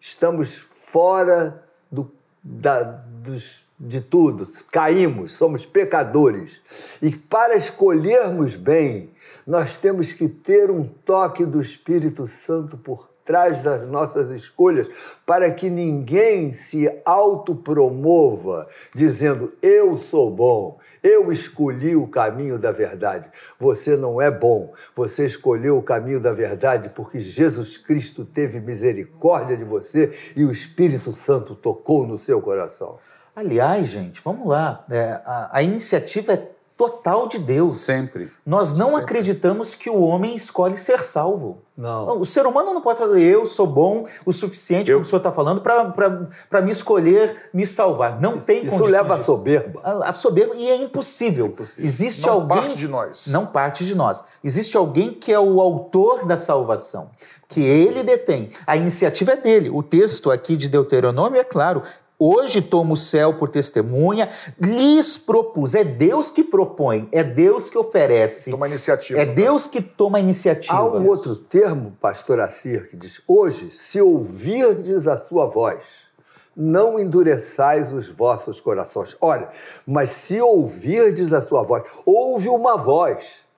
estamos 0.00 0.56
fora 0.56 1.62
do, 1.90 2.10
da, 2.42 2.82
dos, 2.82 3.66
de 3.80 4.02
tudo, 4.02 4.46
caímos, 4.70 5.32
somos 5.32 5.64
pecadores. 5.64 6.60
E 7.00 7.10
para 7.10 7.56
escolhermos 7.56 8.54
bem, 8.54 9.10
nós 9.46 9.78
temos 9.78 10.12
que 10.12 10.28
ter 10.28 10.70
um 10.70 10.84
toque 10.84 11.46
do 11.46 11.62
Espírito 11.62 12.26
Santo 12.26 12.76
por 12.76 13.08
trás 13.24 13.62
das 13.62 13.86
nossas 13.86 14.30
escolhas, 14.30 14.88
para 15.24 15.50
que 15.52 15.70
ninguém 15.70 16.52
se 16.52 16.90
autopromova 17.04 18.68
dizendo 18.94 19.52
eu 19.62 19.96
sou 19.96 20.30
bom, 20.30 20.78
eu 21.02 21.32
escolhi 21.32 21.94
o 21.96 22.08
caminho 22.08 22.58
da 22.58 22.72
verdade. 22.72 23.30
Você 23.58 23.96
não 23.96 24.20
é 24.20 24.30
bom. 24.30 24.74
Você 24.94 25.24
escolheu 25.24 25.78
o 25.78 25.82
caminho 25.82 26.20
da 26.20 26.32
verdade 26.32 26.90
porque 26.90 27.20
Jesus 27.20 27.78
Cristo 27.78 28.24
teve 28.24 28.60
misericórdia 28.60 29.56
de 29.56 29.64
você 29.64 30.10
e 30.36 30.44
o 30.44 30.50
Espírito 30.50 31.12
Santo 31.12 31.54
tocou 31.54 32.06
no 32.06 32.18
seu 32.18 32.42
coração. 32.42 32.98
Aliás, 33.34 33.88
gente, 33.88 34.20
vamos 34.24 34.46
lá. 34.48 34.84
É, 34.90 35.20
a, 35.24 35.50
a 35.52 35.62
iniciativa 35.62 36.32
é 36.34 36.48
total 36.76 37.28
de 37.28 37.38
Deus. 37.38 37.74
Sempre. 37.76 38.32
Nós 38.44 38.74
não 38.74 38.88
Sempre. 38.90 39.02
acreditamos 39.04 39.74
que 39.74 39.90
o 39.90 40.00
homem 40.00 40.34
escolhe 40.34 40.78
ser 40.78 41.02
salvo. 41.04 41.58
Não. 41.76 42.18
O 42.20 42.24
ser 42.24 42.46
humano 42.46 42.72
não 42.74 42.80
pode 42.80 42.98
falar, 42.98 43.18
eu 43.18 43.44
sou 43.46 43.66
bom 43.66 44.04
o 44.26 44.32
suficiente, 44.32 44.90
Eu- 44.90 44.96
como 44.98 45.06
o 45.06 45.08
senhor 45.08 45.18
está 45.18 45.30
falando, 45.32 45.60
para 45.62 46.62
me 46.62 46.70
escolher, 46.70 47.48
me 47.54 47.66
salvar. 47.66 48.20
Não 48.20 48.38
tem 48.38 48.60
Isso 48.64 48.70
condições 48.70 48.92
leva 48.92 49.14
a 49.14 49.16
disso. 49.16 49.26
soberba. 49.26 49.80
A, 49.82 50.08
a 50.08 50.12
soberba, 50.12 50.54
e 50.54 50.68
é 50.70 50.76
impossível. 50.76 51.54
Existe 51.78 52.22
Não 52.26 52.32
alguém. 52.34 52.58
parte 52.58 52.76
de 52.76 52.88
nós. 52.88 53.26
Não 53.28 53.46
parte 53.46 53.84
de 53.86 53.94
nós. 53.94 54.24
Existe 54.42 54.76
alguém 54.76 55.12
que 55.12 55.32
é 55.32 55.38
o 55.40 55.60
autor 55.60 56.26
da 56.26 56.36
salvação, 56.36 57.10
que 57.48 57.60
ele 57.62 58.02
detém. 58.02 58.50
A 58.66 58.76
iniciativa 58.76 59.32
é 59.32 59.36
dele. 59.36 59.70
O 59.70 59.82
texto 59.82 60.30
aqui 60.30 60.56
de 60.56 60.68
Deuteronômio 60.68 61.40
é 61.40 61.44
claro. 61.44 61.82
Hoje 62.22 62.60
tomo 62.60 62.92
o 62.92 62.96
céu 62.98 63.32
por 63.32 63.48
testemunha, 63.48 64.28
lhes 64.60 65.16
propus. 65.16 65.74
É 65.74 65.82
Deus 65.82 66.30
que 66.30 66.44
propõe, 66.44 67.08
é 67.10 67.24
Deus 67.24 67.70
que 67.70 67.78
oferece. 67.78 68.50
Toma 68.50 68.68
iniciativa. 68.68 69.18
É 69.18 69.24
Deus 69.24 69.66
que 69.66 69.80
toma 69.80 70.18
a 70.18 70.20
iniciativa. 70.20 70.76
Há 70.76 70.84
um 70.84 71.08
outro 71.08 71.34
termo, 71.34 71.96
pastor 71.98 72.38
Assir, 72.40 72.90
que 72.90 72.96
diz: 72.96 73.22
Hoje, 73.26 73.70
se 73.70 74.02
ouvirdes 74.02 75.08
a 75.08 75.18
sua 75.18 75.46
voz, 75.46 76.10
não 76.54 77.00
endureçais 77.00 77.90
os 77.90 78.06
vossos 78.06 78.60
corações. 78.60 79.16
Olha, 79.18 79.48
mas 79.86 80.10
se 80.10 80.38
ouvirdes 80.42 81.32
a 81.32 81.40
sua 81.40 81.62
voz, 81.62 81.84
houve 82.04 82.50
uma 82.50 82.76
voz 82.76 83.48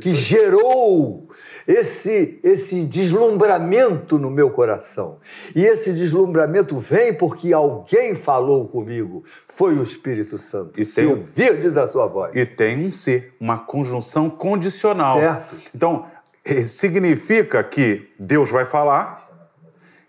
que 0.00 0.14
gerou 0.14 1.28
esse, 1.66 2.38
esse 2.42 2.84
deslumbramento 2.84 4.18
no 4.18 4.30
meu 4.30 4.50
coração. 4.50 5.18
E 5.54 5.64
esse 5.64 5.92
deslumbramento 5.92 6.78
vem 6.78 7.12
porque 7.12 7.52
alguém 7.52 8.14
falou 8.14 8.68
comigo. 8.68 9.24
Foi 9.48 9.74
o 9.76 9.82
Espírito 9.82 10.38
Santo. 10.38 10.80
E 10.80 10.84
se 10.84 10.96
tem- 10.96 11.06
ouvirdes 11.06 11.76
a 11.76 11.90
sua 11.90 12.06
voz. 12.06 12.34
E 12.34 12.46
tem 12.46 12.86
um 12.86 12.90
ser, 12.90 13.34
uma 13.40 13.58
conjunção 13.58 14.30
condicional. 14.30 15.18
Certo. 15.18 15.56
Então, 15.74 16.06
eh, 16.44 16.62
significa 16.62 17.62
que 17.62 18.08
Deus 18.18 18.50
vai 18.50 18.64
falar 18.64 19.28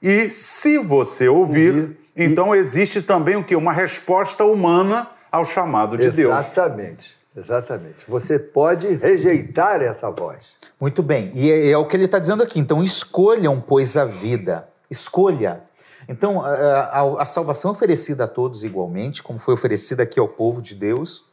e 0.01 0.29
se 0.29 0.77
você 0.79 1.27
ouvir, 1.29 1.69
Ouvir. 1.73 1.97
então 2.15 2.53
existe 2.53 3.01
também 3.01 3.36
o 3.38 3.43
quê? 3.43 3.55
Uma 3.55 3.71
resposta 3.73 4.43
humana 4.43 5.09
ao 5.31 5.45
chamado 5.45 5.97
de 5.97 6.12
Deus. 6.12 6.33
Exatamente, 6.33 7.15
exatamente. 7.36 7.98
Você 8.08 8.38
pode 8.39 8.88
rejeitar 8.96 9.82
essa 9.82 10.10
voz. 10.10 10.46
Muito 10.80 11.02
bem, 11.04 11.32
e 11.34 11.50
é, 11.52 11.72
é 11.72 11.78
o 11.78 11.86
que 11.86 11.96
ele 11.96 12.06
está 12.06 12.19
dizendo 12.19 12.43
aqui. 12.43 12.60
Então, 12.60 12.84
escolham, 12.84 13.60
pois, 13.62 13.96
a 13.98 14.06
vida. 14.06 14.67
Escolha. 14.89 15.63
Então, 16.08 16.41
a, 16.41 16.50
a- 16.50 17.22
a 17.22 17.26
salvação 17.26 17.72
oferecida 17.72 18.26
a 18.26 18.28
todos 18.28 18.63
igualmente, 18.63 19.24
como 19.24 19.39
foi 19.39 19.54
oferecida 19.54 20.04
aqui 20.04 20.19
ao 20.19 20.28
povo 20.28 20.62
de 20.62 20.76
Deus, 20.76 21.32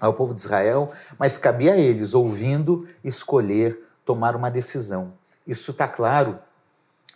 ao 0.00 0.14
povo 0.14 0.32
de 0.34 0.40
Israel, 0.40 0.90
mas 1.18 1.36
cabia 1.36 1.74
a 1.74 1.76
eles, 1.78 2.14
ouvindo, 2.14 2.86
escolher, 3.04 3.78
tomar 4.04 4.34
uma 4.34 4.50
decisão. 4.50 5.12
Isso 5.46 5.70
está 5.72 5.86
claro. 5.86 6.38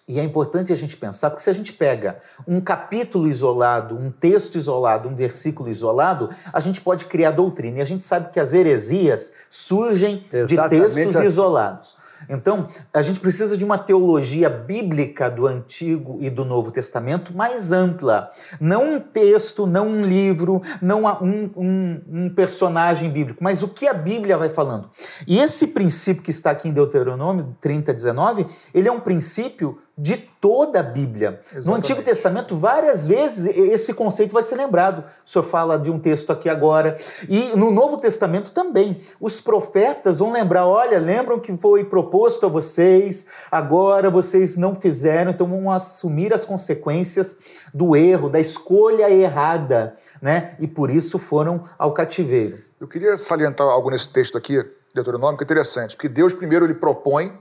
E 0.09 0.19
é 0.19 0.23
importante 0.23 0.73
a 0.73 0.77
gente 0.77 0.97
pensar, 0.97 1.31
porque 1.31 1.43
se 1.45 1.49
a 1.49 1.53
gente 1.53 1.73
pega 1.73 2.19
um 2.47 2.61
capítulo 2.61 3.29
isolado, 3.29 3.97
um 3.97 4.11
texto 4.11 4.57
isolado, 4.57 5.09
um 5.09 5.15
versículo 5.15 5.69
isolado, 5.71 6.29
a 6.53 6.59
gente 6.59 6.81
pode 6.81 7.05
criar 7.05 7.31
doutrina. 7.31 7.79
E 7.79 7.83
a 7.83 7.85
gente 7.87 8.05
sabe 8.05 8.31
que 8.33 8.41
as 8.41 8.53
heresias 8.53 9.33
surgem 9.49 10.25
de 10.29 10.37
Exatamente 10.37 10.95
textos 10.95 11.17
assim. 11.17 11.27
isolados. 11.27 11.95
Então, 12.29 12.69
a 12.95 13.03
gente 13.03 13.19
precisa 13.19 13.57
de 13.57 13.65
uma 13.65 13.77
teologia 13.77 14.49
bíblica 14.49 15.29
do 15.29 15.45
Antigo 15.45 16.19
e 16.21 16.31
do 16.31 16.45
Novo 16.45 16.71
Testamento 16.71 17.37
mais 17.37 17.73
ampla. 17.73 18.31
Não 18.61 18.95
um 18.95 19.01
texto, 19.01 19.67
não 19.67 19.88
um 19.88 20.05
livro, 20.05 20.62
não 20.81 21.03
um, 21.21 21.51
um- 21.57 22.01
um 22.09 22.31
personagem 22.31 23.11
bíblico, 23.11 23.43
mas 23.43 23.62
o 23.65 23.69
que 23.69 23.88
a 23.88 23.93
Bíblia 23.95 24.38
vai 24.38 24.49
falando. 24.49 24.88
E 25.27 25.38
esse 25.41 25.67
princípio 25.69 26.23
que 26.23 26.31
está 26.31 26.53
aqui 26.53 26.69
em 26.69 26.73
Deuteronômio 26.73 27.57
30, 27.61 27.93
19, 27.93 28.47
ele 28.73 28.87
é 28.88 28.93
um 28.93 29.01
princípio 29.01 29.81
de 29.96 30.16
toda 30.16 30.81
a 30.81 30.83
Bíblia. 30.83 31.40
No 31.52 31.59
Exatamente. 31.59 31.92
Antigo 31.92 32.02
Testamento, 32.02 32.57
várias 32.57 33.07
vezes 33.07 33.46
esse 33.57 33.92
conceito 33.92 34.33
vai 34.33 34.42
ser 34.42 34.57
lembrado. 34.57 35.05
O 35.24 35.31
senhor 35.31 35.42
fala 35.42 35.78
de 35.78 35.90
um 35.90 35.98
texto 35.98 36.33
aqui 36.33 36.48
agora. 36.48 36.96
E 37.28 37.55
no 37.57 37.70
Novo 37.70 37.98
Testamento 37.98 38.52
também. 38.52 39.00
Os 39.20 39.40
profetas 39.40 40.18
vão 40.18 40.33
lembrar: 40.33 40.66
olha, 40.66 40.98
lembram 40.98 41.38
que 41.38 41.55
foi 41.57 41.85
proposto 41.85 42.46
a 42.46 42.48
vocês, 42.48 43.26
agora 43.50 44.11
vocês 44.11 44.57
não 44.57 44.74
fizeram, 44.74 45.31
então 45.31 45.46
vão 45.46 45.70
assumir 45.70 46.33
as 46.33 46.44
consequências 46.44 47.37
do 47.72 47.94
erro, 47.94 48.28
da 48.28 48.40
escolha 48.40 49.11
errada, 49.11 49.96
né? 50.20 50.57
E 50.59 50.66
por 50.66 50.90
isso 50.90 51.18
foram 51.18 51.64
ao 51.78 51.92
cativeiro. 51.92 52.59
Eu 52.81 52.88
queria 52.88 53.16
salientar 53.16 53.66
algo 53.68 53.90
nesse 53.90 54.09
texto 54.09 54.37
aqui, 54.37 54.61
Deuteronômio, 54.94 55.37
que 55.37 55.44
é 55.44 55.46
interessante, 55.46 55.94
porque 55.94 56.09
Deus 56.09 56.35
primeiro 56.35 56.64
ele 56.64 56.74
propõe, 56.74 57.33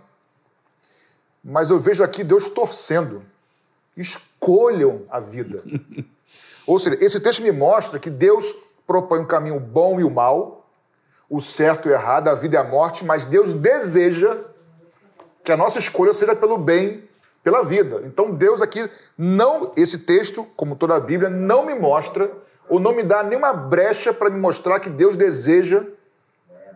mas 1.43 1.69
eu 1.69 1.79
vejo 1.79 2.03
aqui 2.03 2.23
Deus 2.23 2.49
torcendo. 2.49 3.23
Escolham 3.95 5.03
a 5.09 5.19
vida. 5.19 5.63
Ou 6.67 6.77
seja, 6.79 6.97
esse 7.03 7.19
texto 7.19 7.41
me 7.41 7.51
mostra 7.51 7.99
que 7.99 8.09
Deus 8.09 8.55
propõe 8.85 9.19
um 9.19 9.25
caminho 9.25 9.59
bom 9.59 9.99
e 9.99 10.03
o 10.03 10.09
mal, 10.09 10.69
o 11.29 11.41
certo 11.41 11.87
e 11.87 11.91
o 11.91 11.93
errado, 11.93 12.27
a 12.27 12.35
vida 12.35 12.55
e 12.55 12.59
a 12.59 12.63
morte, 12.63 13.03
mas 13.03 13.25
Deus 13.25 13.53
deseja 13.53 14.37
que 15.43 15.51
a 15.51 15.57
nossa 15.57 15.79
escolha 15.79 16.13
seja 16.13 16.35
pelo 16.35 16.57
bem 16.57 17.09
pela 17.43 17.63
vida. 17.63 18.01
Então 18.05 18.31
Deus 18.31 18.61
aqui 18.61 18.89
não, 19.17 19.71
esse 19.75 19.99
texto, 19.99 20.45
como 20.55 20.75
toda 20.75 20.95
a 20.95 20.99
Bíblia, 20.99 21.29
não 21.29 21.65
me 21.65 21.73
mostra 21.73 22.31
ou 22.69 22.79
não 22.79 22.93
me 22.93 23.03
dá 23.03 23.23
nenhuma 23.23 23.53
brecha 23.53 24.13
para 24.13 24.29
me 24.29 24.39
mostrar 24.39 24.79
que 24.79 24.89
Deus 24.89 25.15
deseja 25.15 25.83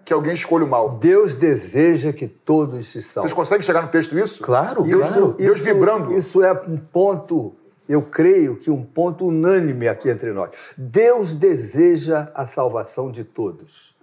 que 0.05 0.13
alguém 0.13 0.33
escolha 0.33 0.63
o 0.63 0.67
mal. 0.67 0.91
Deus 0.97 1.33
deseja 1.33 2.13
que 2.13 2.27
todos 2.27 2.87
se 2.87 3.01
salvem. 3.01 3.23
Vocês 3.23 3.33
conseguem 3.33 3.63
chegar 3.63 3.81
no 3.81 3.87
texto 3.89 4.17
isso? 4.17 4.43
Claro, 4.43 4.85
Isso, 4.87 4.97
claro. 4.99 5.33
Deus 5.33 5.55
isso- 5.57 5.65
vibrando. 5.65 6.15
Isso 6.17 6.43
é 6.43 6.53
um 6.53 6.77
ponto, 6.77 7.55
eu 7.89 8.03
creio 8.03 8.55
que 8.55 8.69
um 8.69 8.83
ponto 8.83 9.25
unânime 9.27 9.87
aqui 9.87 10.07
entre 10.09 10.31
nós. 10.31 10.51
Deus 10.77 11.33
deseja 11.33 12.29
a 12.35 12.45
salvação 12.45 13.09
de 13.11 13.23
todos. 13.23 13.95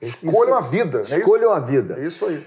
Esse- 0.00 0.26
Escolha 0.26 0.50
isso- 0.50 0.54
uma 0.54 0.62
vida, 0.62 0.98
é 0.98 1.02
isso? 1.02 1.18
Escolha 1.18 1.48
uma 1.48 1.60
vida. 1.60 1.96
É 1.98 2.04
isso 2.06 2.24
aí. 2.26 2.42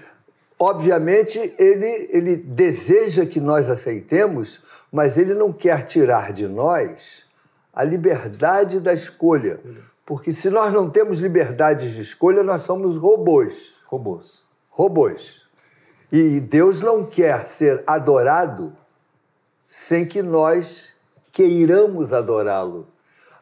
Obviamente, 0.58 1.38
ele, 1.58 2.08
ele 2.10 2.36
deseja 2.36 3.26
que 3.26 3.40
nós 3.40 3.68
aceitemos, 3.68 4.60
mas 4.92 5.18
ele 5.18 5.34
não 5.34 5.52
quer 5.52 5.82
tirar 5.82 6.32
de 6.32 6.46
nós 6.46 7.24
a 7.74 7.82
liberdade 7.84 8.78
da 8.80 8.92
escolha. 8.92 9.58
Porque 10.12 10.30
se 10.30 10.50
nós 10.50 10.74
não 10.74 10.90
temos 10.90 11.20
liberdade 11.20 11.90
de 11.94 12.02
escolha, 12.02 12.42
nós 12.42 12.60
somos 12.60 12.98
robôs. 12.98 13.78
Robôs. 13.86 14.44
Robôs. 14.68 15.40
E 16.12 16.38
Deus 16.38 16.82
não 16.82 17.02
quer 17.02 17.48
ser 17.48 17.82
adorado 17.86 18.76
sem 19.66 20.04
que 20.04 20.20
nós 20.20 20.92
queiramos 21.32 22.12
adorá-lo. 22.12 22.88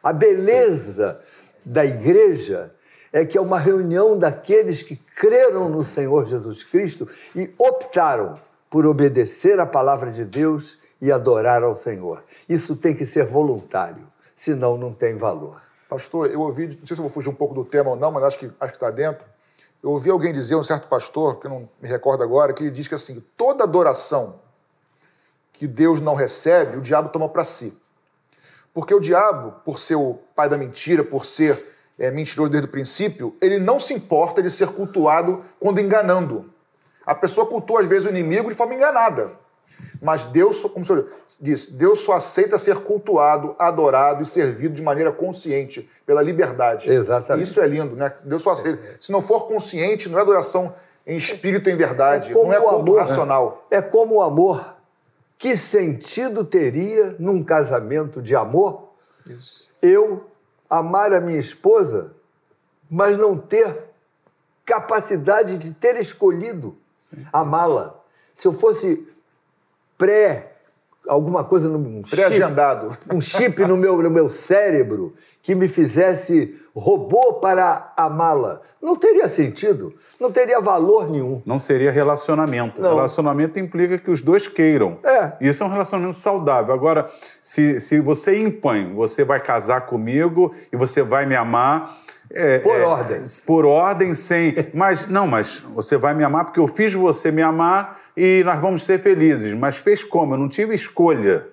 A 0.01 0.13
beleza 0.13 1.19
da 1.65 1.83
igreja 1.83 2.73
é 3.11 3.25
que 3.25 3.37
é 3.37 3.41
uma 3.41 3.59
reunião 3.59 4.17
daqueles 4.17 4.81
que 4.81 4.95
creram 4.95 5.67
no 5.67 5.83
Senhor 5.83 6.25
Jesus 6.25 6.63
Cristo 6.63 7.05
e 7.35 7.53
optaram 7.57 8.39
por 8.69 8.85
obedecer 8.85 9.59
a 9.59 9.65
palavra 9.65 10.09
de 10.09 10.23
Deus 10.23 10.79
e 11.01 11.11
adorar 11.11 11.63
ao 11.63 11.75
Senhor. 11.75 12.23
Isso 12.47 12.77
tem 12.77 12.95
que 12.95 13.05
ser 13.05 13.25
voluntário, 13.25 14.07
senão 14.33 14.77
não 14.77 14.93
tem 14.93 15.17
valor. 15.17 15.69
Pastor, 15.91 16.31
eu 16.31 16.39
ouvi, 16.39 16.67
não 16.67 16.85
sei 16.85 16.95
se 16.95 17.01
vou 17.01 17.09
fugir 17.09 17.27
um 17.27 17.35
pouco 17.35 17.53
do 17.53 17.65
tema 17.65 17.89
ou 17.89 17.97
não, 17.97 18.13
mas 18.13 18.23
acho 18.23 18.39
que 18.39 18.49
acho 18.61 18.71
está 18.71 18.89
dentro. 18.89 19.25
Eu 19.83 19.89
ouvi 19.89 20.09
alguém 20.09 20.31
dizer, 20.31 20.55
um 20.55 20.63
certo 20.63 20.87
pastor, 20.87 21.37
que 21.37 21.47
eu 21.47 21.51
não 21.51 21.69
me 21.81 21.89
recordo 21.89 22.23
agora, 22.23 22.53
que 22.53 22.63
ele 22.63 22.71
diz 22.71 22.87
que 22.87 22.95
assim, 22.95 23.21
toda 23.35 23.65
adoração 23.65 24.39
que 25.51 25.67
Deus 25.67 25.99
não 25.99 26.15
recebe, 26.15 26.77
o 26.77 26.81
diabo 26.81 27.09
toma 27.09 27.27
para 27.27 27.43
si. 27.43 27.77
Porque 28.73 28.93
o 28.93 29.01
diabo, 29.01 29.51
por 29.65 29.79
ser 29.79 29.95
o 29.95 30.13
pai 30.33 30.47
da 30.47 30.57
mentira, 30.57 31.03
por 31.03 31.25
ser 31.25 31.61
é, 31.99 32.09
mentiroso 32.09 32.49
desde 32.49 32.69
o 32.69 32.71
princípio, 32.71 33.35
ele 33.41 33.59
não 33.59 33.77
se 33.77 33.93
importa 33.93 34.41
de 34.41 34.49
ser 34.49 34.69
cultuado 34.69 35.43
quando 35.59 35.81
enganando. 35.81 36.49
A 37.05 37.13
pessoa 37.13 37.45
cultua, 37.45 37.81
às 37.81 37.87
vezes, 37.87 38.05
o 38.05 38.09
inimigo 38.09 38.49
de 38.49 38.55
forma 38.55 38.75
enganada. 38.75 39.33
Mas 40.01 40.23
Deus, 40.23 40.61
como 40.61 40.79
o 40.79 40.85
senhor 40.85 41.07
disse, 41.39 41.71
Deus 41.73 41.99
só 41.99 42.13
aceita 42.13 42.57
ser 42.57 42.79
cultuado, 42.79 43.55
adorado 43.59 44.23
e 44.23 44.25
servido 44.25 44.73
de 44.73 44.81
maneira 44.81 45.11
consciente, 45.11 45.87
pela 46.07 46.23
liberdade. 46.23 46.91
Exatamente. 46.91 47.43
Isso 47.43 47.61
é 47.61 47.67
lindo, 47.67 47.95
né? 47.95 48.11
Deus 48.23 48.41
só 48.41 48.51
aceita. 48.51 48.81
Se 48.99 49.11
não 49.11 49.21
for 49.21 49.45
consciente, 49.45 50.09
não 50.09 50.17
é 50.17 50.21
adoração 50.23 50.73
em 51.05 51.15
espírito 51.15 51.69
e 51.69 51.73
em 51.73 51.75
verdade, 51.75 52.33
não 52.33 52.51
é 52.51 52.59
o 52.59 52.63
culto 52.63 52.79
amor, 52.79 52.99
racional. 52.99 53.67
É 53.69 53.79
como 53.79 54.15
o 54.15 54.21
amor. 54.23 54.75
Que 55.37 55.55
sentido 55.55 56.43
teria 56.43 57.15
num 57.19 57.43
casamento 57.43 58.21
de 58.21 58.35
amor 58.35 58.89
eu 59.81 60.25
amar 60.69 61.13
a 61.13 61.19
minha 61.19 61.39
esposa, 61.39 62.11
mas 62.89 63.17
não 63.17 63.37
ter 63.37 63.83
capacidade 64.65 65.57
de 65.57 65.73
ter 65.73 65.95
escolhido 65.97 66.75
amá-la? 67.31 67.99
Se 68.33 68.47
eu 68.47 68.53
fosse 68.53 69.07
pré 70.01 70.47
alguma 71.07 71.43
coisa 71.43 71.69
chip, 72.03 72.15
Pré-agendado. 72.15 72.95
um 73.13 73.19
chip 73.19 73.63
no 73.65 73.75
meu, 73.75 74.01
no 74.01 74.09
meu 74.09 74.29
cérebro 74.29 75.13
que 75.41 75.55
me 75.55 75.67
fizesse 75.67 76.55
robô 76.75 77.33
para 77.33 77.91
amá-la, 77.97 78.61
não 78.81 78.95
teria 78.95 79.27
sentido, 79.27 79.93
não 80.19 80.31
teria 80.31 80.61
valor 80.61 81.09
nenhum. 81.09 81.41
Não 81.45 81.57
seria 81.57 81.91
relacionamento. 81.91 82.79
Não. 82.79 82.95
Relacionamento 82.95 83.59
implica 83.59 83.97
que 83.97 84.11
os 84.11 84.21
dois 84.21 84.47
queiram. 84.47 84.99
É. 85.03 85.33
Isso 85.41 85.63
é 85.63 85.65
um 85.65 85.69
relacionamento 85.69 86.15
saudável. 86.15 86.73
Agora, 86.73 87.07
se, 87.41 87.79
se 87.79 87.99
você 87.99 88.39
impõe, 88.39 88.93
você 88.93 89.23
vai 89.23 89.39
casar 89.39 89.81
comigo 89.81 90.53
e 90.71 90.77
você 90.77 91.01
vai 91.01 91.25
me 91.25 91.35
amar. 91.35 91.91
é, 92.29 92.59
Por 92.59 92.75
é, 92.75 92.83
ordem. 92.83 93.23
Por 93.45 93.65
ordem, 93.65 94.13
sem. 94.13 94.53
Mas, 94.73 95.07
não, 95.07 95.25
mas 95.25 95.59
você 95.73 95.97
vai 95.97 96.13
me 96.13 96.23
amar 96.23 96.45
porque 96.45 96.59
eu 96.59 96.67
fiz 96.67 96.93
você 96.93 97.31
me 97.31 97.41
amar 97.41 97.99
e 98.15 98.43
nós 98.43 98.59
vamos 98.61 98.83
ser 98.83 98.99
felizes. 98.99 99.53
Mas 99.53 99.77
fez 99.77 100.03
como? 100.03 100.33
Eu 100.33 100.37
não 100.37 100.49
tive 100.49 100.73
escolha. 100.75 101.47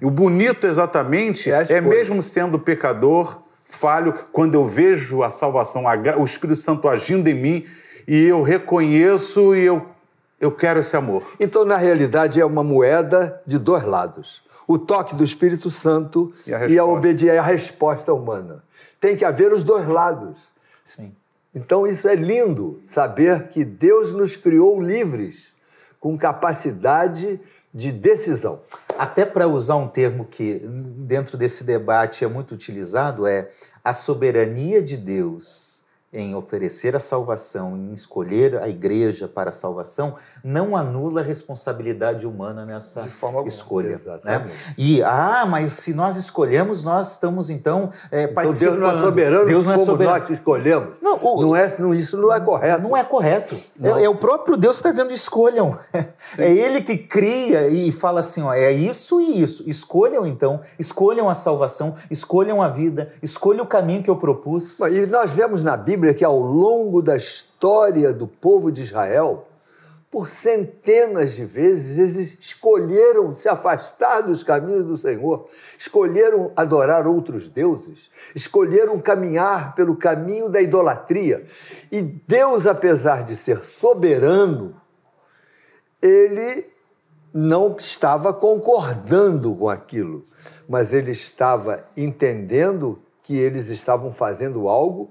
E 0.00 0.04
o 0.04 0.10
bonito 0.10 0.66
exatamente 0.66 1.50
É 1.50 1.64
é, 1.68 1.80
mesmo 1.80 2.22
sendo 2.22 2.58
pecador, 2.58 3.40
falho, 3.64 4.12
quando 4.32 4.54
eu 4.54 4.66
vejo 4.66 5.22
a 5.22 5.30
salvação, 5.30 5.84
o 6.18 6.24
Espírito 6.24 6.56
Santo 6.60 6.88
agindo 6.88 7.28
em 7.28 7.34
mim 7.34 7.64
e 8.06 8.26
eu 8.26 8.42
reconheço 8.42 9.54
e 9.54 9.64
eu, 9.64 9.86
eu 10.40 10.50
quero 10.52 10.80
esse 10.80 10.96
amor. 10.96 11.24
Então, 11.40 11.64
na 11.64 11.76
realidade, 11.76 12.40
é 12.40 12.44
uma 12.44 12.62
moeda 12.62 13.40
de 13.46 13.58
dois 13.58 13.84
lados. 13.84 14.42
O 14.66 14.78
toque 14.78 15.14
do 15.14 15.24
Espírito 15.24 15.70
Santo 15.70 16.32
E 16.46 16.52
a 16.54 16.58
e 16.58 16.62
a, 16.62 16.66
resposta. 16.66 16.84
obedi- 16.92 17.30
a 17.30 17.42
resposta 17.42 18.12
humana. 18.14 18.62
Tem 19.00 19.16
que 19.16 19.24
haver 19.24 19.52
os 19.52 19.64
dois 19.64 19.88
lados. 19.88 20.36
Sim. 20.84 21.12
Então, 21.54 21.86
isso 21.86 22.06
é 22.06 22.14
lindo, 22.14 22.80
saber 22.86 23.48
que 23.48 23.64
Deus 23.64 24.12
nos 24.12 24.36
criou 24.36 24.80
livres, 24.80 25.52
com 26.00 26.16
capacidade 26.16 27.38
de 27.72 27.92
decisão. 27.92 28.62
Até 28.98 29.24
para 29.24 29.46
usar 29.46 29.76
um 29.76 29.86
termo 29.86 30.24
que 30.24 30.60
dentro 30.64 31.36
desse 31.36 31.62
debate 31.62 32.24
é 32.24 32.26
muito 32.26 32.52
utilizado, 32.52 33.26
é 33.26 33.50
a 33.84 33.94
soberania 33.94 34.82
de 34.82 34.96
Deus 34.96 35.79
em 36.12 36.34
oferecer 36.34 36.96
a 36.96 36.98
salvação, 36.98 37.76
em 37.76 37.92
escolher 37.94 38.60
a 38.60 38.68
igreja 38.68 39.28
para 39.28 39.50
a 39.50 39.52
salvação, 39.52 40.14
não 40.42 40.76
anula 40.76 41.20
a 41.20 41.24
responsabilidade 41.24 42.26
humana 42.26 42.66
nessa 42.66 43.02
De 43.02 43.08
forma 43.08 43.38
alguma. 43.38 43.48
escolha. 43.54 43.92
Exatamente. 43.92 44.48
Né? 44.48 44.74
E, 44.76 45.02
ah, 45.04 45.46
mas 45.48 45.70
se 45.72 45.94
nós 45.94 46.16
escolhemos, 46.16 46.82
nós 46.82 47.12
estamos 47.12 47.48
então 47.48 47.90
é, 48.10 48.22
Então, 48.24 48.34
Deus 48.34 48.34
participando. 48.34 48.78
não 48.80 48.90
é 48.90 49.00
soberano, 49.00 49.46
Deus 49.46 49.66
não 49.66 49.72
é 49.74 49.78
soberano. 49.78 50.18
nós 50.18 50.26
que 50.26 50.32
escolhemos. 50.34 50.88
Não, 51.00 51.16
o- 51.22 51.42
Não 51.42 51.54
é, 51.56 51.76
não, 51.78 51.94
isso 51.94 52.16
não 52.16 52.32
é 52.34 52.40
correto. 52.40 52.82
Não 52.82 52.96
é 52.96 53.04
correto. 53.04 53.56
É, 53.80 54.04
é 54.04 54.08
o 54.08 54.14
próprio 54.16 54.56
Deus 54.56 54.76
que 54.76 54.80
está 54.80 54.90
dizendo 54.90 55.12
escolham. 55.12 55.78
É 56.38 56.48
Ele 56.50 56.80
que 56.80 56.96
cria 56.96 57.68
e 57.68 57.90
fala 57.90 58.20
assim: 58.20 58.42
ó, 58.42 58.52
é 58.52 58.70
isso 58.70 59.20
e 59.20 59.42
isso. 59.42 59.68
Escolham 59.68 60.24
então, 60.24 60.60
escolham 60.78 61.28
a 61.28 61.34
salvação, 61.34 61.96
escolham 62.08 62.62
a 62.62 62.68
vida, 62.68 63.12
escolham 63.20 63.64
o 63.64 63.66
caminho 63.66 64.00
que 64.02 64.08
eu 64.10 64.16
propus. 64.16 64.78
E 64.80 65.06
nós 65.06 65.32
vemos 65.32 65.64
na 65.64 65.76
Bíblia 65.76 65.99
que 66.14 66.24
ao 66.24 66.38
longo 66.38 67.02
da 67.02 67.16
história 67.16 68.12
do 68.12 68.26
povo 68.26 68.70
de 68.72 68.82
Israel, 68.82 69.46
por 70.10 70.28
centenas 70.28 71.36
de 71.36 71.44
vezes, 71.44 71.96
eles 71.96 72.36
escolheram 72.40 73.32
se 73.32 73.48
afastar 73.48 74.22
dos 74.22 74.42
caminhos 74.42 74.84
do 74.84 74.98
Senhor, 74.98 75.46
escolheram 75.78 76.50
adorar 76.56 77.06
outros 77.06 77.48
deuses, 77.48 78.10
escolheram 78.34 78.98
caminhar 78.98 79.74
pelo 79.76 79.94
caminho 79.94 80.48
da 80.48 80.60
idolatria. 80.60 81.44
E 81.92 82.02
Deus, 82.02 82.66
apesar 82.66 83.22
de 83.22 83.36
ser 83.36 83.62
soberano, 83.62 84.74
ele 86.02 86.66
não 87.32 87.76
estava 87.78 88.34
concordando 88.34 89.54
com 89.54 89.68
aquilo, 89.68 90.26
mas 90.68 90.92
ele 90.92 91.12
estava 91.12 91.84
entendendo 91.96 93.00
que 93.22 93.36
eles 93.36 93.70
estavam 93.70 94.12
fazendo 94.12 94.68
algo 94.68 95.10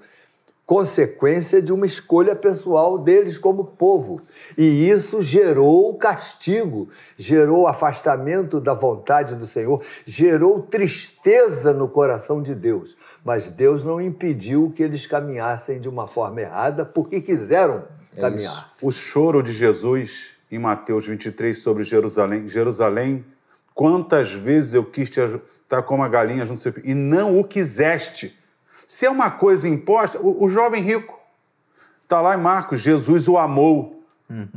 consequência 0.69 1.63
de 1.63 1.73
uma 1.73 1.87
escolha 1.87 2.35
pessoal 2.35 2.99
deles 2.99 3.39
como 3.39 3.65
povo. 3.65 4.21
E 4.55 4.87
isso 4.87 5.19
gerou 5.19 5.97
castigo, 5.97 6.89
gerou 7.17 7.65
afastamento 7.65 8.61
da 8.61 8.75
vontade 8.75 9.33
do 9.33 9.47
Senhor, 9.47 9.83
gerou 10.05 10.61
tristeza 10.61 11.73
no 11.73 11.89
coração 11.89 12.39
de 12.39 12.53
Deus. 12.53 12.95
Mas 13.25 13.47
Deus 13.47 13.83
não 13.83 13.99
impediu 13.99 14.71
que 14.75 14.83
eles 14.83 15.07
caminhassem 15.07 15.81
de 15.81 15.89
uma 15.89 16.07
forma 16.07 16.41
errada, 16.41 16.85
porque 16.85 17.19
quiseram 17.19 17.85
caminhar. 18.15 18.71
O 18.79 18.91
choro 18.91 19.41
de 19.41 19.51
Jesus 19.51 20.35
em 20.51 20.59
Mateus 20.59 21.07
23 21.07 21.57
sobre 21.57 21.81
Jerusalém. 21.81 22.47
Jerusalém, 22.47 23.25
quantas 23.73 24.33
vezes 24.33 24.75
eu 24.75 24.85
quis 24.85 25.09
te 25.09 25.19
ajudar 25.19 25.81
como 25.81 26.03
a 26.03 26.07
galinha 26.07 26.45
junto 26.45 26.59
ao 26.59 26.73
seu 26.73 26.73
e 26.83 26.93
não 26.93 27.39
o 27.39 27.43
quiseste. 27.43 28.37
Se 28.89 29.05
é 29.05 29.09
uma 29.09 29.29
coisa 29.29 29.69
imposta, 29.69 30.17
o, 30.19 30.45
o 30.45 30.49
jovem 30.49 30.81
rico 30.81 31.15
está 32.03 32.19
lá 32.19 32.33
em 32.33 32.41
Marcos, 32.41 32.79
Jesus 32.79 33.27
o 33.27 33.37
amou. 33.37 34.01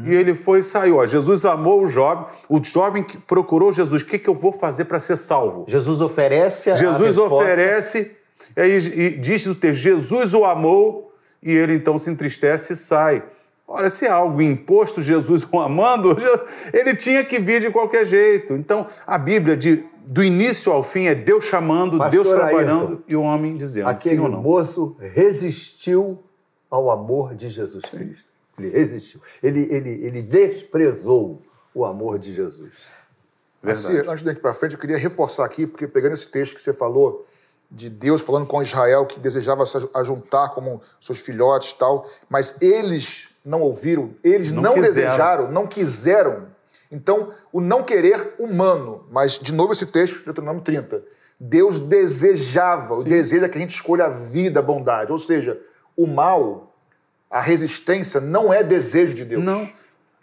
E 0.03 0.15
ele 0.15 0.35
foi 0.35 0.61
e 0.61 0.63
saiu. 0.63 0.97
Ó, 0.97 1.07
Jesus 1.07 1.45
amou 1.45 1.83
o 1.83 1.87
jovem, 1.87 2.25
o 2.49 2.65
jovem 2.65 3.03
que 3.03 3.19
procurou 3.19 3.71
Jesus. 3.71 4.01
O 4.01 4.07
que, 4.07 4.19
que 4.19 4.31
eu 4.31 4.35
vou 4.35 4.51
fazer 4.51 4.87
para 4.87 4.99
ser 4.99 5.19
salvo? 5.19 5.67
Jesus 5.69 6.01
oferece 6.01 6.71
a 6.71 6.75
Jesus 6.75 7.09
resposta. 7.09 7.35
oferece, 7.35 8.17
e, 8.57 8.61
aí, 8.63 8.77
e 8.79 9.11
diz 9.19 9.45
o 9.45 9.55
texto: 9.55 9.81
Jesus 9.81 10.33
o 10.33 10.47
amou, 10.47 11.15
e 11.43 11.53
ele 11.53 11.75
então 11.75 11.99
se 11.99 12.11
entristece 12.11 12.73
e 12.73 12.77
sai. 12.77 13.23
Ora, 13.69 13.91
se 13.91 14.07
é 14.07 14.11
algo 14.11 14.41
imposto, 14.41 15.03
Jesus 15.03 15.47
o 15.53 15.61
amando, 15.61 16.17
ele 16.73 16.97
tinha 16.97 17.23
que 17.23 17.39
vir 17.39 17.61
de 17.61 17.71
qualquer 17.71 18.07
jeito. 18.07 18.55
Então, 18.55 18.87
a 19.07 19.19
Bíblia, 19.19 19.59
de, 19.59 19.85
do 20.07 20.23
início 20.23 20.73
ao 20.73 20.83
fim, 20.83 21.07
é 21.07 21.15
Deus 21.15 21.45
chamando, 21.45 21.99
Pastor 21.99 22.11
Deus 22.11 22.29
trabalhando 22.29 22.89
Ayrton, 22.89 23.03
e 23.09 23.17
o 23.17 23.23
homem 23.23 23.57
dizendo 23.57 23.89
Aquele 23.89 24.17
sim 24.17 24.21
ou 24.21 24.29
não. 24.29 24.43
moço 24.43 24.97
resistiu 24.99 26.23
ao 26.71 26.91
amor 26.91 27.35
de 27.35 27.49
Jesus 27.49 27.85
Cristo. 27.85 28.27
Ele 28.59 28.69
resistiu. 28.69 29.21
Ele, 29.43 29.67
ele, 29.71 29.91
ele 30.05 30.23
desprezou 30.23 31.41
o 31.75 31.85
amor 31.85 32.19
de 32.19 32.33
Jesus. 32.33 32.87
Assim, 33.63 33.97
antes 33.99 34.23
de 34.23 34.31
ir 34.31 34.41
para 34.41 34.53
frente, 34.53 34.75
eu 34.75 34.81
queria 34.81 34.99
reforçar 34.99 35.45
aqui, 35.45 35.67
porque 35.67 35.87
pegando 35.87 36.15
esse 36.15 36.29
texto 36.29 36.55
que 36.55 36.61
você 36.61 36.75
falou, 36.75 37.25
de 37.71 37.89
Deus 37.89 38.21
falando 38.21 38.47
com 38.47 38.61
Israel 38.61 39.07
que 39.07 39.19
desejava 39.19 39.65
se 39.65 39.79
ajuntar 39.95 40.51
como 40.51 40.83
seus 41.01 41.21
filhotes 41.21 41.71
e 41.71 41.79
tal, 41.79 42.07
mas 42.29 42.61
eles 42.61 43.31
não 43.45 43.61
ouviram, 43.63 44.11
eles 44.23 44.51
Não 44.51 44.63
não, 44.63 44.75
desejaram, 44.75 45.51
não 45.51 45.67
quiseram. 45.67 46.52
Então, 46.93 47.31
o 47.51 47.61
não 47.61 47.83
querer 47.83 48.35
humano, 48.39 49.07
mas 49.11 49.39
de 49.39 49.53
novo 49.53 49.73
esse 49.73 49.87
texto, 49.87 50.23
Deuteronômio 50.25 50.63
30. 50.63 51.03
Deus 51.41 51.79
desejava, 51.79 52.95
o 52.95 53.03
desejo 53.03 53.45
é 53.45 53.49
que 53.49 53.57
a 53.57 53.61
gente 53.61 53.75
escolha 53.75 54.05
a 54.05 54.09
vida, 54.09 54.61
a 54.61 54.63
bondade. 54.63 55.11
Ou 55.11 55.19
seja, 55.19 55.59
o 55.97 56.07
mal, 56.07 56.77
a 57.31 57.41
resistência, 57.41 58.21
não 58.21 58.53
é 58.53 58.63
desejo 58.63 59.15
de 59.15 59.25
Deus. 59.25 59.43
Não. 59.43 59.67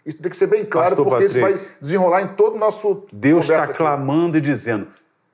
Isso 0.06 0.16
tem 0.16 0.30
que 0.30 0.36
ser 0.36 0.46
bem 0.46 0.64
claro, 0.64 0.96
Pastor 0.96 1.06
porque 1.06 1.24
isso 1.26 1.40
vai 1.40 1.52
Patrick. 1.52 1.74
desenrolar 1.80 2.22
em 2.22 2.28
todo 2.28 2.54
o 2.54 2.58
nosso. 2.58 3.06
Deus 3.12 3.44
está 3.44 3.68
clamando 3.68 4.38
e 4.38 4.40
dizendo: 4.40 4.86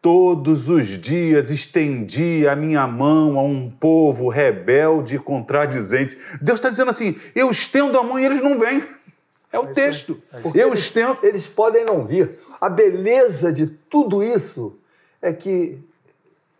Todos 0.03 0.69
os 0.69 0.89
dias 0.89 1.51
estendi 1.51 2.49
a 2.49 2.57
minha 2.57 2.85
mão 2.87 3.39
a 3.39 3.43
um 3.43 3.71
povo 3.71 4.29
rebelde 4.29 5.17
e 5.17 5.19
contradizente. 5.19 6.19
Deus 6.41 6.59
está 6.59 6.69
dizendo 6.69 6.91
assim: 6.91 7.15
Eu 7.35 7.49
estendo 7.49 7.97
a 7.99 8.03
mão 8.03 8.19
e 8.19 8.25
eles 8.25 8.43
não 8.43 8.59
vêm. 8.59 8.83
É 9.53 9.59
o 9.59 9.67
texto. 9.69 10.21
Eu 10.55 10.69
eles. 10.69 11.19
Eles 11.23 11.47
podem 11.47 11.85
não 11.85 12.05
vir. 12.05 12.39
A 12.61 12.69
beleza 12.69 13.53
de 13.53 13.67
tudo 13.67 14.23
isso 14.23 14.77
é 15.23 15.33
que 15.33 15.79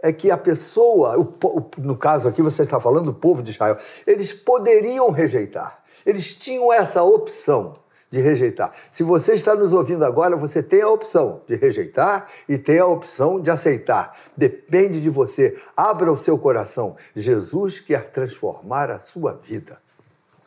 é 0.03 0.13
que 0.13 0.31
a 0.31 0.37
pessoa, 0.37 1.19
o- 1.19 1.71
no 1.79 1.97
caso 1.97 2.29
aqui 2.29 2.43
você 2.43 2.63
está 2.63 2.79
falando 2.79 3.07
do 3.07 3.15
povo 3.15 3.43
de 3.43 3.51
Israel, 3.51 3.77
eles 4.07 4.33
poderiam 4.33 5.11
rejeitar. 5.11 5.83
Eles 6.05 6.35
tinham 6.35 6.73
essa 6.73 7.03
opção 7.03 7.75
de 8.11 8.21
rejeitar. 8.21 8.73
Se 8.91 9.03
você 9.03 9.33
está 9.33 9.55
nos 9.55 9.73
ouvindo 9.73 10.05
agora, 10.05 10.37
você 10.37 10.63
tem 10.63 10.83
a 10.83 10.89
opção 10.89 11.41
de 11.47 11.57
rejeitar 11.57 12.29
e 12.49 12.57
tem 12.57 12.79
a 12.79 12.87
opção 12.87 13.41
de 13.41 13.51
aceitar. 13.51 14.17
Depende 14.37 15.01
de 15.01 15.11
você. 15.11 15.57
Abra 15.77 16.13
o 16.13 16.17
seu 16.17 16.39
coração. 16.39 16.95
Jesus 17.17 17.81
quer 17.81 18.11
transformar 18.11 18.91
a 18.91 19.01
sua 19.01 19.33
vida. 19.33 19.81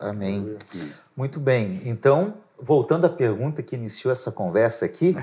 Amém. 0.00 0.56
Muito 1.16 1.38
bem. 1.38 1.80
Então, 1.84 2.34
voltando 2.58 3.04
à 3.04 3.08
pergunta 3.10 3.62
que 3.62 3.76
iniciou 3.76 4.10
essa 4.10 4.32
conversa 4.32 4.84
aqui, 4.86 5.14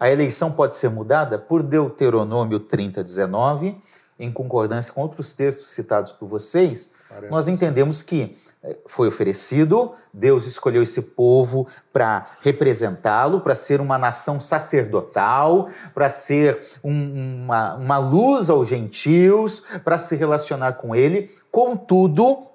a 0.00 0.10
eleição 0.10 0.50
pode 0.52 0.74
ser 0.76 0.88
mudada 0.88 1.38
por 1.38 1.62
Deuteronômio 1.62 2.58
30, 2.58 3.02
19, 3.04 3.76
em 4.18 4.32
concordância 4.32 4.92
com 4.92 5.02
outros 5.02 5.32
textos 5.32 5.68
citados 5.70 6.12
por 6.12 6.28
vocês, 6.28 6.92
Parece 7.08 7.30
nós 7.32 7.44
que 7.46 7.50
sim. 7.56 7.64
entendemos 7.64 8.02
que 8.02 8.38
eh, 8.62 8.78
foi 8.86 9.08
oferecido, 9.08 9.92
Deus 10.14 10.46
escolheu 10.46 10.82
esse 10.84 11.02
povo 11.02 11.66
para 11.92 12.28
representá-lo, 12.42 13.40
para 13.40 13.54
ser 13.56 13.80
uma 13.80 13.98
nação 13.98 14.40
sacerdotal, 14.40 15.66
para 15.92 16.08
ser 16.08 16.60
um- 16.84 17.42
uma, 17.44 17.74
uma 17.74 17.98
luz 17.98 18.48
aos 18.48 18.68
gentios, 18.68 19.64
para 19.82 19.98
se 19.98 20.14
relacionar 20.14 20.74
com 20.74 20.94
ele. 20.94 21.28
Contudo, 21.50 22.46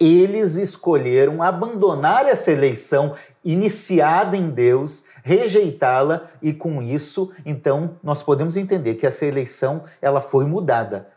eles 0.00 0.56
escolheram 0.56 1.42
abandonar 1.42 2.26
essa 2.26 2.50
eleição 2.50 3.14
iniciada 3.44 4.34
em 4.34 4.48
Deus, 4.48 5.04
rejeitá-la 5.22 6.24
e 6.40 6.54
com 6.54 6.80
isso, 6.80 7.30
então, 7.44 7.96
nós 8.02 8.22
podemos 8.22 8.56
entender 8.56 8.94
que 8.94 9.06
essa 9.06 9.26
eleição 9.26 9.84
ela 10.00 10.22
foi 10.22 10.46
mudada 10.46 11.08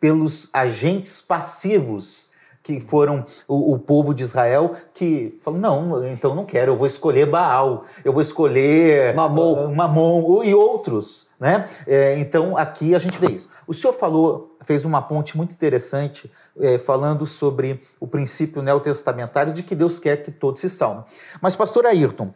pelos 0.00 0.50
agentes 0.52 1.20
passivos 1.20 2.31
que 2.62 2.78
foram 2.80 3.24
o, 3.48 3.74
o 3.74 3.78
povo 3.78 4.14
de 4.14 4.22
Israel 4.22 4.72
que 4.94 5.38
falou 5.42 5.58
não, 5.58 6.06
então 6.06 6.34
não 6.34 6.44
quero, 6.44 6.72
eu 6.72 6.76
vou 6.76 6.86
escolher 6.86 7.26
Baal, 7.26 7.84
eu 8.04 8.12
vou 8.12 8.22
escolher 8.22 9.14
Mamon. 9.14 9.66
ah, 9.66 9.68
Mamon 9.68 10.44
e 10.44 10.54
outros, 10.54 11.28
né? 11.40 11.68
É, 11.86 12.18
então 12.18 12.56
aqui 12.56 12.94
a 12.94 12.98
gente 12.98 13.18
vê 13.18 13.32
isso. 13.32 13.48
O 13.66 13.74
senhor 13.74 13.92
falou, 13.92 14.56
fez 14.62 14.84
uma 14.84 15.02
ponte 15.02 15.36
muito 15.36 15.52
interessante 15.52 16.30
é, 16.58 16.78
falando 16.78 17.26
sobre 17.26 17.80
o 17.98 18.06
princípio 18.06 18.62
neotestamentário 18.62 19.52
de 19.52 19.62
que 19.62 19.74
Deus 19.74 19.98
quer 19.98 20.22
que 20.22 20.30
todos 20.30 20.60
se 20.60 20.70
salvem. 20.70 21.04
Mas 21.40 21.56
pastor 21.56 21.86
Ayrton, 21.86 22.32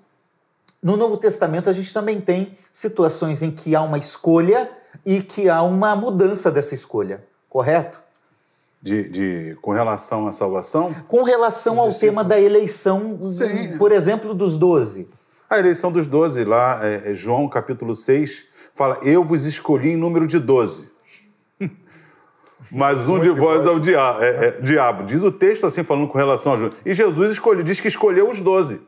no 0.83 0.97
Novo 0.97 1.17
Testamento 1.17 1.71
a 1.71 1.73
gente 1.73 1.93
também 1.93 2.21
tem 2.21 2.57
situações 2.73 3.43
em 3.43 3.51
que 3.51 3.77
há 3.77 3.83
uma 3.83 3.99
escolha 3.99 4.71
e 5.05 5.23
que 5.23 5.49
há 5.49 5.63
uma 5.63 5.95
mudança 5.95 6.51
dessa 6.51 6.75
escolha, 6.75 7.25
correto? 7.49 8.06
De, 8.83 9.09
de- 9.09 9.57
com 9.63 9.73
relação 9.73 10.29
à 10.29 10.33
salvação, 10.33 10.95
Com 11.09 11.23
relação 11.25 11.81
ao 11.81 11.93
tema 11.93 12.23
da 12.23 12.39
eleição, 12.41 13.19
Sim. 13.25 13.77
por 13.79 13.91
exemplo, 13.91 14.33
dos 14.35 14.57
doze. 14.57 15.09
a 15.51 15.59
eleição 15.59 15.91
dos 15.91 16.07
doze, 16.07 16.45
lá, 16.45 16.81
é, 16.87 17.11
é 17.11 17.15
João 17.15 17.49
capítulo 17.49 17.95
6, 17.95 18.45
fala: 18.75 18.99
Eu 19.03 19.25
vos 19.25 19.45
escolhi 19.45 19.91
em 19.91 19.97
número 19.97 20.27
de 20.27 20.39
doze. 20.39 20.91
Mas 22.71 23.09
um 23.09 23.19
de 23.21 23.31
vós 23.31 23.65
é 23.67 23.71
o 23.71 23.79
dia- 23.81 24.19
é- 24.21 24.47
é 24.47 24.51
diabo. 24.61 25.05
Diz 25.05 25.23
o 25.23 25.31
texto 25.33 25.67
assim, 25.67 25.83
falando 25.83 26.09
com 26.09 26.19
relação 26.19 26.53
a 26.53 26.57
Jesus. 26.57 26.81
E 26.85 26.95
Jesus 26.95 27.33
escolheu, 27.33 27.63
diz 27.63 27.81
que 27.81 27.89
escolheu 27.89 28.29
os 28.31 28.41
doze. 28.41 28.81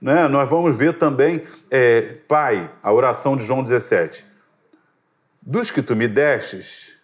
Né? 0.00 0.26
Nós 0.28 0.48
vamos 0.48 0.76
ver 0.76 0.98
também, 0.98 1.42
é, 1.70 2.16
Pai, 2.26 2.70
a 2.82 2.92
oração 2.92 3.36
de 3.36 3.44
João 3.44 3.62
17. 3.62 4.24
Dos 5.40 5.70
que 5.70 5.82
tu 5.82 5.94
me 5.96 6.06
destes, 6.08 6.96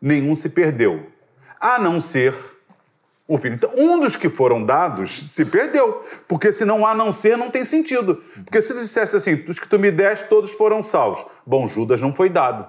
nenhum 0.00 0.34
se 0.34 0.48
perdeu, 0.48 1.06
a 1.62 1.78
não 1.78 2.00
ser 2.00 2.34
o 3.26 3.38
filho. 3.38 3.54
Então, 3.54 3.70
um 3.76 4.00
dos 4.00 4.16
que 4.16 4.28
foram 4.28 4.62
dados 4.62 5.30
se 5.30 5.44
perdeu, 5.44 6.02
porque 6.26 6.52
se 6.52 6.64
não 6.64 6.84
há 6.84 6.94
não 6.94 7.12
ser, 7.12 7.38
não 7.38 7.50
tem 7.50 7.64
sentido. 7.64 8.16
Porque 8.44 8.60
se 8.60 8.74
dissesse 8.74 9.16
assim, 9.16 9.36
dos 9.36 9.58
que 9.58 9.68
tu 9.68 9.78
me 9.78 9.90
deste, 9.90 10.28
todos 10.28 10.50
foram 10.50 10.82
salvos. 10.82 11.24
Bom, 11.46 11.66
Judas 11.66 12.00
não 12.00 12.12
foi 12.12 12.28
dado. 12.28 12.68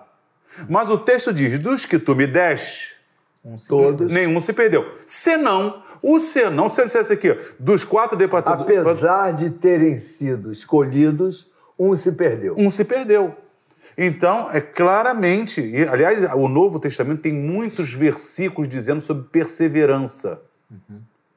Mas 0.70 0.88
o 0.90 0.98
texto 0.98 1.34
diz, 1.34 1.58
dos 1.58 1.86
que 1.86 1.98
tu 1.98 2.16
me 2.16 2.28
deste, 2.28 2.94
Todos. 3.68 4.10
nenhum 4.10 4.40
se 4.40 4.54
perdeu. 4.54 4.90
Senão, 5.06 5.84
o 6.02 6.20
senão, 6.20 6.70
se 6.70 6.80
eu 6.80 6.86
dissesse 6.86 7.12
aqui, 7.12 7.36
dos 7.60 7.84
quatro 7.84 8.16
departamentos, 8.16 8.88
Apesar 8.88 9.34
de 9.34 9.50
terem 9.50 9.98
sido 9.98 10.52
escolhidos, 10.52 11.52
um 11.78 11.96
se 11.96 12.12
perdeu. 12.12 12.56
um 12.58 12.70
se 12.70 12.86
perdeu. 12.86 13.36
Então, 13.98 14.50
é 14.52 14.60
claramente, 14.60 15.62
e, 15.62 15.88
aliás, 15.88 16.24
o 16.34 16.48
Novo 16.48 16.80
Testamento 16.80 17.22
tem 17.22 17.34
muitos 17.34 17.94
versículos 17.94 18.68
dizendo 18.68 19.02
sobre 19.02 19.24
perseverança. 19.24 20.42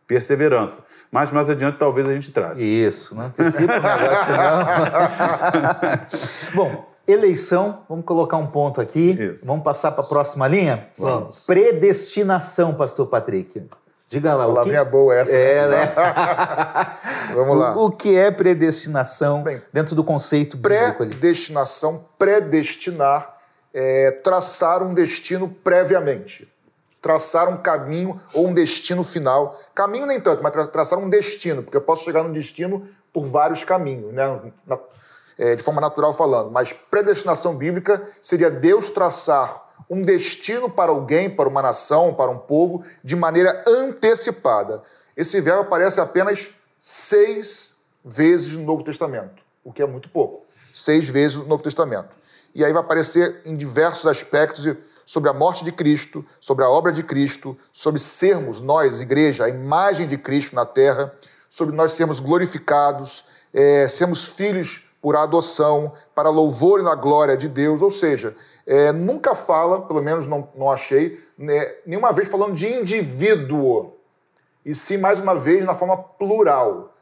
Perseverança. 0.06 0.84
Mas 1.10 1.30
mais 1.30 1.50
adiante 1.50 1.78
talvez 1.78 2.08
a 2.08 2.14
gente 2.14 2.30
trate. 2.30 2.62
Isso, 2.62 3.14
não 3.14 3.24
antecipa 3.24 3.74
o 3.74 3.82
negócio, 3.82 4.32
não. 6.54 6.54
Bom, 6.54 6.88
eleição, 7.06 7.82
vamos 7.88 8.04
colocar 8.04 8.36
um 8.36 8.46
ponto 8.46 8.80
aqui. 8.80 9.10
Isso. 9.12 9.46
Vamos 9.46 9.64
passar 9.64 9.92
para 9.92 10.04
a 10.04 10.06
próxima 10.06 10.46
linha? 10.48 10.88
Vamos. 10.96 11.44
Predestinação, 11.44 12.74
pastor 12.74 13.06
Patrick. 13.06 13.62
Diga 14.08 14.34
lá, 14.34 14.44
o 14.46 14.48
que, 14.50 14.54
Palavrinha 14.54 14.84
boa 14.84 15.14
essa. 15.14 15.36
É, 15.36 15.66
né? 15.66 15.76
né? 15.86 15.92
Vamos 17.34 17.58
lá. 17.58 17.76
o, 17.76 17.86
o 17.86 17.90
que 17.90 18.16
é 18.16 18.30
predestinação 18.30 19.42
Bem, 19.42 19.60
dentro 19.72 19.96
do 19.96 20.04
conceito 20.04 20.56
bíblico 20.56 21.02
ali? 21.02 21.10
Predestinação, 21.10 22.04
predestinar, 22.16 23.36
é 23.74 24.10
traçar 24.12 24.82
um 24.82 24.94
destino 24.94 25.48
previamente. 25.48 26.48
Traçar 27.02 27.48
um 27.48 27.56
caminho 27.56 28.18
ou 28.32 28.46
um 28.48 28.54
destino 28.54 29.02
final. 29.02 29.60
Caminho 29.74 30.06
nem 30.06 30.20
tanto, 30.20 30.42
mas 30.42 30.52
tra- 30.52 30.66
traçar 30.66 30.98
um 30.98 31.08
destino, 31.08 31.62
porque 31.62 31.76
eu 31.76 31.80
posso 31.80 32.04
chegar 32.04 32.22
num 32.22 32.32
destino 32.32 32.88
por 33.12 33.24
vários 33.24 33.64
caminhos, 33.64 34.12
né? 34.12 34.40
Na- 34.66 34.78
é, 35.38 35.54
de 35.54 35.62
forma 35.62 35.80
natural 35.80 36.12
falando. 36.12 36.50
Mas 36.50 36.72
predestinação 36.72 37.54
bíblica 37.54 38.02
seria 38.22 38.50
Deus 38.50 38.88
traçar 38.88 39.65
um 39.88 40.02
destino 40.02 40.68
para 40.68 40.90
alguém, 40.90 41.30
para 41.30 41.48
uma 41.48 41.62
nação, 41.62 42.14
para 42.14 42.30
um 42.30 42.38
povo, 42.38 42.84
de 43.02 43.14
maneira 43.14 43.64
antecipada. 43.66 44.82
Esse 45.16 45.40
verbo 45.40 45.62
aparece 45.62 46.00
apenas 46.00 46.50
seis 46.78 47.74
vezes 48.04 48.56
no 48.56 48.64
Novo 48.64 48.82
Testamento, 48.82 49.42
o 49.64 49.72
que 49.72 49.82
é 49.82 49.86
muito 49.86 50.08
pouco. 50.08 50.44
Seis 50.74 51.08
vezes 51.08 51.38
no 51.38 51.46
Novo 51.46 51.62
Testamento. 51.62 52.10
E 52.54 52.64
aí 52.64 52.72
vai 52.72 52.82
aparecer 52.82 53.40
em 53.44 53.56
diversos 53.56 54.06
aspectos 54.06 54.66
sobre 55.04 55.30
a 55.30 55.32
morte 55.32 55.64
de 55.64 55.70
Cristo, 55.70 56.24
sobre 56.40 56.64
a 56.64 56.68
obra 56.68 56.92
de 56.92 57.02
Cristo, 57.02 57.56
sobre 57.70 58.00
sermos 58.00 58.60
nós, 58.60 59.00
igreja, 59.00 59.44
a 59.44 59.48
imagem 59.48 60.06
de 60.08 60.18
Cristo 60.18 60.56
na 60.56 60.66
terra, 60.66 61.14
sobre 61.48 61.74
nós 61.74 61.92
sermos 61.92 62.18
glorificados, 62.18 63.24
é, 63.54 63.86
sermos 63.86 64.28
filhos 64.28 64.82
por 65.00 65.14
adoção, 65.14 65.92
para 66.14 66.28
louvor 66.28 66.80
e 66.80 66.82
na 66.82 66.94
glória 66.94 67.36
de 67.36 67.48
Deus. 67.48 67.80
Ou 67.80 67.90
seja, 67.90 68.34
é, 68.66 68.92
nunca 68.92 69.34
fala, 69.34 69.82
pelo 69.82 70.02
menos 70.02 70.26
não, 70.26 70.48
não 70.54 70.70
achei, 70.70 71.20
né, 71.38 71.72
nenhuma 71.86 72.12
vez 72.12 72.28
falando 72.28 72.54
de 72.54 72.66
indivíduo. 72.66 73.92
e 74.64 74.74
sim, 74.74 74.96
mais 74.96 75.20
uma 75.20 75.34
vez, 75.34 75.64
na 75.64 75.74
forma 75.74 75.96
plural. 75.96 76.92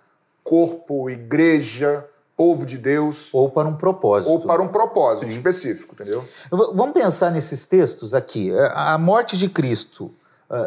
Corpo, 0.42 1.08
igreja, 1.08 2.06
povo 2.36 2.66
de 2.66 2.76
Deus. 2.76 3.32
Ou 3.32 3.50
para 3.50 3.66
um 3.66 3.76
propósito. 3.76 4.30
Ou 4.30 4.40
para 4.40 4.62
um 4.62 4.68
propósito 4.68 5.30
Sim. 5.30 5.38
específico, 5.38 5.94
entendeu? 5.94 6.22
Vamos 6.50 6.92
pensar 6.92 7.30
nesses 7.30 7.66
textos 7.66 8.12
aqui. 8.12 8.52
A 8.74 8.98
morte 8.98 9.38
de 9.38 9.48
Cristo 9.48 10.12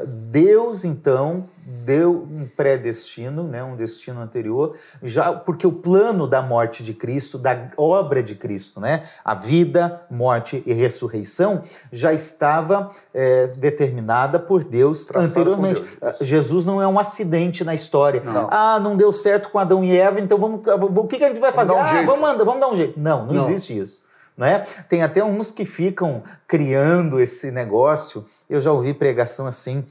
Deus, 0.05 0.83
então, 0.83 1.45
deu 1.65 2.27
um 2.31 2.47
pré-destino, 2.47 3.43
né, 3.43 3.63
um 3.63 3.75
destino 3.75 4.21
anterior, 4.21 4.75
já 5.03 5.33
porque 5.33 5.67
o 5.67 5.71
plano 5.71 6.25
da 6.25 6.41
morte 6.41 6.83
de 6.83 6.93
Cristo, 6.93 7.38
da 7.38 7.69
obra 7.75 8.23
de 8.23 8.35
Cristo, 8.35 8.79
né, 8.79 9.01
a 9.23 9.35
vida, 9.35 10.01
morte 10.09 10.63
e 10.65 10.73
ressurreição, 10.73 11.61
já 11.91 12.13
estava 12.13 12.89
é, 13.13 13.47
determinada 13.47 14.39
por 14.39 14.63
Deus 14.63 15.05
Traçado 15.05 15.51
anteriormente. 15.51 15.81
Por 15.81 15.99
Deus. 15.99 16.19
Jesus 16.19 16.63
não 16.63 16.81
é 16.81 16.88
um 16.88 16.97
acidente 16.97 17.63
na 17.63 17.75
história. 17.75 18.21
Não. 18.23 18.47
Ah, 18.49 18.79
não 18.79 18.95
deu 18.95 19.11
certo 19.11 19.49
com 19.49 19.59
Adão 19.59 19.83
e 19.83 19.95
Eva, 19.95 20.19
então 20.19 20.38
vamos, 20.38 20.61
o 20.65 21.03
que, 21.05 21.23
a 21.23 21.27
gente 21.27 21.39
vai 21.39 21.51
fazer? 21.51 21.73
Vamos 21.73 21.88
ah, 21.88 22.01
vamos, 22.03 22.45
vamos 22.45 22.59
dar 22.61 22.69
um 22.69 22.75
jeito. 22.75 22.99
Não, 22.99 23.25
não, 23.25 23.33
não. 23.33 23.43
existe 23.43 23.77
isso. 23.77 24.07
Né? 24.38 24.65
Tem 24.88 25.01
até 25.01 25.23
uns 25.23 25.51
que 25.51 25.65
ficam 25.65 26.21
criando 26.47 27.19
esse 27.19 27.49
negócio 27.49 28.25
eu 28.49 28.61
já 28.61 28.71
ouvi 28.71 28.93
pregação 28.93 29.45
assim, 29.47 29.85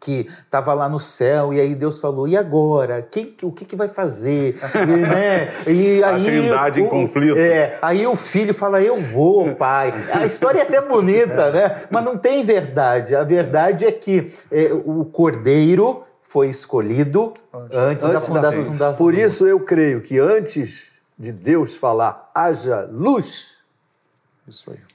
que 0.00 0.26
estava 0.26 0.72
lá 0.72 0.88
no 0.88 0.98
céu 0.98 1.52
e 1.52 1.60
aí 1.60 1.74
Deus 1.74 2.00
falou 2.00 2.26
e 2.26 2.36
agora? 2.36 3.02
Quem 3.02 3.36
o 3.42 3.52
que, 3.52 3.66
que 3.66 3.76
vai 3.76 3.88
fazer? 3.88 4.58
E, 4.74 4.96
né? 4.96 5.52
e 5.66 6.02
aí, 6.02 6.04
a 6.04 6.24
trindade 6.24 6.80
o, 6.80 6.84
em 6.84 6.88
conflito. 6.88 7.36
É, 7.36 7.78
aí 7.82 8.06
o 8.06 8.16
filho 8.16 8.54
fala 8.54 8.80
eu 8.80 9.00
vou 9.02 9.54
pai. 9.54 9.92
A 10.12 10.24
história 10.24 10.60
é 10.60 10.62
até 10.62 10.80
bonita 10.80 11.50
né? 11.50 11.82
Mas 11.90 12.04
não 12.04 12.16
tem 12.16 12.42
verdade. 12.42 13.14
A 13.14 13.22
verdade 13.22 13.84
é 13.84 13.92
que 13.92 14.32
é, 14.50 14.70
o 14.72 15.04
cordeiro 15.04 16.02
foi 16.22 16.48
escolhido 16.48 17.34
antes, 17.52 17.78
antes 17.78 18.08
da 18.08 18.20
fundação. 18.20 18.76
da, 18.76 18.90
da 18.92 18.96
por 18.96 19.14
isso 19.14 19.46
eu 19.46 19.60
creio 19.60 20.00
que 20.00 20.18
antes 20.18 20.90
de 21.18 21.32
Deus 21.32 21.74
falar 21.74 22.30
haja 22.34 22.88
luz 22.90 23.58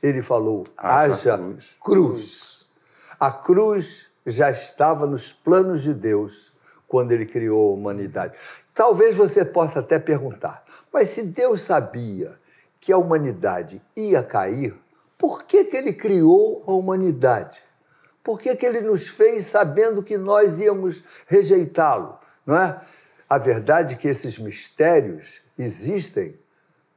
ele 0.01 0.21
falou 0.21 0.65
haja, 0.77 1.35
haja 1.35 1.37
cruz. 1.37 1.75
cruz. 1.81 2.54
A 3.19 3.31
cruz 3.31 4.07
já 4.25 4.49
estava 4.51 5.05
nos 5.05 5.31
planos 5.31 5.83
de 5.83 5.93
Deus 5.93 6.53
quando 6.87 7.11
ele 7.11 7.25
criou 7.25 7.71
a 7.71 7.73
humanidade. 7.75 8.37
Talvez 8.73 9.15
você 9.15 9.45
possa 9.45 9.79
até 9.79 9.99
perguntar, 9.99 10.63
mas 10.91 11.09
se 11.09 11.23
Deus 11.23 11.61
sabia 11.61 12.37
que 12.79 12.91
a 12.91 12.97
humanidade 12.97 13.81
ia 13.95 14.21
cair, 14.21 14.75
por 15.17 15.43
que, 15.43 15.65
que 15.65 15.77
ele 15.77 15.93
criou 15.93 16.63
a 16.67 16.71
humanidade? 16.71 17.61
Por 18.23 18.39
que, 18.39 18.55
que 18.55 18.65
ele 18.65 18.81
nos 18.81 19.07
fez 19.07 19.45
sabendo 19.45 20.03
que 20.03 20.17
nós 20.17 20.59
íamos 20.59 21.03
rejeitá-lo? 21.27 22.19
Não 22.45 22.57
é? 22.57 22.79
A 23.29 23.37
verdade 23.37 23.93
é 23.93 23.97
que 23.97 24.07
esses 24.07 24.37
mistérios 24.37 25.41
existem 25.57 26.37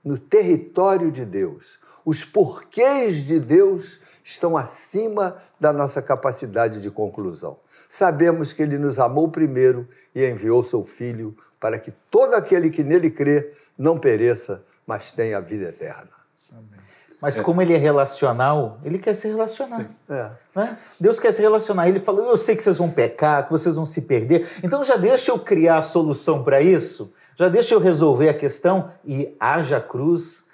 no 0.04 0.18
território 0.18 1.10
de 1.10 1.24
Deus. 1.24 1.78
Os 2.04 2.24
porquês 2.24 3.24
de 3.24 3.38
Deus 3.38 4.00
estão 4.28 4.58
acima 4.58 5.36
da 5.58 5.72
nossa 5.72 6.02
capacidade 6.02 6.82
de 6.82 6.90
conclusão. 6.90 7.56
Sabemos 7.88 8.52
que 8.52 8.62
ele 8.62 8.78
nos 8.78 8.98
amou 8.98 9.30
primeiro 9.30 9.88
e 10.14 10.22
enviou 10.24 10.62
seu 10.62 10.84
Filho 10.84 11.34
para 11.58 11.78
que 11.78 11.90
todo 12.10 12.34
aquele 12.34 12.68
que 12.68 12.84
nele 12.84 13.10
crê 13.10 13.52
não 13.76 13.98
pereça, 13.98 14.62
mas 14.86 15.10
tenha 15.10 15.38
a 15.38 15.40
vida 15.40 15.70
eterna. 15.70 16.10
Amém. 16.52 16.78
Mas 17.22 17.38
é. 17.38 17.42
como 17.42 17.62
ele 17.62 17.72
é 17.72 17.78
relacional, 17.78 18.78
ele 18.84 18.98
quer 18.98 19.14
se 19.14 19.28
relacionar. 19.28 19.88
É. 20.10 20.30
Né? 20.54 20.78
Deus 21.00 21.18
quer 21.18 21.32
se 21.32 21.40
relacionar. 21.40 21.88
Ele 21.88 21.98
falou: 21.98 22.28
Eu 22.28 22.36
sei 22.36 22.54
que 22.54 22.62
vocês 22.62 22.76
vão 22.76 22.90
pecar, 22.90 23.46
que 23.46 23.50
vocês 23.50 23.76
vão 23.76 23.86
se 23.86 24.02
perder. 24.02 24.46
Então 24.62 24.84
já 24.84 24.96
deixa 24.96 25.30
eu 25.30 25.38
criar 25.38 25.78
a 25.78 25.82
solução 25.82 26.44
para 26.44 26.60
isso. 26.60 27.12
Já 27.34 27.48
deixa 27.48 27.74
eu 27.74 27.80
resolver 27.80 28.28
a 28.28 28.34
questão 28.34 28.92
e 29.04 29.34
haja 29.40 29.80
cruz 29.80 30.44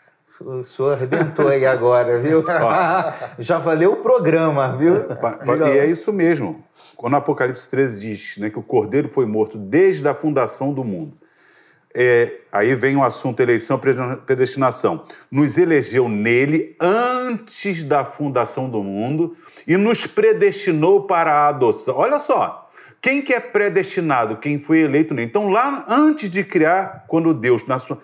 o 0.41 0.64
senhor 0.64 0.93
arrebentou 0.93 1.49
aí 1.49 1.64
agora, 1.64 2.18
viu? 2.18 2.45
Já 3.39 3.59
valeu 3.59 3.93
o 3.93 3.97
programa, 3.97 4.76
viu? 4.76 5.07
E 5.66 5.78
é 5.78 5.87
isso 5.87 6.12
mesmo. 6.12 6.64
Quando 6.97 7.16
Apocalipse 7.16 7.68
13 7.68 8.01
diz 8.01 8.37
né, 8.39 8.51
que 8.51 8.59
o 8.59 8.62
Cordeiro 8.62 9.09
foi 9.09 9.26
morto 9.26 9.57
desde 9.57 10.07
a 10.09 10.14
fundação 10.14 10.72
do 10.72 10.82
mundo. 10.82 11.16
É, 11.97 12.41
aí 12.51 12.74
vem 12.74 12.97
o 12.97 13.05
assunto 13.05 13.39
eleição 13.39 13.78
predestinação. 14.26 15.05
Nos 15.30 15.57
elegeu 15.57 16.09
nele 16.09 16.74
antes 16.80 17.85
da 17.85 18.05
fundação 18.05 18.68
do 18.68 18.82
mundo 18.82 19.37
e 19.64 19.76
nos 19.76 20.05
predestinou 20.05 21.07
para 21.07 21.32
a 21.32 21.49
adoção. 21.49 21.95
Olha 21.97 22.18
só, 22.18 22.68
quem 23.01 23.22
que 23.22 23.32
é 23.32 23.39
predestinado? 23.39 24.39
Quem 24.39 24.59
foi 24.59 24.80
eleito 24.80 25.14
nele. 25.14 25.28
Então, 25.28 25.49
lá 25.51 25.87
antes 25.89 26.28
de 26.28 26.43
criar, 26.43 27.05
quando 27.07 27.32
Deus, 27.32 27.64
na 27.66 27.78
sua. 27.78 27.99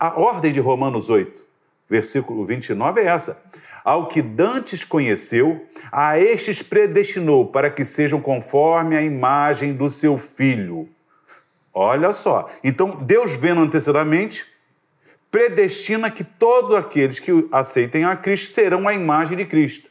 A 0.00 0.18
ordem 0.18 0.52
de 0.52 0.60
Romanos 0.60 1.10
8, 1.10 1.44
versículo 1.88 2.44
29 2.44 3.00
é 3.00 3.06
essa. 3.06 3.42
Ao 3.84 4.06
que 4.06 4.20
dantes 4.20 4.84
conheceu, 4.84 5.66
a 5.90 6.18
estes 6.18 6.62
predestinou 6.62 7.46
para 7.46 7.70
que 7.70 7.84
sejam 7.84 8.20
conforme 8.20 8.96
a 8.96 9.02
imagem 9.02 9.72
do 9.72 9.88
seu 9.88 10.18
filho. 10.18 10.88
Olha 11.72 12.12
só. 12.12 12.50
Então, 12.62 12.90
Deus 12.90 13.32
vendo 13.36 13.60
antecipadamente, 13.60 14.44
predestina 15.30 16.10
que 16.10 16.24
todos 16.24 16.74
aqueles 16.74 17.18
que 17.18 17.48
aceitem 17.52 18.04
a 18.04 18.16
Cristo 18.16 18.52
serão 18.52 18.88
a 18.88 18.92
imagem 18.94 19.36
de 19.36 19.44
Cristo. 19.44 19.87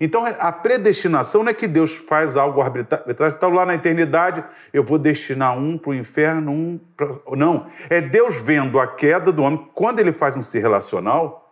Então, 0.00 0.24
a 0.26 0.52
predestinação 0.52 1.42
não 1.42 1.50
é 1.50 1.54
que 1.54 1.66
Deus 1.66 1.94
faz 1.94 2.36
algo 2.36 2.60
arbitrário, 2.60 3.34
está 3.34 3.48
lá 3.48 3.64
na 3.66 3.74
eternidade, 3.74 4.44
eu 4.72 4.82
vou 4.82 4.98
destinar 4.98 5.56
um 5.58 5.78
para 5.78 5.90
o 5.90 5.94
inferno, 5.94 6.50
um 6.50 6.80
para. 6.96 7.08
Não. 7.36 7.66
É 7.88 8.00
Deus 8.00 8.36
vendo 8.36 8.78
a 8.78 8.86
queda 8.86 9.32
do 9.32 9.42
homem. 9.42 9.68
Quando 9.74 10.00
ele 10.00 10.12
faz 10.12 10.36
um 10.36 10.42
ser 10.42 10.60
relacional, 10.60 11.44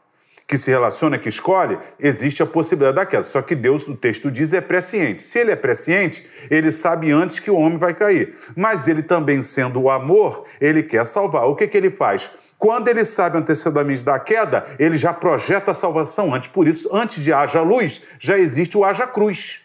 que 0.52 0.58
se 0.58 0.70
relaciona, 0.70 1.18
que 1.18 1.30
escolhe, 1.30 1.78
existe 1.98 2.42
a 2.42 2.46
possibilidade 2.46 2.96
da 2.96 3.06
queda. 3.06 3.24
Só 3.24 3.40
que 3.40 3.54
Deus, 3.54 3.86
no 3.86 3.96
texto 3.96 4.30
diz, 4.30 4.52
é 4.52 4.60
presciente. 4.60 5.22
Se 5.22 5.38
ele 5.38 5.50
é 5.50 5.56
presciente, 5.56 6.26
ele 6.50 6.70
sabe 6.70 7.10
antes 7.10 7.38
que 7.38 7.50
o 7.50 7.56
homem 7.56 7.78
vai 7.78 7.94
cair. 7.94 8.34
Mas 8.54 8.86
ele 8.86 9.02
também, 9.02 9.40
sendo 9.42 9.80
o 9.80 9.90
amor, 9.90 10.44
ele 10.60 10.82
quer 10.82 11.06
salvar. 11.06 11.44
O 11.44 11.56
que, 11.56 11.66
que 11.66 11.76
ele 11.76 11.90
faz? 11.90 12.30
Quando 12.62 12.86
ele 12.86 13.04
sabe 13.04 13.38
antecipadamente 13.38 14.04
da 14.04 14.20
queda, 14.20 14.62
ele 14.78 14.96
já 14.96 15.12
projeta 15.12 15.72
a 15.72 15.74
salvação 15.74 16.32
antes. 16.32 16.46
Por 16.46 16.68
isso, 16.68 16.88
antes 16.94 17.20
de 17.20 17.32
haja 17.32 17.60
luz, 17.60 18.00
já 18.20 18.38
existe 18.38 18.78
o 18.78 18.84
haja 18.84 19.04
cruz. 19.04 19.62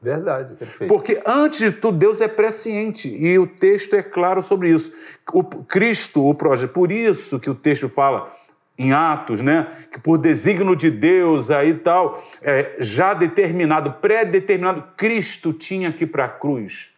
Verdade, 0.00 0.54
perfeito. 0.54 0.88
Porque 0.88 1.20
antes 1.26 1.58
de 1.58 1.70
tudo, 1.70 1.98
Deus 1.98 2.22
é 2.22 2.28
presciente 2.28 3.14
e 3.14 3.38
o 3.38 3.46
texto 3.46 3.94
é 3.94 4.02
claro 4.02 4.40
sobre 4.40 4.70
isso. 4.70 4.90
O 5.34 5.44
Cristo, 5.44 6.26
o 6.26 6.34
projeto, 6.34 6.70
por 6.70 6.90
isso 6.90 7.38
que 7.38 7.50
o 7.50 7.54
texto 7.54 7.90
fala 7.90 8.32
em 8.78 8.94
Atos, 8.94 9.42
né? 9.42 9.66
Que 9.92 10.00
por 10.00 10.16
desígnio 10.16 10.74
de 10.74 10.90
Deus 10.90 11.50
aí 11.50 11.74
tal, 11.74 12.18
é, 12.40 12.74
já 12.78 13.12
determinado, 13.12 13.92
pré-determinado, 14.00 14.82
Cristo 14.96 15.52
tinha 15.52 15.92
que 15.92 16.04
ir 16.04 16.06
para 16.06 16.24
a 16.24 16.28
cruz. 16.30 16.88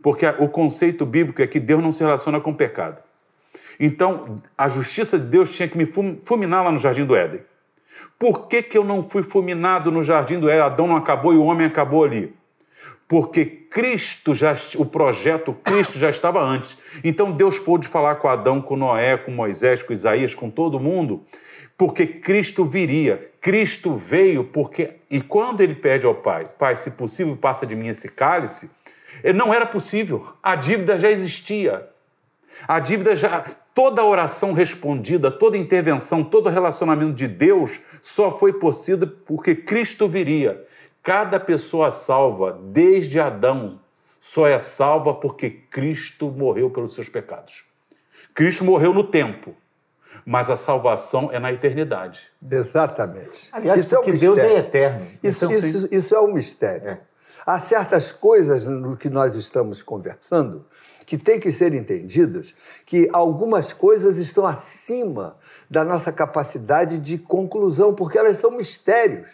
Porque 0.00 0.24
o 0.38 0.48
conceito 0.48 1.04
bíblico 1.04 1.42
é 1.42 1.46
que 1.46 1.60
Deus 1.60 1.82
não 1.82 1.92
se 1.92 2.02
relaciona 2.02 2.40
com 2.40 2.52
o 2.52 2.56
pecado. 2.56 3.09
Então, 3.80 4.36
a 4.56 4.68
justiça 4.68 5.18
de 5.18 5.24
Deus 5.24 5.56
tinha 5.56 5.66
que 5.66 5.76
me 5.76 5.86
fulminar 6.22 6.62
lá 6.62 6.70
no 6.70 6.78
Jardim 6.78 7.06
do 7.06 7.16
Éden. 7.16 7.40
Por 8.18 8.46
que, 8.46 8.62
que 8.62 8.76
eu 8.76 8.84
não 8.84 9.02
fui 9.02 9.22
fulminado 9.22 9.90
no 9.90 10.04
Jardim 10.04 10.38
do 10.38 10.48
Éden? 10.48 10.62
Adão 10.62 10.86
não 10.86 10.96
acabou 10.96 11.32
e 11.32 11.36
o 11.36 11.42
homem 11.42 11.66
acabou 11.66 12.04
ali 12.04 12.38
porque 13.10 13.44
Cristo 13.44 14.36
já 14.36 14.54
o 14.76 14.86
projeto 14.86 15.52
Cristo 15.52 15.98
já 15.98 16.08
estava 16.08 16.40
antes. 16.40 16.78
Então 17.02 17.32
Deus 17.32 17.58
pôde 17.58 17.88
falar 17.88 18.14
com 18.14 18.28
Adão, 18.28 18.62
com 18.62 18.76
Noé, 18.76 19.16
com 19.16 19.32
Moisés, 19.32 19.82
com 19.82 19.92
Isaías, 19.92 20.32
com 20.32 20.48
todo 20.48 20.78
mundo, 20.78 21.24
porque 21.76 22.06
Cristo 22.06 22.64
viria. 22.64 23.32
Cristo 23.40 23.96
veio 23.96 24.44
porque 24.44 24.98
e 25.10 25.20
quando 25.20 25.60
ele 25.60 25.74
pede 25.74 26.06
ao 26.06 26.14
Pai, 26.14 26.48
Pai, 26.56 26.76
se 26.76 26.92
possível, 26.92 27.36
passa 27.36 27.66
de 27.66 27.74
mim 27.74 27.88
esse 27.88 28.08
cálice, 28.08 28.70
não 29.34 29.52
era 29.52 29.66
possível. 29.66 30.28
A 30.40 30.54
dívida 30.54 30.96
já 30.96 31.10
existia. 31.10 31.89
A 32.66 32.78
dívida 32.78 33.16
já 33.16 33.44
toda 33.74 34.04
oração 34.04 34.52
respondida, 34.52 35.30
toda 35.30 35.56
intervenção, 35.56 36.22
todo 36.22 36.48
relacionamento 36.48 37.12
de 37.12 37.26
Deus 37.26 37.80
só 38.02 38.30
foi 38.30 38.52
possível 38.52 39.08
porque 39.24 39.54
Cristo 39.54 40.08
viria. 40.08 40.66
Cada 41.02 41.40
pessoa 41.40 41.90
salva, 41.90 42.58
desde 42.62 43.18
Adão, 43.18 43.80
só 44.20 44.46
é 44.46 44.58
salva 44.58 45.14
porque 45.14 45.48
Cristo 45.48 46.30
morreu 46.30 46.68
pelos 46.70 46.94
seus 46.94 47.08
pecados. 47.08 47.64
Cristo 48.34 48.64
morreu 48.64 48.92
no 48.92 49.04
tempo, 49.04 49.54
mas 50.26 50.50
a 50.50 50.56
salvação 50.56 51.30
é 51.32 51.38
na 51.38 51.52
eternidade. 51.52 52.20
Exatamente. 52.50 53.48
Aliás, 53.50 53.80
isso 53.80 53.96
porque 53.96 54.10
é 54.10 54.14
um 54.14 54.18
Deus 54.18 54.38
é 54.38 54.58
eterno. 54.58 55.06
Isso, 55.22 55.46
então, 55.46 55.56
isso, 55.56 55.88
isso 55.90 56.14
é 56.14 56.20
um 56.20 56.32
mistério. 56.32 56.90
É. 56.90 57.00
Há 57.46 57.58
certas 57.58 58.12
coisas 58.12 58.66
no 58.66 58.96
que 58.96 59.08
nós 59.08 59.34
estamos 59.34 59.82
conversando 59.82 60.66
que 61.10 61.18
têm 61.18 61.40
que 61.40 61.50
ser 61.50 61.74
entendidas, 61.74 62.54
que 62.86 63.10
algumas 63.12 63.72
coisas 63.72 64.16
estão 64.16 64.46
acima 64.46 65.36
da 65.68 65.82
nossa 65.82 66.12
capacidade 66.12 67.00
de 67.00 67.18
conclusão, 67.18 67.92
porque 67.92 68.16
elas 68.16 68.36
são 68.36 68.52
mistérios 68.52 69.26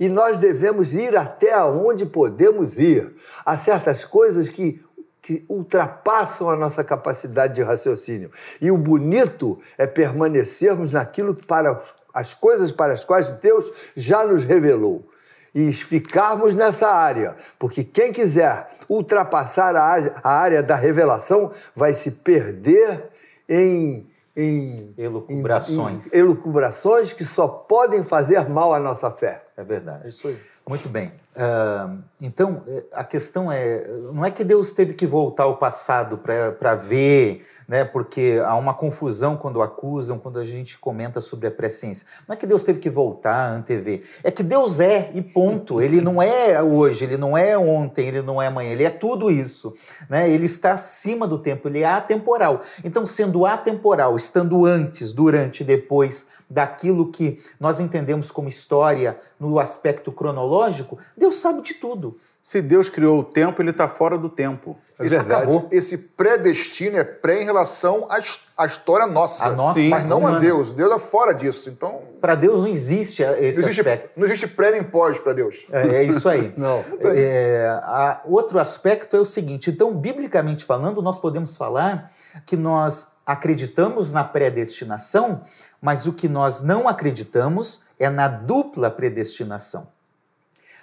e 0.00 0.08
nós 0.08 0.38
devemos 0.38 0.94
ir 0.94 1.14
até 1.14 1.62
onde 1.62 2.06
podemos 2.06 2.78
ir. 2.78 3.12
Há 3.44 3.54
certas 3.58 4.02
coisas 4.02 4.48
que, 4.48 4.82
que 5.20 5.44
ultrapassam 5.46 6.48
a 6.48 6.56
nossa 6.56 6.82
capacidade 6.82 7.54
de 7.54 7.62
raciocínio. 7.62 8.30
E 8.58 8.70
o 8.70 8.78
bonito 8.78 9.58
é 9.76 9.86
permanecermos 9.86 10.90
naquilo 10.90 11.34
para 11.34 11.78
as 12.14 12.32
coisas 12.32 12.72
para 12.72 12.94
as 12.94 13.04
quais 13.04 13.30
Deus 13.32 13.70
já 13.94 14.26
nos 14.26 14.42
revelou 14.42 15.09
e 15.54 15.72
ficarmos 15.72 16.54
nessa 16.54 16.88
área, 16.88 17.34
porque 17.58 17.82
quem 17.82 18.12
quiser 18.12 18.68
ultrapassar 18.88 19.74
a 19.76 20.30
área 20.30 20.62
da 20.62 20.74
revelação 20.74 21.50
vai 21.74 21.92
se 21.92 22.12
perder 22.12 23.08
em, 23.48 24.06
em 24.36 24.94
elucubrações. 24.96 26.12
Em, 26.12 26.16
em 26.16 26.20
elucubrações 26.20 27.12
que 27.12 27.24
só 27.24 27.48
podem 27.48 28.02
fazer 28.02 28.48
mal 28.48 28.72
à 28.72 28.80
nossa 28.80 29.10
fé. 29.10 29.40
É 29.56 29.64
verdade. 29.64 30.06
É 30.06 30.08
isso 30.08 30.28
aí. 30.28 30.38
Muito 30.68 30.88
bem. 30.88 31.12
Uh, 31.34 31.98
então, 32.20 32.62
a 32.92 33.02
questão 33.02 33.50
é: 33.50 33.86
não 34.12 34.24
é 34.24 34.30
que 34.30 34.44
Deus 34.44 34.72
teve 34.72 34.94
que 34.94 35.06
voltar 35.06 35.44
ao 35.44 35.56
passado 35.56 36.18
para 36.18 36.74
ver 36.74 37.44
né? 37.70 37.84
Porque 37.84 38.42
há 38.44 38.56
uma 38.56 38.74
confusão 38.74 39.36
quando 39.36 39.62
acusam, 39.62 40.18
quando 40.18 40.40
a 40.40 40.44
gente 40.44 40.76
comenta 40.76 41.20
sobre 41.20 41.46
a 41.46 41.52
presciência. 41.52 42.04
Não 42.26 42.34
é 42.34 42.36
que 42.36 42.44
Deus 42.44 42.64
teve 42.64 42.80
que 42.80 42.90
voltar 42.90 43.32
a 43.32 43.54
antever, 43.54 44.02
é 44.24 44.30
que 44.32 44.42
Deus 44.42 44.80
é 44.80 45.12
e 45.14 45.22
ponto. 45.22 45.80
Ele 45.80 46.00
não 46.00 46.20
é 46.20 46.60
hoje, 46.60 47.04
ele 47.04 47.16
não 47.16 47.38
é 47.38 47.56
ontem, 47.56 48.08
ele 48.08 48.22
não 48.22 48.42
é 48.42 48.48
amanhã, 48.48 48.72
ele 48.72 48.82
é 48.82 48.90
tudo 48.90 49.30
isso, 49.30 49.72
né? 50.08 50.28
Ele 50.28 50.46
está 50.46 50.72
acima 50.72 51.28
do 51.28 51.38
tempo, 51.38 51.68
ele 51.68 51.78
é 51.78 51.86
atemporal. 51.86 52.60
Então, 52.82 53.06
sendo 53.06 53.46
atemporal, 53.46 54.16
estando 54.16 54.66
antes, 54.66 55.12
durante, 55.12 55.62
depois 55.62 56.26
daquilo 56.50 57.12
que 57.12 57.38
nós 57.60 57.78
entendemos 57.78 58.32
como 58.32 58.48
história 58.48 59.16
no 59.38 59.60
aspecto 59.60 60.10
cronológico, 60.10 60.98
Deus 61.16 61.36
sabe 61.36 61.62
de 61.62 61.74
tudo. 61.74 62.16
Se 62.42 62.62
Deus 62.62 62.88
criou 62.88 63.18
o 63.18 63.24
tempo, 63.24 63.60
ele 63.60 63.70
está 63.70 63.86
fora 63.86 64.16
do 64.16 64.28
tempo. 64.28 64.74
É 64.98 65.04
esse, 65.04 65.16
acabou. 65.16 65.68
esse 65.70 65.98
predestino 65.98 66.96
é 66.96 67.04
pré 67.04 67.42
em 67.42 67.44
relação 67.44 68.06
à, 68.08 68.18
à 68.56 68.66
história 68.66 69.06
nossa, 69.06 69.48
a 69.48 69.52
nossa 69.52 69.78
mas 69.80 70.06
não 70.06 70.26
a 70.26 70.38
Deus. 70.38 70.72
Deus 70.72 70.90
é 70.90 70.98
fora 70.98 71.34
disso. 71.34 71.68
Então, 71.68 72.00
para 72.18 72.34
Deus 72.34 72.62
não 72.62 72.68
existe 72.68 73.22
esse 73.22 73.60
não 73.60 73.68
existe, 73.68 73.80
aspecto. 73.80 74.10
Não 74.16 74.26
existe 74.26 74.48
pré 74.48 74.70
nem 74.70 74.82
pós 74.82 75.18
para 75.18 75.34
Deus. 75.34 75.66
É, 75.70 75.96
é, 75.96 76.02
isso 76.02 76.26
aí. 76.28 76.52
não. 76.56 76.82
É, 77.00 77.78
a, 77.82 78.22
outro 78.24 78.58
aspecto 78.58 79.16
é 79.16 79.20
o 79.20 79.24
seguinte. 79.26 79.70
Então, 79.70 79.94
biblicamente 79.94 80.64
falando, 80.64 81.02
nós 81.02 81.18
podemos 81.18 81.56
falar 81.56 82.10
que 82.46 82.56
nós 82.56 83.12
acreditamos 83.26 84.14
na 84.14 84.24
predestinação, 84.24 85.42
mas 85.80 86.06
o 86.06 86.14
que 86.14 86.28
nós 86.28 86.62
não 86.62 86.88
acreditamos 86.88 87.84
é 87.98 88.08
na 88.08 88.28
dupla 88.28 88.90
predestinação. 88.90 89.88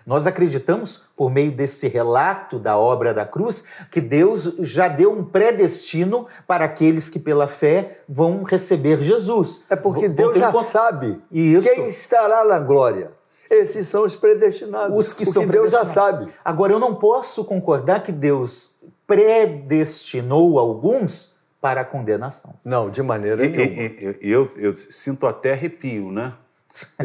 Nós 0.08 0.26
acreditamos, 0.26 1.01
por 1.18 1.30
meio 1.30 1.51
desse 1.51 1.86
relato 1.89 2.58
da 2.58 2.78
obra 2.78 3.14
da 3.14 3.26
cruz, 3.26 3.66
que 3.91 3.99
Deus 3.99 4.55
já 4.60 4.88
deu 4.88 5.12
um 5.12 5.22
predestino 5.22 6.28
para 6.47 6.64
aqueles 6.64 7.10
que 7.10 7.20
pela 7.20 7.45
fé 7.45 7.99
vão 8.08 8.43
receber 8.43 9.01
Jesus. 9.01 9.66
É 9.70 9.76
porque 9.76 10.08
Deus 10.08 10.38
já 10.38 10.64
sabe 10.64 11.22
Isso. 11.30 11.70
quem 11.70 11.89
estará 11.89 12.45
na 12.45 12.58
glória. 12.58 13.12
Esses 13.51 13.88
são 13.88 14.05
os 14.05 14.16
predestinados. 14.16 14.97
Os 14.97 15.12
que 15.12 15.26
são 15.26 15.45
Deus 15.45 15.74
já 15.74 15.86
sabe. 15.86 16.32
Agora, 16.43 16.72
eu 16.72 16.80
não 16.80 16.95
posso 16.95 17.43
concordar 17.43 18.01
que 18.01 18.14
Deus 18.14 18.80
predestinou 19.05 20.58
alguns 20.58 21.36
para 21.60 21.82
a 21.82 21.86
condenação. 21.86 22.53
Não, 22.64 22.89
de 22.89 23.03
maneira 23.03 23.45
e, 23.45 23.49
nenhuma. 23.49 23.82
E, 23.82 24.18
e, 24.22 24.32
eu, 24.32 24.49
eu 24.55 24.74
sinto 24.74 25.28
até 25.28 25.51
arrepio, 25.51 26.14
né? 26.14 26.34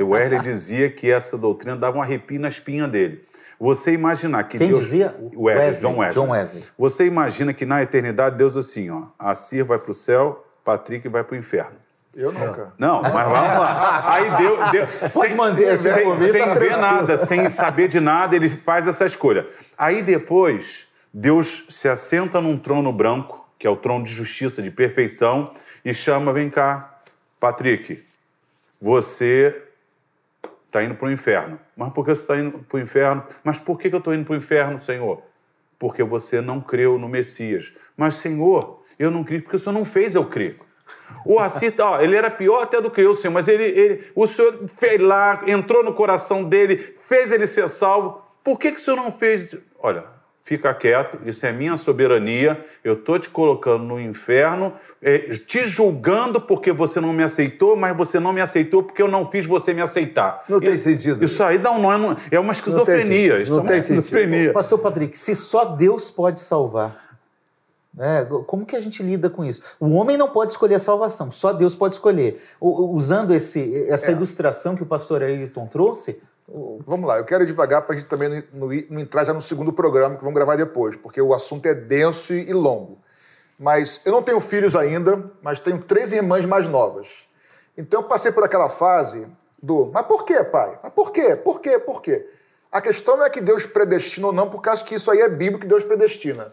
O 0.00 0.10
Wesley 0.10 0.40
dizia 0.40 0.90
que 0.90 1.10
essa 1.10 1.36
doutrina 1.38 1.76
dava 1.76 1.98
um 1.98 2.02
arrepio 2.02 2.40
na 2.40 2.48
espinha 2.48 2.88
dele. 2.88 3.24
Você 3.58 3.92
imaginar 3.92 4.44
que 4.44 4.58
Quem 4.58 4.68
Deus... 4.68 4.84
dizia? 4.84 5.14
Wesley, 5.18 5.36
Wesley, 5.36 5.80
John 5.80 5.98
Wesley. 5.98 6.14
John 6.14 6.32
Wesley. 6.32 6.64
Você 6.76 7.06
imagina 7.06 7.54
que 7.54 7.64
na 7.64 7.80
eternidade 7.80 8.36
Deus 8.36 8.56
assim, 8.56 8.90
ó, 8.90 9.04
a 9.18 9.34
Cir 9.34 9.64
vai 9.64 9.78
para 9.78 9.90
o 9.90 9.94
céu, 9.94 10.44
Patrick 10.64 11.08
vai 11.08 11.22
para 11.22 11.34
o 11.34 11.38
inferno. 11.38 11.76
Eu 12.14 12.30
nunca. 12.30 12.72
Não, 12.76 13.00
mas 13.00 13.12
vamos 13.12 13.32
lá. 13.32 14.14
Aí 14.14 14.30
Deus, 14.36 14.70
Deus 14.70 14.90
sem, 15.12 15.34
manter 15.34 15.78
sem, 15.78 16.20
sem 16.20 16.44
tá 16.44 16.54
ver 16.54 16.76
nada, 16.76 17.16
sem 17.16 17.48
saber 17.48 17.88
de 17.88 18.00
nada, 18.00 18.36
ele 18.36 18.48
faz 18.48 18.86
essa 18.86 19.06
escolha. 19.06 19.46
Aí 19.78 20.02
depois, 20.02 20.86
Deus 21.12 21.64
se 21.70 21.88
assenta 21.88 22.40
num 22.40 22.58
trono 22.58 22.92
branco, 22.92 23.48
que 23.58 23.66
é 23.66 23.70
o 23.70 23.76
trono 23.76 24.04
de 24.04 24.10
justiça, 24.12 24.60
de 24.60 24.70
perfeição, 24.70 25.50
e 25.84 25.94
chama, 25.94 26.32
vem 26.32 26.50
cá, 26.50 26.98
Patrick, 27.40 28.04
você 28.82 29.62
está 30.66 30.82
indo 30.82 30.96
para 30.96 31.06
o 31.06 31.12
inferno. 31.12 31.60
Mas 31.76 31.92
por 31.92 32.04
que 32.04 32.12
você 32.12 32.22
está 32.22 32.36
indo 32.36 32.58
para 32.58 32.76
o 32.76 32.80
inferno? 32.80 33.24
Mas 33.44 33.58
por 33.60 33.78
que 33.78 33.86
eu 33.86 33.98
estou 33.98 34.12
indo 34.12 34.24
para 34.24 34.32
o 34.32 34.36
inferno, 34.36 34.76
Senhor? 34.76 35.22
Porque 35.78 36.02
você 36.02 36.40
não 36.40 36.60
creu 36.60 36.98
no 36.98 37.08
Messias. 37.08 37.72
Mas, 37.96 38.14
Senhor, 38.16 38.82
eu 38.98 39.08
não 39.08 39.22
criei 39.22 39.40
porque 39.40 39.54
o 39.54 39.58
Senhor 39.58 39.72
não 39.72 39.84
fez 39.84 40.16
eu 40.16 40.24
crer. 40.24 40.58
O 41.24 41.38
Assir, 41.38 41.72
ó, 41.78 42.00
ele 42.00 42.16
era 42.16 42.28
pior 42.28 42.62
até 42.62 42.80
do 42.80 42.90
que 42.90 43.00
eu, 43.00 43.14
Senhor, 43.14 43.32
mas 43.32 43.46
ele, 43.46 43.64
ele, 43.64 44.10
o 44.16 44.26
Senhor 44.26 44.68
fez 44.68 45.00
lá, 45.00 45.44
entrou 45.46 45.84
no 45.84 45.94
coração 45.94 46.42
dele, 46.42 46.76
fez 46.76 47.30
ele 47.30 47.46
ser 47.46 47.68
salvo. 47.68 48.20
Por 48.42 48.58
que, 48.58 48.72
que 48.72 48.80
o 48.80 48.82
Senhor 48.82 48.96
não 48.96 49.12
fez? 49.12 49.56
Olha, 49.78 50.06
fica 50.44 50.74
quieto, 50.74 51.18
isso 51.24 51.46
é 51.46 51.52
minha 51.52 51.76
soberania, 51.76 52.64
eu 52.82 52.94
estou 52.94 53.18
te 53.18 53.30
colocando 53.30 53.84
no 53.84 54.00
inferno, 54.00 54.72
é, 55.00 55.18
te 55.18 55.66
julgando 55.66 56.40
porque 56.40 56.72
você 56.72 57.00
não 57.00 57.12
me 57.12 57.22
aceitou, 57.22 57.76
mas 57.76 57.96
você 57.96 58.18
não 58.18 58.32
me 58.32 58.40
aceitou 58.40 58.82
porque 58.82 59.00
eu 59.00 59.08
não 59.08 59.30
fiz 59.30 59.46
você 59.46 59.72
me 59.72 59.80
aceitar. 59.80 60.44
Não 60.48 60.60
tem 60.60 60.76
sentido. 60.76 61.24
Isso 61.24 61.42
aí 61.42 61.58
dá 61.58 61.70
um 61.70 61.80
nome, 61.80 62.16
é 62.30 62.40
uma 62.40 62.52
esquizofrenia. 62.52 63.34
Não 63.34 63.42
isso 63.42 63.56
não 63.56 63.60
é 63.60 63.62
uma 63.62 63.76
esquizofrenia. 63.76 64.52
Pastor 64.52 64.78
Patrick, 64.80 65.16
se 65.16 65.34
só 65.34 65.64
Deus 65.64 66.10
pode 66.10 66.40
salvar, 66.40 67.00
né, 67.94 68.26
como 68.46 68.66
que 68.66 68.74
a 68.74 68.80
gente 68.80 69.02
lida 69.02 69.30
com 69.30 69.44
isso? 69.44 69.62
O 69.78 69.90
homem 69.90 70.16
não 70.16 70.30
pode 70.30 70.52
escolher 70.52 70.76
a 70.76 70.80
salvação, 70.80 71.30
só 71.30 71.52
Deus 71.52 71.74
pode 71.74 71.94
escolher. 71.94 72.42
usando 72.60 73.32
esse, 73.32 73.84
essa 73.88 74.10
é. 74.10 74.12
ilustração 74.12 74.74
que 74.74 74.82
o 74.82 74.86
pastor 74.86 75.22
Ailton 75.22 75.66
trouxe, 75.66 76.20
Vamos 76.84 77.08
lá, 77.08 77.16
eu 77.16 77.24
quero 77.24 77.44
ir 77.44 77.46
devagar 77.46 77.80
para 77.82 77.94
a 77.94 77.98
gente 77.98 78.06
também 78.06 78.44
não, 78.52 78.68
não, 78.90 79.00
entrar 79.00 79.24
já 79.24 79.32
no 79.32 79.40
segundo 79.40 79.72
programa 79.72 80.16
que 80.16 80.22
vamos 80.22 80.34
gravar 80.34 80.56
depois, 80.56 80.94
porque 80.94 81.20
o 81.20 81.32
assunto 81.32 81.64
é 81.64 81.74
denso 81.74 82.34
e 82.34 82.52
longo. 82.52 83.00
Mas 83.58 84.02
eu 84.04 84.12
não 84.12 84.22
tenho 84.22 84.38
filhos 84.38 84.76
ainda, 84.76 85.30
mas 85.40 85.60
tenho 85.60 85.78
três 85.78 86.12
irmãs 86.12 86.44
mais 86.44 86.68
novas. 86.68 87.26
Então 87.76 88.00
eu 88.00 88.06
passei 88.06 88.30
por 88.32 88.44
aquela 88.44 88.68
fase 88.68 89.26
do, 89.62 89.90
mas 89.94 90.04
por 90.06 90.24
quê, 90.24 90.44
pai? 90.44 90.78
Mas 90.82 90.92
por 90.92 91.10
quê? 91.10 91.34
Por 91.36 91.58
quê? 91.58 91.78
Por 91.78 92.02
quê? 92.02 92.28
A 92.70 92.82
questão 92.82 93.16
não 93.16 93.24
é 93.24 93.30
que 93.30 93.40
Deus 93.40 93.64
predestina 93.64 94.26
ou 94.26 94.32
não, 94.32 94.50
porque 94.50 94.68
acho 94.68 94.84
que 94.84 94.94
isso 94.94 95.10
aí 95.10 95.20
é 95.20 95.28
bíblico 95.28 95.60
que 95.60 95.66
Deus 95.66 95.84
predestina. 95.84 96.52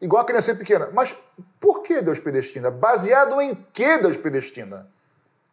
Igual 0.00 0.22
a 0.22 0.24
criança 0.24 0.54
pequena. 0.54 0.88
Mas 0.94 1.14
por 1.60 1.82
que 1.82 2.00
Deus 2.00 2.18
predestina? 2.18 2.70
Baseado 2.70 3.38
em 3.40 3.54
que 3.72 3.98
Deus 3.98 4.16
predestina? 4.16 4.88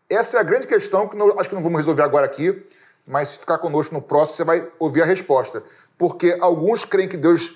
Essa 0.10 0.38
é 0.38 0.40
a 0.40 0.44
grande 0.44 0.68
questão 0.68 1.08
que 1.08 1.18
acho 1.38 1.50
que 1.50 1.56
não 1.56 1.64
vamos 1.64 1.80
resolver 1.80 2.04
agora 2.04 2.26
aqui 2.26 2.66
mas 3.06 3.30
se 3.30 3.40
ficar 3.40 3.58
conosco 3.58 3.94
no 3.94 4.02
próximo, 4.02 4.38
você 4.38 4.44
vai 4.44 4.72
ouvir 4.80 5.02
a 5.02 5.06
resposta. 5.06 5.64
Porque 5.98 6.38
alguns 6.40 6.86
creem 6.86 7.08
que 7.08 7.18
Deus 7.18 7.56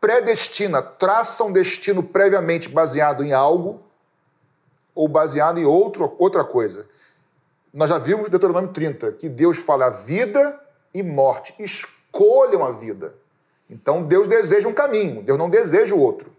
predestina, 0.00 0.82
traça 0.82 1.44
um 1.44 1.52
destino 1.52 2.02
previamente 2.02 2.68
baseado 2.68 3.24
em 3.24 3.32
algo 3.32 3.80
ou 4.94 5.06
baseado 5.06 5.58
em 5.58 5.64
outro, 5.64 6.14
outra 6.18 6.44
coisa. 6.44 6.86
Nós 7.72 7.88
já 7.88 7.98
vimos 7.98 8.28
Deuteronômio 8.28 8.72
30 8.72 9.12
que 9.12 9.28
Deus 9.28 9.58
fala 9.58 9.88
vida 9.88 10.60
e 10.92 11.02
morte. 11.02 11.54
Escolham 11.58 12.64
a 12.64 12.72
vida. 12.72 13.14
Então 13.70 14.02
Deus 14.02 14.26
deseja 14.26 14.68
um 14.68 14.74
caminho, 14.74 15.22
Deus 15.22 15.38
não 15.38 15.48
deseja 15.48 15.94
o 15.94 15.98
outro. 15.98 16.30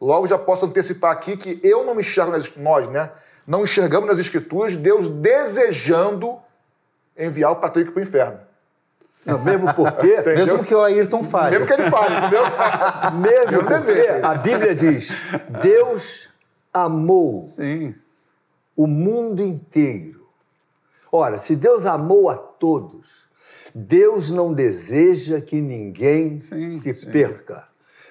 Logo 0.00 0.26
já 0.26 0.38
posso 0.38 0.64
antecipar 0.64 1.12
aqui 1.12 1.36
que 1.36 1.60
eu 1.62 1.84
não 1.84 1.98
enxergo 1.98 2.32
nas, 2.32 2.56
nós, 2.56 2.88
né? 2.88 3.10
Não 3.46 3.62
enxergamos 3.62 4.08
nas 4.08 4.18
escrituras 4.18 4.74
Deus 4.74 5.08
desejando 5.08 6.38
enviar 7.16 7.52
o 7.52 7.56
Patrick 7.56 7.90
para 7.92 8.00
o 8.00 8.02
inferno. 8.02 8.40
Não, 9.24 9.38
mesmo 9.42 9.72
porque. 9.74 10.20
mesmo 10.26 10.64
que 10.64 10.74
o 10.74 10.82
Ayrton 10.82 11.24
fale. 11.24 11.52
Mesmo 11.52 11.66
que 11.66 11.72
ele 11.72 11.90
fale, 11.90 12.16
entendeu? 12.16 12.42
mesmo 13.20 13.64
porque 13.64 14.08
a 14.22 14.34
Bíblia 14.34 14.74
diz: 14.74 15.12
Deus 15.62 16.28
amou 16.72 17.44
Sim. 17.44 17.94
o 18.76 18.86
mundo 18.86 19.42
inteiro. 19.42 20.26
Ora, 21.10 21.38
se 21.38 21.54
Deus 21.54 21.86
amou 21.86 22.28
a 22.28 22.36
todos, 22.36 23.28
Deus 23.74 24.30
não 24.30 24.52
deseja 24.52 25.40
que 25.40 25.60
ninguém 25.60 26.40
sim, 26.40 26.80
se 26.80 26.92
sim. 26.92 27.10
perca. 27.10 27.68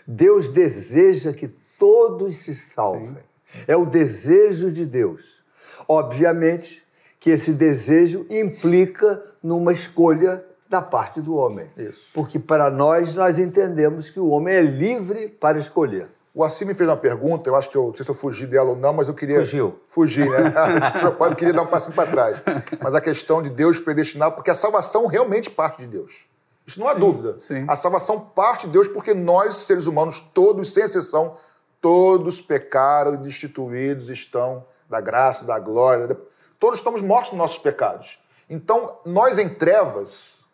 Deus 0.08 0.50
deseja 0.50 1.34
que 1.34 1.50
todos 1.78 2.38
se 2.38 2.56
salvem. 2.56 3.18
Sim. 3.46 3.64
É 3.68 3.76
o 3.76 3.86
desejo 3.86 4.72
de 4.72 4.86
Deus. 4.86 5.44
Obviamente, 5.88 6.83
que 7.24 7.30
esse 7.30 7.54
desejo 7.54 8.26
implica 8.30 9.24
numa 9.42 9.72
escolha 9.72 10.44
da 10.68 10.82
parte 10.82 11.22
do 11.22 11.38
homem. 11.38 11.72
Isso. 11.78 12.10
Porque 12.14 12.38
para 12.38 12.70
nós, 12.70 13.16
nós 13.16 13.40
entendemos 13.40 14.10
que 14.10 14.20
o 14.20 14.28
homem 14.28 14.56
é 14.56 14.62
livre 14.62 15.30
para 15.30 15.58
escolher. 15.58 16.10
O 16.34 16.44
Assim 16.44 16.66
me 16.66 16.74
fez 16.74 16.90
uma 16.90 16.98
pergunta, 16.98 17.50
eu 17.50 17.56
acho 17.56 17.70
que 17.70 17.78
eu 17.78 17.84
não 17.88 17.96
sei 17.96 18.04
se 18.04 18.12
eu 18.12 18.16
fugi 18.16 18.46
dela 18.46 18.72
ou 18.72 18.76
não, 18.76 18.92
mas 18.92 19.08
eu 19.08 19.14
queria. 19.14 19.40
Fugiu. 19.40 19.80
Fugir, 19.88 20.30
né? 20.30 20.54
eu 21.02 21.36
queria 21.38 21.54
dar 21.54 21.62
um 21.62 21.68
passinho 21.68 21.96
para 21.96 22.12
trás. 22.12 22.44
Mas 22.82 22.94
a 22.94 23.00
questão 23.00 23.42
de 23.42 23.50
Deus 23.50 23.80
predestinar, 23.80 24.34
porque 24.34 24.52
a 24.52 24.54
salvação 24.54 25.06
realmente 25.06 25.50
parte 25.50 25.78
de 25.78 25.88
Deus. 25.88 26.26
Isso 26.68 26.78
não 26.78 26.90
há 26.90 26.94
dúvida. 26.94 27.40
sim. 27.40 27.64
A 27.70 27.76
salvação 27.78 28.20
parte 28.20 28.68
de 28.68 28.74
Deus 28.74 28.90
porque 28.90 29.14
nós, 29.14 29.56
seres 29.56 29.88
humanos, 29.88 30.20
todos, 30.20 30.74
sem 30.74 30.84
exceção, 30.84 31.38
todos 31.80 32.42
pecaram 32.42 33.14
e 33.14 33.18
destituídos 33.18 34.10
estão 34.10 34.66
da 34.90 35.00
graça, 35.00 35.46
da 35.46 35.58
glória. 35.58 36.18
Todos 36.64 36.80
estamos 36.80 37.02
mortos 37.02 37.32
nos 37.32 37.38
nossos 37.40 37.58
pecados. 37.58 38.18
Então, 38.50 38.98
nós 39.06 39.38
em 39.38 39.50
trevas, 39.50 40.46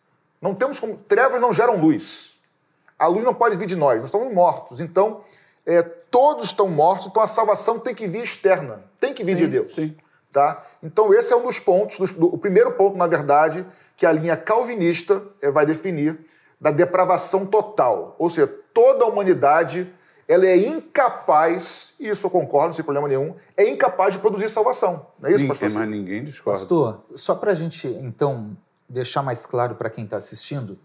não 0.42 0.56
temos 0.56 0.80
como. 0.80 0.96
Trevas 0.96 1.40
não 1.40 1.52
geram 1.52 1.76
luz. 1.76 2.36
A 2.98 3.06
luz 3.06 3.22
não 3.22 3.32
pode 3.32 3.56
vir 3.56 3.66
de 3.66 3.76
nós, 3.76 3.98
nós 4.00 4.06
estamos 4.06 4.34
mortos. 4.34 4.80
Então, 4.80 5.20
é, 5.64 5.80
todos 5.82 6.46
estão 6.46 6.66
mortos, 6.66 7.06
então 7.06 7.22
a 7.22 7.28
salvação 7.28 7.78
tem 7.78 7.94
que 7.94 8.08
vir 8.08 8.24
externa, 8.24 8.82
tem 8.98 9.14
que 9.14 9.22
vir 9.22 9.36
Sim, 9.36 9.44
de 9.44 9.46
Deus. 9.46 9.68
sim. 9.72 9.96
Tá? 10.32 10.60
Então, 10.82 11.14
esse 11.14 11.32
é 11.32 11.36
um 11.36 11.44
dos 11.46 11.60
pontos, 11.60 11.96
dos- 11.96 12.10
do- 12.10 12.34
o 12.34 12.38
primeiro 12.38 12.72
ponto, 12.72 12.96
na 12.98 13.06
verdade, 13.06 13.64
que 13.96 14.04
a 14.04 14.10
linha 14.10 14.36
calvinista 14.36 15.22
eh, 15.40 15.48
vai 15.52 15.64
definir 15.64 16.18
da 16.60 16.72
depravação 16.72 17.46
total. 17.46 18.16
Ou 18.18 18.28
seja, 18.28 18.48
toda 18.74 19.04
a 19.04 19.06
humanidade 19.06 19.88
ela 20.30 20.46
é 20.46 20.56
incapaz, 20.56 21.92
e 21.98 22.08
isso 22.08 22.26
eu 22.26 22.30
concordo, 22.30 22.74
sem 22.74 22.84
problema 22.84 23.08
nenhum, 23.08 23.34
é 23.56 23.68
incapaz 23.68 24.12
de 24.14 24.20
produzir 24.20 24.48
salvação. 24.48 25.06
Não 25.18 25.28
é 25.28 25.32
isso, 25.32 25.42
Ninguém, 25.44 25.48
pastor? 25.48 25.70
mas 25.80 25.88
ninguém 25.88 26.22
discorda. 26.24 26.60
Pastor, 26.60 27.04
só 27.16 27.34
para 27.34 27.50
a 27.50 27.54
gente, 27.54 27.88
então, 27.88 28.56
deixar 28.88 29.22
mais 29.22 29.44
claro 29.44 29.74
para 29.74 29.90
quem 29.90 30.04
está 30.04 30.16
assistindo, 30.16 30.78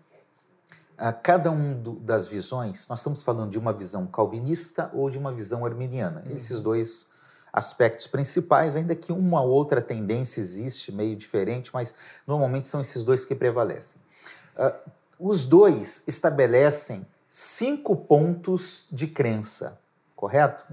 a 0.98 1.12
cada 1.14 1.52
um 1.52 1.74
do- 1.80 2.00
das 2.00 2.28
visões, 2.28 2.88
nós 2.88 3.00
estamos 3.00 3.22
falando 3.22 3.52
de 3.52 3.60
uma 3.60 3.72
visão 3.74 4.08
calvinista 4.08 4.90
ou 4.94 5.10
de 5.10 5.18
uma 5.18 5.32
visão 5.32 5.66
arminiana. 5.66 6.24
Esses 6.30 6.60
dois 6.60 7.12
aspectos 7.54 8.08
principais, 8.08 8.76
ainda 8.76 8.96
que 8.96 9.12
uma 9.12 9.42
outra 9.42 9.82
tendência 9.82 10.40
existe, 10.40 10.92
meio 10.92 11.16
diferente, 11.16 11.70
mas 11.74 11.94
normalmente 12.26 12.68
são 12.68 12.82
esses 12.82 13.04
dois 13.04 13.26
que 13.26 13.36
prevalecem. 13.36 14.02
Ah, 14.58 14.74
os 15.20 15.46
dois 15.46 16.04
estabelecem 16.08 17.06
cinco 17.38 17.98
pontos 17.98 18.88
de 18.90 19.08
crença, 19.08 19.78
correto? 20.16 20.66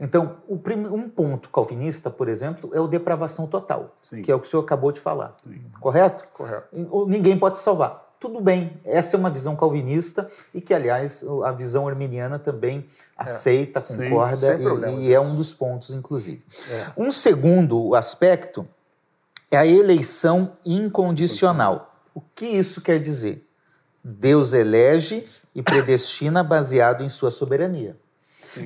Então, 0.00 0.38
o 0.48 0.56
prim- 0.56 0.86
um 0.86 1.10
ponto 1.10 1.50
calvinista, 1.50 2.08
por 2.10 2.26
exemplo, 2.26 2.70
é 2.72 2.80
o 2.80 2.88
depravação 2.88 3.46
total, 3.46 3.94
Sim. 4.00 4.22
que 4.22 4.32
é 4.32 4.34
o 4.34 4.40
que 4.40 4.46
o 4.46 4.50
senhor 4.50 4.62
acabou 4.62 4.90
de 4.92 4.98
falar, 4.98 5.36
correto? 5.78 6.24
Correto. 6.32 6.68
Ou 6.90 7.06
Ninguém 7.06 7.38
pode 7.38 7.58
se 7.58 7.64
salvar. 7.64 8.14
Tudo 8.18 8.40
bem, 8.40 8.80
essa 8.82 9.14
é 9.14 9.18
uma 9.18 9.28
visão 9.28 9.54
calvinista 9.54 10.26
e 10.54 10.60
que, 10.62 10.72
aliás, 10.72 11.22
a 11.44 11.52
visão 11.52 11.86
arminiana 11.86 12.38
também 12.38 12.86
aceita, 13.14 13.82
Sim, 13.82 14.08
concorda 14.08 14.56
sem 14.56 14.66
e- 14.66 15.08
e, 15.08 15.14
é 15.14 15.20
isso. 15.20 15.30
um 15.30 15.36
dos 15.36 15.52
pontos, 15.52 15.90
inclusive. 15.90 16.42
Um 16.96 17.12
segundo 17.12 17.94
aspecto 17.94 18.66
é 19.50 19.58
a 19.58 19.66
eleição 19.66 20.52
incondicional. 20.64 21.94
O 22.14 22.22
que 22.34 22.46
isso 22.46 22.80
quer 22.80 22.98
dizer? 23.02 23.46
Deus 24.02 24.54
elege 24.54 25.26
e 25.56 25.62
predestina 25.62 26.44
baseado 26.44 27.02
em 27.02 27.08
sua 27.08 27.30
soberania. 27.30 27.96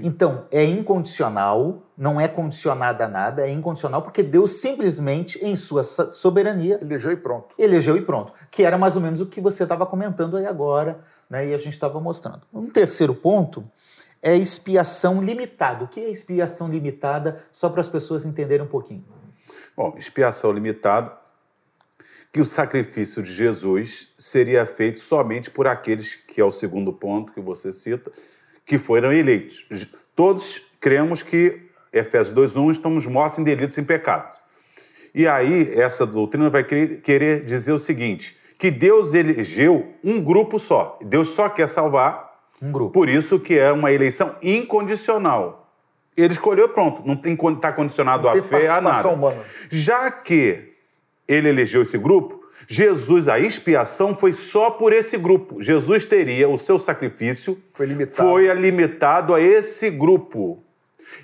Então, 0.02 0.44
é 0.52 0.64
incondicional, 0.64 1.82
não 1.96 2.20
é 2.20 2.28
condicionada 2.28 3.06
a 3.06 3.08
nada, 3.08 3.46
é 3.46 3.50
incondicional 3.50 4.02
porque 4.02 4.22
Deus 4.22 4.60
simplesmente, 4.60 5.38
em 5.44 5.56
sua 5.56 5.82
so- 5.82 6.12
soberania, 6.12 6.78
Elegeu 6.80 7.10
e 7.12 7.16
pronto. 7.16 7.54
elegeu 7.58 7.96
e 7.96 8.02
pronto. 8.02 8.32
Que 8.50 8.62
era 8.62 8.78
mais 8.78 8.94
ou 8.94 9.02
menos 9.02 9.20
o 9.20 9.26
que 9.26 9.40
você 9.40 9.64
estava 9.64 9.84
comentando 9.86 10.36
aí 10.36 10.46
agora, 10.46 10.98
né? 11.28 11.48
E 11.48 11.54
a 11.54 11.58
gente 11.58 11.70
estava 11.74 12.00
mostrando. 12.00 12.42
Um 12.52 12.66
terceiro 12.70 13.14
ponto 13.14 13.64
é 14.22 14.36
expiação 14.36 15.20
limitada. 15.22 15.84
O 15.84 15.88
que 15.88 15.98
é 16.00 16.08
expiação 16.08 16.68
limitada? 16.68 17.42
Só 17.50 17.68
para 17.68 17.80
as 17.80 17.88
pessoas 17.88 18.24
entenderem 18.24 18.64
um 18.66 18.68
pouquinho. 18.68 19.04
Bom, 19.76 19.94
expiação 19.96 20.52
limitada, 20.52 21.12
que 22.32 22.40
o 22.40 22.46
sacrifício 22.46 23.22
de 23.22 23.32
Jesus 23.32 24.08
seria 24.16 24.64
feito 24.64 24.98
somente 25.00 25.50
por 25.50 25.66
aqueles, 25.66 26.14
que 26.14 26.40
é 26.40 26.44
o 26.44 26.50
segundo 26.50 26.92
ponto 26.92 27.32
que 27.32 27.40
você 27.40 27.72
cita, 27.72 28.10
que 28.64 28.78
foram 28.78 29.12
eleitos. 29.12 29.66
Todos 30.14 30.62
cremos 30.80 31.22
que, 31.22 31.60
Efésios 31.92 32.54
2.1, 32.54 32.70
estamos 32.70 33.06
mortos 33.06 33.38
em 33.38 33.42
delitos 33.44 33.76
e 33.76 33.80
em 33.80 33.84
pecados. 33.84 34.36
E 35.12 35.26
aí, 35.26 35.72
essa 35.74 36.06
doutrina 36.06 36.48
vai 36.48 36.62
querer, 36.62 37.44
dizer 37.44 37.72
o 37.72 37.78
seguinte, 37.80 38.36
que 38.56 38.70
Deus 38.70 39.12
elegeu 39.12 39.92
um 40.04 40.22
grupo 40.22 40.58
só. 40.60 40.98
Deus 41.02 41.30
só 41.30 41.48
quer 41.48 41.68
salvar 41.68 42.30
Um 42.62 42.70
grupo. 42.70 42.92
por 42.92 43.08
isso 43.08 43.40
que 43.40 43.58
é 43.58 43.72
uma 43.72 43.90
eleição 43.90 44.36
incondicional. 44.40 45.68
Ele 46.16 46.32
escolheu, 46.32 46.68
pronto, 46.68 47.02
não 47.04 47.16
tem 47.16 47.34
está 47.34 47.72
condicionado 47.72 48.24
Não 48.24 48.32
tem 48.32 48.42
fé 48.42 48.68
a 48.68 48.80
nada. 48.80 49.08
humana. 49.08 49.42
Já 49.70 50.10
que 50.12 50.69
ele 51.32 51.48
elegeu 51.48 51.82
esse 51.82 51.96
grupo, 51.96 52.40
Jesus, 52.68 53.26
a 53.28 53.38
expiação 53.38 54.14
foi 54.14 54.32
só 54.32 54.70
por 54.70 54.92
esse 54.92 55.16
grupo. 55.16 55.62
Jesus 55.62 56.04
teria 56.04 56.48
o 56.48 56.58
seu 56.58 56.78
sacrifício 56.78 57.56
Foi 57.72 57.86
limitado. 57.86 58.16
foi 58.28 58.52
limitado 58.54 59.34
a 59.34 59.40
esse 59.40 59.88
grupo. 59.90 60.62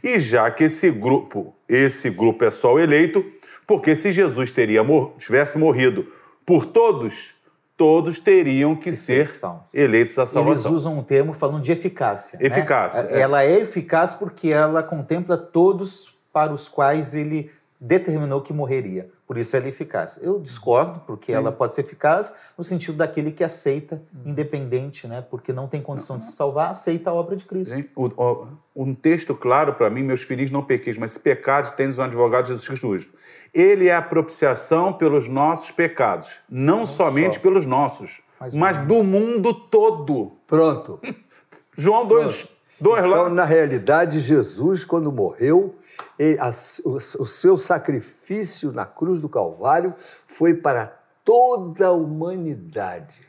E 0.03 0.19
já 0.19 0.51
que 0.51 0.65
esse 0.65 0.91
grupo, 0.91 1.55
esse 1.69 2.09
grupo 2.11 2.45
é 2.45 2.51
só 2.51 2.75
o 2.75 2.79
eleito, 2.81 3.25
porque 3.67 3.95
se 3.95 4.13
Jesus 4.13 4.51
teria 4.51 4.83
mor- 4.83 5.13
tivesse 5.19 5.59
morrido 5.59 6.07
por 6.45 6.65
todos, 6.65 7.35
todos 7.77 8.19
teriam 8.19 8.75
que, 8.75 8.93
ser 8.93 9.29
salvos. 9.29 9.73
eleitos 9.75 10.19
à 10.19 10.23
Eles 10.23 10.31
salvação. 10.33 10.73
usam 10.73 10.99
um 10.99 11.03
termo 11.03 11.33
falando 11.33 11.63
de 11.63 11.71
eficácia. 11.73 12.39
né? 12.39 12.47
Eficácia, 12.47 13.07
é. 13.11 13.21
Ela 13.21 13.45
é 13.45 13.61
eficaz 13.61 14.15
porque 14.15 14.49
ela 14.49 14.83
contempla 14.83 15.37
todos 15.37 16.15
para 16.33 16.53
os 16.53 16.69
quais 16.69 17.15
ele 17.15 17.51
determinou 17.81 18.41
que 18.41 18.53
morreria. 18.53 19.11
Por 19.27 19.37
isso 19.37 19.57
ela 19.57 19.67
é 19.67 19.69
eficaz. 19.69 20.19
Eu 20.23 20.39
discordo, 20.41 21.01
porque 21.07 21.33
ela 21.33 21.51
pode 21.53 21.75
ser 21.75 21.81
eficaz 21.83 22.35
no 22.57 22.63
sentido 22.65 22.97
daquele 22.97 23.33
que 23.33 23.43
aceita, 23.43 24.01
independente, 24.25 25.07
né? 25.07 25.21
Porque 25.29 25.53
não 25.53 25.67
tem 25.67 25.81
condição 25.83 26.17
de 26.19 26.25
se 26.25 26.33
salvar, 26.33 26.71
aceita 26.71 27.11
a 27.11 27.13
obra 27.13 27.35
de 27.37 27.45
Cristo. 27.45 27.75
O- 27.95 28.07
o- 28.17 28.47
um 28.77 28.95
texto 28.95 29.35
claro 29.35 29.75
para 29.75 29.91
mim, 29.91 30.03
meus 30.03 30.23
filhos 30.23 30.51
não 30.51 30.63
pequeis, 30.63 30.97
mas 30.97 31.11
se 31.13 31.19
pecados 31.21 31.71
tens 31.73 31.99
um 31.99 32.03
advogado 32.03 32.47
Jesus 32.47 32.67
Cristo 32.67 32.89
justo. 32.93 33.13
Ele 33.53 33.89
é 33.89 33.95
a 33.95 34.03
propiciação 34.03 34.93
pelos 34.93 35.27
nossos 35.27 35.71
pecados, 35.71 36.39
não, 36.49 36.87
somente 36.87 37.35
só. 37.37 37.41
pelos 37.41 37.67
nossos, 37.67 38.21
Mas 38.39 38.55
mas, 38.55 38.77
do 38.79 38.87
do 38.99 39.03
mundo 39.03 39.53
todo. 39.53 40.33
Pronto. 40.47 41.01
João 41.77 42.07
2, 42.07 42.49
dois 42.81 43.05
Então, 43.05 43.23
lá. 43.23 43.29
na 43.31 43.45
realidade, 43.45 44.19
Jesus, 44.21 44.85
quando 44.85 45.11
morreu, 45.13 45.75
ele- 46.19 46.39
a- 46.39 46.51
o, 46.85 46.91
o 46.97 47.27
seu 47.27 47.57
sacrifício 47.59 48.73
na 48.73 48.85
cruz 48.87 49.21
do 49.21 49.29
Calvário 49.29 49.95
foi 50.27 50.55
para 50.55 50.97
toda 51.25 51.87
a 51.89 51.93
humanidade. 51.93 53.21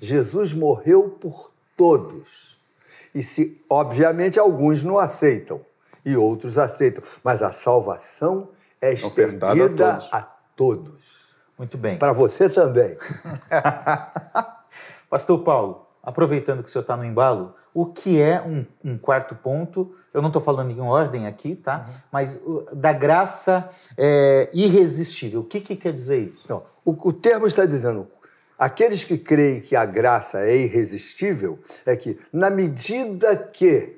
Jesus 0.00 0.52
morreu 0.52 1.08
por 1.20 1.50
todos. 1.76 2.58
E 3.14 3.22
se, 3.22 3.60
obviamente, 3.68 4.38
alguns 4.38 4.82
não 4.84 4.98
aceitam 4.98 5.60
e 6.04 6.16
outros 6.16 6.56
aceitam, 6.58 7.02
mas 7.22 7.42
a 7.42 7.52
salvação 7.52 8.48
é 8.80 8.92
Ofertada 8.92 9.52
a 9.52 9.56
estendida 9.56 9.92
todos. 9.94 10.08
a 10.12 10.22
todos. 10.56 11.18
Muito 11.58 11.76
bem. 11.76 11.98
Para 11.98 12.12
você 12.12 12.48
também. 12.48 12.96
Pastor 15.10 15.38
Paulo, 15.42 15.86
aproveitando 16.02 16.62
que 16.62 16.68
o 16.68 16.72
senhor 16.72 16.82
está 16.82 16.96
no 16.96 17.04
embalo, 17.04 17.54
o 17.80 17.86
que 17.86 18.20
é 18.20 18.40
um, 18.42 18.64
um 18.84 18.98
quarto 18.98 19.34
ponto? 19.34 19.94
Eu 20.12 20.20
não 20.20 20.28
estou 20.28 20.42
falando 20.42 20.70
em 20.70 20.80
ordem 20.80 21.26
aqui, 21.26 21.54
tá? 21.54 21.86
Mas 22.10 22.36
o- 22.44 22.66
da 22.72 22.92
graça 22.92 23.68
é, 23.96 24.48
irresistível. 24.52 25.40
O 25.40 25.44
que, 25.44 25.60
que 25.60 25.76
quer 25.76 25.92
dizer 25.92 26.18
isso? 26.32 26.44
Não, 26.48 26.62
o, 26.84 26.90
o 27.08 27.12
termo 27.12 27.46
está 27.46 27.64
dizendo, 27.66 28.08
aqueles 28.58 29.04
que 29.04 29.16
creem 29.18 29.60
que 29.60 29.76
a 29.76 29.84
graça 29.84 30.40
é 30.40 30.56
irresistível, 30.56 31.58
é 31.86 31.94
que 31.94 32.18
na 32.32 32.50
medida 32.50 33.36
que 33.36 33.96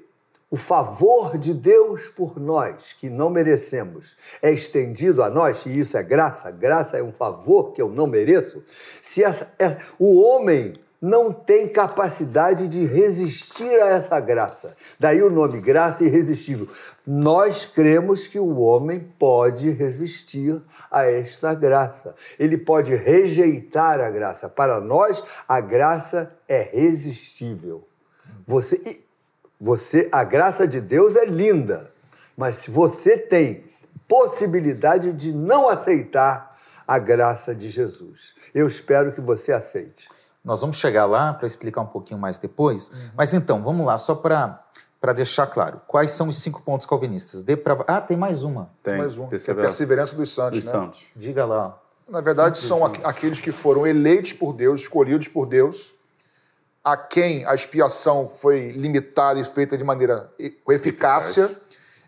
o 0.50 0.56
favor 0.56 1.38
de 1.38 1.54
Deus 1.54 2.08
por 2.08 2.40
nós, 2.40 2.92
que 2.92 3.08
não 3.08 3.30
merecemos, 3.30 4.16
é 4.42 4.52
estendido 4.52 5.22
a 5.22 5.30
nós, 5.30 5.64
e 5.64 5.78
isso 5.78 5.96
é 5.96 6.02
graça, 6.02 6.50
graça 6.50 6.96
é 6.98 7.02
um 7.02 7.12
favor 7.12 7.72
que 7.72 7.80
eu 7.80 7.88
não 7.88 8.06
mereço, 8.08 8.62
se 9.00 9.22
essa, 9.22 9.52
essa- 9.58 9.78
o 9.98 10.20
homem 10.20 10.72
não 11.00 11.32
tem 11.32 11.66
capacidade 11.66 12.68
de 12.68 12.84
resistir 12.84 13.80
a 13.80 13.88
essa 13.88 14.20
graça. 14.20 14.76
Daí 14.98 15.22
o 15.22 15.30
nome 15.30 15.60
graça 15.60 16.04
irresistível. 16.04 16.68
Nós 17.06 17.64
cremos 17.64 18.26
que 18.26 18.38
o 18.38 18.58
homem 18.58 19.00
pode 19.18 19.70
resistir 19.70 20.60
a 20.90 21.06
esta 21.06 21.54
graça. 21.54 22.14
Ele 22.38 22.58
pode 22.58 22.94
rejeitar 22.94 23.98
a 23.98 24.10
graça. 24.10 24.48
Para 24.48 24.78
nós, 24.78 25.22
a 25.48 25.60
graça 25.60 26.36
é 26.46 26.60
resistível. 26.62 27.88
Você, 28.46 29.00
você, 29.58 30.08
a 30.12 30.22
graça 30.22 30.66
de 30.66 30.80
Deus 30.80 31.16
é 31.16 31.24
linda, 31.24 31.90
mas 32.36 32.56
se 32.56 32.70
você 32.70 33.16
tem 33.16 33.64
possibilidade 34.06 35.12
de 35.12 35.32
não 35.32 35.68
aceitar 35.68 36.58
a 36.86 36.98
graça 36.98 37.54
de 37.54 37.70
Jesus, 37.70 38.34
eu 38.52 38.66
espero 38.66 39.12
que 39.12 39.20
você 39.20 39.52
aceite. 39.52 40.08
Nós 40.44 40.60
vamos 40.60 40.76
chegar 40.76 41.06
lá 41.06 41.34
para 41.34 41.46
explicar 41.46 41.82
um 41.82 41.86
pouquinho 41.86 42.18
mais 42.18 42.38
depois. 42.38 42.90
Mas 43.16 43.34
então, 43.34 43.62
vamos 43.62 43.84
lá, 43.86 43.98
só 43.98 44.14
para 44.14 45.12
deixar 45.14 45.46
claro. 45.46 45.80
Quais 45.86 46.12
são 46.12 46.28
os 46.28 46.38
cinco 46.38 46.62
pontos 46.62 46.86
calvinistas? 46.86 47.42
Deprava... 47.42 47.84
Ah, 47.86 48.00
tem 48.00 48.16
mais 48.16 48.42
uma. 48.42 48.70
Tem, 48.82 48.96
Mais 48.98 49.18
um, 49.18 49.26
que 49.28 49.34
é 49.34 49.36
a 49.36 49.38
perseverança 49.38 49.62
perseverança 49.68 50.16
dos 50.16 50.30
santos, 50.34 50.58
dos 50.60 50.66
né? 50.66 50.72
santos. 50.72 51.02
Diga 51.14 51.44
lá. 51.44 51.78
Na 52.08 52.20
verdade, 52.20 52.58
são 52.58 52.84
aqu- 52.84 53.00
aqueles 53.04 53.40
que 53.40 53.52
foram 53.52 53.86
eleitos 53.86 54.32
por 54.32 54.52
Deus, 54.52 54.80
escolhidos 54.80 55.28
por 55.28 55.46
Deus, 55.46 55.94
a 56.82 56.96
quem 56.96 57.44
a 57.44 57.54
expiação 57.54 58.26
foi 58.26 58.70
limitada 58.72 59.38
e 59.38 59.44
feita 59.44 59.76
de 59.76 59.84
maneira 59.84 60.32
e- 60.38 60.50
com 60.50 60.72
eficácia, 60.72 61.54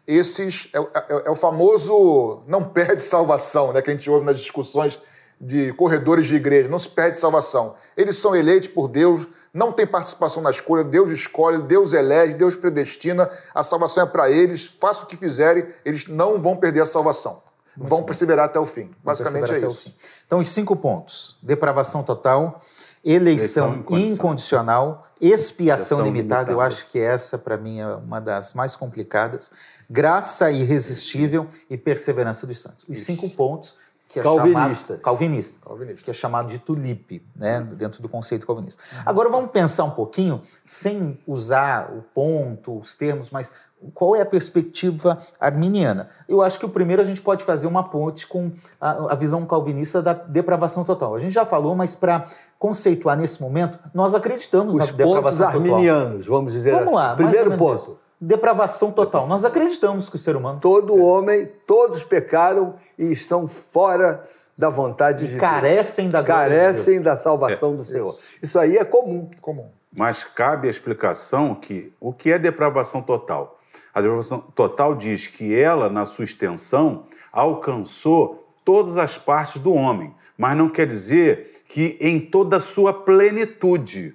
esses 0.06 0.68
é, 0.72 0.80
o- 0.80 0.88
é- 0.94 1.22
é 1.26 1.30
o 1.30 1.34
famoso 1.34 2.40
não 2.48 2.64
perde 2.64 3.00
salvação, 3.02 3.72
né, 3.72 3.80
que 3.82 3.90
a 3.90 3.92
gente 3.92 4.08
ouve 4.10 4.24
nas 4.26 4.38
discussões 4.40 4.98
de 5.43 5.72
corredores 5.72 6.26
de 6.26 6.36
igreja, 6.36 6.68
não 6.68 6.78
se 6.78 6.88
perde 6.88 7.16
salvação. 7.16 7.74
Eles 7.97 8.16
são 8.16 8.36
eleitos 8.36 8.68
por 8.68 8.86
Deus, 8.86 9.26
não 9.53 9.72
tem 9.72 9.84
participação 9.84 10.40
na 10.40 10.53
escolha, 10.53 10.84
Deus 10.84 11.11
escolhe, 11.11 11.61
Deus 11.64 11.93
elege, 11.93 12.34
Deus 12.34 12.55
predestina, 12.55 13.28
a 13.53 13.64
salvação 13.64 14.05
é 14.05 14.07
para 14.07 14.30
eles, 14.30 14.72
faça 14.80 15.03
o 15.03 15.07
que 15.07 15.16
fizerem, 15.16 15.66
eles 15.84 16.07
não 16.07 16.38
vão 16.40 16.57
perder 16.57 16.82
a 16.82 16.86
salvação. 16.86 17.43
vão 17.76 18.05
perseverar 18.05 18.45
até 18.45 18.61
o 18.61 18.66
fim. 18.66 18.90
Basicamente 19.03 19.51
é 19.53 19.59
isso. 19.66 19.93
Então, 20.26 20.38
os 20.38 20.49
cinco 20.49 20.76
pontos: 20.76 21.38
depravação 21.43 22.03
total, 22.05 22.62
eleição, 23.05 23.72
Eleição 23.72 23.76
incondicional. 23.76 24.14
incondicional, 24.14 25.07
expiação 25.20 25.34
Expiação 25.43 26.05
limitada. 26.05 26.53
Eu 26.53 26.59
limitada. 26.59 26.66
acho 26.66 26.86
que 26.88 27.01
essa, 27.01 27.36
para 27.38 27.57
mim, 27.57 27.80
é 27.80 27.86
uma 27.86 28.20
das 28.20 28.53
mais 28.55 28.76
complicadas. 28.76 29.51
Graça 29.90 30.51
irresistível 30.51 31.49
e 31.68 31.76
perseverança 31.76 32.47
dos 32.47 32.61
santos. 32.61 32.84
Os 32.88 33.01
cinco 33.01 33.28
pontos 33.30 33.74
que 34.12 34.20
é 34.20 34.22
Calvinista. 34.22 34.52
chamado 34.52 35.00
calvinista, 35.02 35.60
Calvinista. 35.66 36.02
que 36.04 36.10
é 36.10 36.12
chamado 36.12 36.46
de 36.48 36.58
tulipe, 36.58 37.26
né, 37.34 37.60
dentro 37.62 38.02
do 38.02 38.10
conceito 38.10 38.46
calvinista. 38.46 38.82
Agora 39.06 39.30
vamos 39.30 39.50
pensar 39.50 39.84
um 39.84 39.90
pouquinho, 39.90 40.42
sem 40.66 41.18
usar 41.26 41.90
o 41.90 42.02
ponto, 42.14 42.78
os 42.78 42.94
termos, 42.94 43.30
mas 43.30 43.50
qual 43.94 44.14
é 44.14 44.20
a 44.20 44.26
perspectiva 44.26 45.18
arminiana? 45.40 46.10
Eu 46.28 46.42
acho 46.42 46.58
que 46.58 46.66
o 46.66 46.68
primeiro 46.68 47.00
a 47.00 47.04
gente 47.06 47.22
pode 47.22 47.42
fazer 47.42 47.66
uma 47.66 47.82
ponte 47.82 48.26
com 48.26 48.52
a, 48.78 49.12
a 49.12 49.14
visão 49.14 49.46
calvinista 49.46 50.02
da 50.02 50.12
depravação 50.12 50.84
total. 50.84 51.14
A 51.14 51.18
gente 51.18 51.32
já 51.32 51.46
falou, 51.46 51.74
mas 51.74 51.94
para 51.94 52.26
conceituar 52.58 53.16
nesse 53.16 53.40
momento, 53.40 53.78
nós 53.94 54.14
acreditamos 54.14 54.74
Os 54.74 54.78
na 54.78 54.84
pontos 54.86 54.96
depravação 54.98 55.46
total. 55.46 55.60
arminianos, 55.62 56.26
vamos 56.26 56.52
dizer 56.52 56.72
Vamos 56.72 56.88
assim. 56.88 56.96
lá, 56.96 57.14
Primeiro 57.16 57.56
ponto. 57.56 57.98
Isso. 58.22 58.28
Depravação 58.28 58.92
total. 58.92 59.26
Nós 59.26 59.44
acreditamos 59.44 60.08
que 60.08 60.16
o 60.16 60.18
ser 60.18 60.36
humano 60.36 60.58
Todo 60.60 60.96
homem, 60.96 61.50
todos 61.66 62.04
pecaram 62.04 62.74
e 62.98 63.12
estão 63.12 63.46
fora 63.48 64.22
da 64.56 64.68
vontade 64.68 65.24
de 65.24 65.28
Deus. 65.30 65.40
carecem 65.40 66.08
da 66.08 66.22
glória 66.22 66.50
de 66.50 66.56
Carecem 66.56 66.94
Deus. 66.94 67.04
da 67.04 67.16
salvação 67.16 67.74
do 67.74 67.84
Senhor. 67.84 68.14
Isso 68.42 68.58
aí 68.58 68.76
é 68.76 68.84
comum. 68.84 69.28
Comum. 69.40 69.68
Mas 69.94 70.24
cabe 70.24 70.68
a 70.68 70.70
explicação 70.70 71.54
que 71.54 71.92
o 72.00 72.12
que 72.12 72.30
é 72.30 72.38
depravação 72.38 73.02
total? 73.02 73.58
A 73.94 74.00
depravação 74.00 74.40
total 74.40 74.94
diz 74.94 75.26
que 75.26 75.54
ela, 75.54 75.88
na 75.90 76.04
sua 76.04 76.24
extensão, 76.24 77.04
alcançou 77.30 78.46
todas 78.64 78.96
as 78.96 79.18
partes 79.18 79.60
do 79.60 79.72
homem, 79.74 80.14
mas 80.38 80.56
não 80.56 80.68
quer 80.68 80.86
dizer 80.86 81.62
que 81.66 81.98
em 82.00 82.18
toda 82.20 82.56
a 82.56 82.60
sua 82.60 82.92
plenitude. 82.92 84.14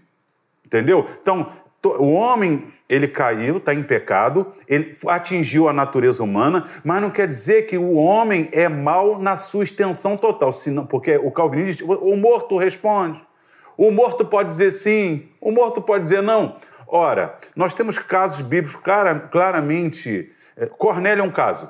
Entendeu? 0.65 1.05
Então, 1.21 1.47
o 1.99 2.11
homem, 2.13 2.73
ele 2.89 3.07
caiu, 3.07 3.57
está 3.57 3.73
em 3.73 3.83
pecado, 3.83 4.47
ele 4.67 4.95
atingiu 5.07 5.67
a 5.67 5.73
natureza 5.73 6.23
humana, 6.23 6.63
mas 6.83 7.01
não 7.01 7.09
quer 7.09 7.27
dizer 7.27 7.63
que 7.63 7.77
o 7.77 7.95
homem 7.95 8.49
é 8.53 8.69
mal 8.69 9.19
na 9.19 9.35
sua 9.35 9.63
extensão 9.63 10.15
total, 10.15 10.51
senão, 10.51 10.85
porque 10.85 11.17
o 11.17 11.29
calvinismo 11.31 11.69
diz, 11.95 11.99
o 12.01 12.15
morto 12.15 12.57
responde. 12.57 13.21
O 13.77 13.91
morto 13.91 14.25
pode 14.25 14.49
dizer 14.49 14.71
sim, 14.71 15.27
o 15.41 15.51
morto 15.51 15.81
pode 15.81 16.03
dizer 16.03 16.23
não. 16.23 16.55
Ora, 16.87 17.37
nós 17.55 17.73
temos 17.73 17.97
casos 17.99 18.41
bíblicos 18.41 18.81
clara- 18.81 19.19
claramente. 19.19 20.31
eh, 20.55 20.65
Cornélio 20.67 21.21
é 21.23 21.27
um 21.27 21.31
caso. 21.31 21.69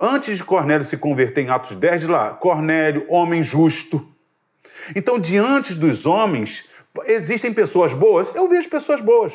Antes 0.00 0.38
de 0.38 0.42
Cornélio 0.44 0.84
se 0.84 0.96
converter 0.96 1.42
em 1.42 1.50
Atos 1.50 1.76
10, 1.76 2.00
de 2.00 2.06
lá, 2.08 2.30
Cornélio, 2.30 3.04
homem 3.08 3.42
justo. 3.42 4.04
Então, 4.96 5.18
diante 5.18 5.74
dos 5.74 6.06
homens, 6.06 6.64
existem 7.04 7.52
pessoas 7.52 7.94
boas. 7.94 8.32
Eu 8.34 8.48
vejo 8.48 8.68
pessoas 8.68 9.00
boas. 9.00 9.32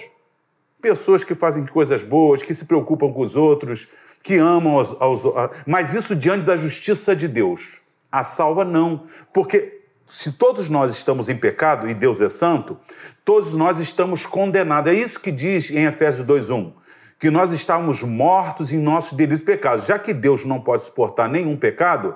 Pessoas 0.82 1.24
que 1.24 1.34
fazem 1.34 1.66
coisas 1.66 2.04
boas, 2.04 2.42
que 2.44 2.54
se 2.54 2.66
preocupam 2.66 3.12
com 3.12 3.22
os 3.22 3.36
outros, 3.36 3.88
que 4.24 4.36
amam 4.38 4.78
aos, 4.78 4.96
aos- 5.00 5.26
a- 5.38 5.50
Mas 5.66 5.94
isso 5.94 6.16
diante 6.16 6.46
da 6.46 6.56
justiça 6.56 7.16
de 7.16 7.28
Deus. 7.28 7.80
A 8.12 8.24
salva 8.24 8.64
não. 8.64 9.06
Porque 9.34 9.82
se 10.06 10.34
todos 10.34 10.70
nós 10.70 10.92
estamos 10.96 11.30
em 11.30 11.36
pecado 11.36 11.90
e 11.90 11.94
Deus 11.94 12.22
é 12.22 12.30
santo, 12.30 12.78
todos 13.26 13.54
nós 13.54 13.80
estamos 13.80 14.26
condenados. 14.26 14.92
É 14.92 14.96
isso 14.96 15.20
que 15.20 15.32
diz 15.32 15.72
em 15.72 15.86
Efésios 15.86 16.24
2:1, 16.26 16.74
que 17.20 17.32
nós 17.32 17.52
estamos 17.52 18.04
mortos 18.04 18.72
em 18.72 18.78
nossos 18.80 19.14
delitos 19.14 19.42
e 19.42 19.46
pecados. 19.46 19.86
Já 19.88 19.98
que 19.98 20.14
Deus 20.14 20.46
não 20.46 20.62
pode 20.62 20.84
suportar 20.84 21.28
nenhum 21.28 21.58
pecado, 21.58 22.16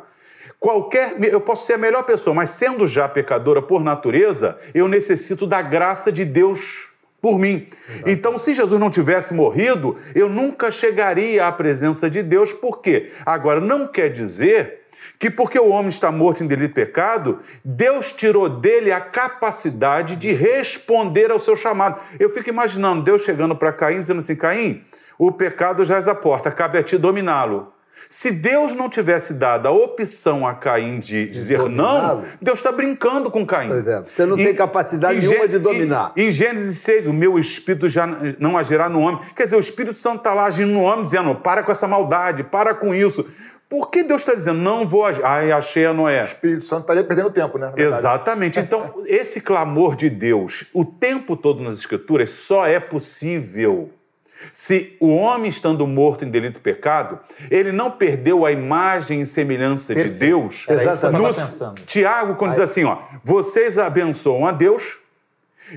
qualquer 0.60 1.16
eu 1.20 1.42
posso 1.42 1.66
ser 1.66 1.74
a 1.74 1.78
melhor 1.80 2.04
pessoa, 2.04 2.34
mas 2.36 2.52
sendo 2.52 2.86
já 2.86 3.10
pecadora 3.10 3.62
por 3.62 3.84
natureza, 3.84 4.56
eu 4.74 4.88
necessito 4.88 5.48
da 5.48 5.62
graça 5.64 6.12
de 6.12 6.24
Deus 6.24 6.91
por 7.22 7.38
mim. 7.38 7.68
Então, 8.06 8.38
se 8.38 8.54
Jesus 8.54 8.80
não 8.80 8.90
tivesse 8.90 9.34
morrido, 9.34 9.96
eu 10.16 10.28
nunca 10.28 10.72
chegaria 10.72 11.48
à 11.48 11.52
presença 11.52 12.10
de 12.10 12.24
Deus. 12.24 12.52
Por 12.52 12.82
quê? 12.82 13.12
Agora, 13.26 13.62
não 13.62 13.88
quer 13.88 14.10
dizer 14.10 14.82
que 15.20 15.30
porque 15.30 15.60
o 15.60 15.70
homem 15.70 15.90
está 15.90 16.12
morto 16.12 16.44
em 16.44 16.48
delito 16.48 16.72
e 16.72 16.74
pecado, 16.74 17.40
Deus 17.64 18.12
tirou 18.12 18.50
dele 18.50 18.92
a 18.92 19.00
capacidade 19.00 20.16
de 20.16 20.32
responder 20.32 21.30
ao 21.30 21.40
seu 21.40 21.56
chamado. 21.56 22.00
Eu 22.20 22.32
fico 22.32 22.50
imaginando 22.50 23.04
Deus 23.04 23.24
chegando 23.24 23.56
para 23.56 23.72
Caim 23.72 23.96
dizendo 23.96 24.20
assim: 24.20 24.36
Caim, 24.36 24.84
o 25.20 25.32
pecado 25.32 25.86
já 25.86 26.00
à 26.00 26.16
porta, 26.16 26.50
cabe 26.50 26.80
a 26.80 26.84
ti 26.84 26.98
dominá-lo. 26.98 27.72
Se 28.10 28.32
Deus 28.32 28.76
não 28.76 28.90
tivesse 28.90 29.34
dado 29.34 29.68
a 29.68 29.72
opção 29.72 30.48
a 30.48 30.54
Caim 30.54 31.00
de 31.00 31.28
dizer 31.28 31.60
não? 31.70 32.24
Deus 32.42 32.60
está 32.60 32.72
brincando 32.72 33.30
com 33.32 33.46
Caim. 33.46 33.70
Pois 33.70 33.88
é, 33.88 34.02
você 34.02 34.26
não 34.26 34.38
tem 34.38 34.54
capacidade 34.54 35.20
nenhuma 35.20 35.48
de 35.48 35.60
dominar. 35.60 36.14
Em, 36.16 36.28
em 36.28 36.32
Gênesis 36.32 36.80
6, 36.80 37.08
o 37.08 37.14
meu 37.14 37.38
espírito 37.40 37.88
já 37.88 38.08
não 38.40 38.58
agirá 38.58 38.90
no 38.90 39.00
homem. 39.02 39.22
Quer 39.36 39.44
dizer, 39.44 39.56
o 39.56 39.60
Espírito 39.60 39.96
Santo 39.96 40.18
está 40.18 40.34
lá 40.34 40.46
agindo 40.46 40.72
no 40.72 40.82
homem, 40.82 41.04
dizendo: 41.04 41.34
para 41.36 41.64
com 41.64 41.72
essa 41.72 41.88
maldade, 41.88 42.44
para 42.44 42.74
com 42.74 42.94
isso. 42.94 43.26
Por 43.72 43.90
que 43.90 44.04
Deus 44.04 44.22
está 44.22 44.34
dizendo, 44.34 44.60
não 44.60 44.86
vou 44.86 45.06
agir? 45.06 45.24
Ai, 45.24 45.50
achei 45.50 45.86
a 45.86 45.94
Noé. 45.94 46.22
O 46.22 46.26
Espírito 46.26 46.64
Santo 46.66 46.82
estaria 46.82 47.06
perdendo 47.06 47.30
tempo, 47.30 47.58
né? 47.58 47.72
Exatamente. 47.78 48.60
Então, 48.72 48.94
esse 49.06 49.40
clamor 49.40 49.96
de 49.96 50.10
Deus 50.10 50.66
o 50.74 50.86
tempo 50.86 51.36
todo 51.36 51.64
nas 51.64 51.78
Escrituras 51.78 52.30
só 52.30 52.66
é 52.66 52.80
possível 52.80 53.90
se 54.54 54.96
o 55.00 55.16
homem 55.16 55.50
estando 55.50 55.86
morto 55.88 56.26
em 56.26 56.30
delito 56.30 56.58
e 56.58 56.62
pecado, 56.62 57.20
ele 57.50 57.72
não 57.72 57.92
perdeu 57.92 58.46
a 58.46 58.52
imagem 58.52 59.22
e 59.22 59.26
semelhança 59.26 59.94
de 59.94 60.02
Perfeito. 60.02 60.20
Deus. 60.20 60.66
Que 60.66 60.74
eu 60.74 60.82
Exatamente. 60.82 61.40
No-. 61.60 61.76
Tiago, 61.86 62.36
quando 62.36 62.52
diz 62.52 62.60
assim, 62.60 62.84
ó, 62.84 62.98
vocês 63.24 63.78
abençoam 63.78 64.46
a 64.46 64.52
Deus 64.52 64.98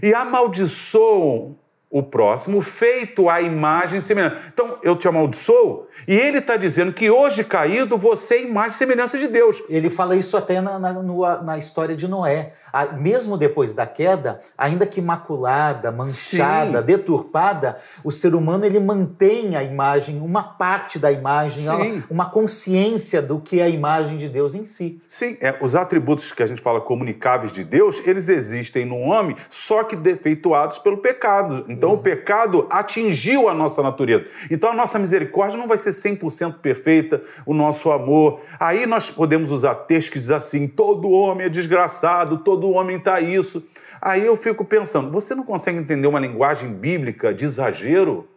e 0.02 0.14
amaldiçoam 0.14 1.56
o 1.94 2.02
próximo, 2.02 2.60
feito 2.60 3.30
à 3.30 3.40
imagem 3.40 4.00
semelhança. 4.00 4.38
Então, 4.52 4.78
eu 4.82 4.96
te 4.96 5.06
amaldiçoo, 5.06 5.86
e 6.08 6.16
ele 6.16 6.38
está 6.38 6.56
dizendo 6.56 6.92
que 6.92 7.08
hoje 7.08 7.44
caído 7.44 7.96
você 7.96 8.34
é 8.34 8.42
imagem 8.42 8.70
e 8.70 8.78
semelhança 8.78 9.16
de 9.16 9.28
Deus. 9.28 9.62
Ele 9.68 9.88
fala 9.88 10.16
isso 10.16 10.36
até 10.36 10.60
na, 10.60 10.76
na, 10.76 10.92
na 11.40 11.56
história 11.56 11.94
de 11.94 12.08
Noé. 12.08 12.54
A- 12.72 12.86
mesmo 12.86 13.38
depois 13.38 13.72
da 13.72 13.86
queda, 13.86 14.40
ainda 14.58 14.84
que 14.84 15.00
maculada, 15.00 15.92
manchada, 15.92 16.80
Sim. 16.80 16.84
deturpada, 16.84 17.76
o 18.02 18.10
ser 18.10 18.34
humano 18.34 18.64
ele 18.64 18.80
mantém 18.80 19.54
a 19.54 19.62
imagem, 19.62 20.20
uma 20.20 20.42
parte 20.42 20.98
da 20.98 21.12
imagem, 21.12 21.68
uma, 21.68 22.04
uma 22.10 22.30
consciência 22.30 23.22
do 23.22 23.38
que 23.38 23.60
é 23.60 23.62
a 23.62 23.68
imagem 23.68 24.16
de 24.16 24.28
Deus 24.28 24.56
em 24.56 24.64
si. 24.64 25.00
Sim, 25.06 25.36
é, 25.40 25.54
os 25.60 25.76
atributos 25.76 26.32
que 26.32 26.42
a 26.42 26.46
gente 26.48 26.60
fala 26.60 26.80
comunicáveis 26.80 27.52
de 27.52 27.62
Deus, 27.62 28.02
eles 28.04 28.28
existem 28.28 28.84
no 28.84 28.98
homem, 28.98 29.36
só 29.48 29.84
que 29.84 29.94
defeituados 29.94 30.76
pelo 30.78 30.96
pecado. 30.98 31.64
Então 31.68 31.83
o 31.92 31.98
pecado 31.98 32.66
atingiu 32.70 33.48
a 33.48 33.54
nossa 33.54 33.82
natureza. 33.82 34.26
Então 34.50 34.70
a 34.70 34.74
nossa 34.74 34.98
misericórdia 34.98 35.58
não 35.58 35.68
vai 35.68 35.78
ser 35.78 35.90
100% 35.90 36.58
perfeita, 36.58 37.20
o 37.44 37.52
nosso 37.52 37.90
amor. 37.90 38.40
Aí 38.58 38.86
nós 38.86 39.10
podemos 39.10 39.50
usar 39.50 39.74
textos 39.74 40.12
que 40.12 40.18
dizem 40.18 40.36
assim: 40.36 40.68
todo 40.68 41.10
homem 41.10 41.46
é 41.46 41.50
desgraçado, 41.50 42.38
todo 42.38 42.70
homem 42.70 42.96
está 42.96 43.20
isso. 43.20 43.62
Aí 44.00 44.24
eu 44.24 44.36
fico 44.36 44.64
pensando, 44.64 45.10
você 45.10 45.34
não 45.34 45.44
consegue 45.44 45.78
entender 45.78 46.06
uma 46.06 46.20
linguagem 46.20 46.72
bíblica 46.72 47.32
de 47.32 47.44
exagero? 47.44 48.28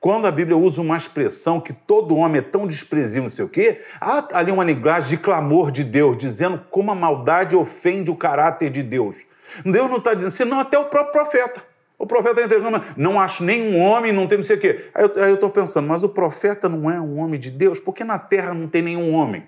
Quando 0.00 0.26
a 0.26 0.30
Bíblia 0.30 0.56
usa 0.56 0.80
uma 0.80 0.96
expressão 0.96 1.60
que 1.60 1.72
todo 1.72 2.16
homem 2.16 2.38
é 2.38 2.42
tão 2.42 2.68
desprezível, 2.68 3.24
não 3.24 3.30
sei 3.30 3.44
o 3.44 3.48
quê, 3.48 3.80
há 4.00 4.24
ali 4.32 4.52
uma 4.52 4.62
linguagem 4.62 5.10
de 5.10 5.16
clamor 5.16 5.72
de 5.72 5.82
Deus, 5.82 6.16
dizendo 6.16 6.60
como 6.70 6.92
a 6.92 6.94
maldade 6.94 7.56
ofende 7.56 8.10
o 8.10 8.16
caráter 8.16 8.70
de 8.70 8.82
Deus. 8.82 9.16
Deus 9.64 9.90
não 9.90 9.96
está 9.96 10.14
dizendo 10.14 10.28
assim, 10.28 10.44
não, 10.44 10.60
até 10.60 10.78
o 10.78 10.84
próprio 10.84 11.12
profeta. 11.12 11.62
O 11.98 12.06
profeta 12.06 12.40
entregando, 12.40 12.80
não 12.96 13.20
acho 13.20 13.42
nenhum 13.42 13.80
homem, 13.80 14.12
não 14.12 14.28
tem 14.28 14.38
não 14.38 14.44
sei 14.44 14.56
o 14.56 14.60
quê. 14.60 14.88
Aí 14.94 15.04
eu 15.28 15.34
estou 15.34 15.50
pensando, 15.50 15.88
mas 15.88 16.04
o 16.04 16.08
profeta 16.08 16.68
não 16.68 16.88
é 16.88 17.00
um 17.00 17.18
homem 17.18 17.40
de 17.40 17.50
Deus? 17.50 17.80
Porque 17.80 18.04
na 18.04 18.18
terra 18.18 18.54
não 18.54 18.68
tem 18.68 18.82
nenhum 18.82 19.12
homem. 19.12 19.44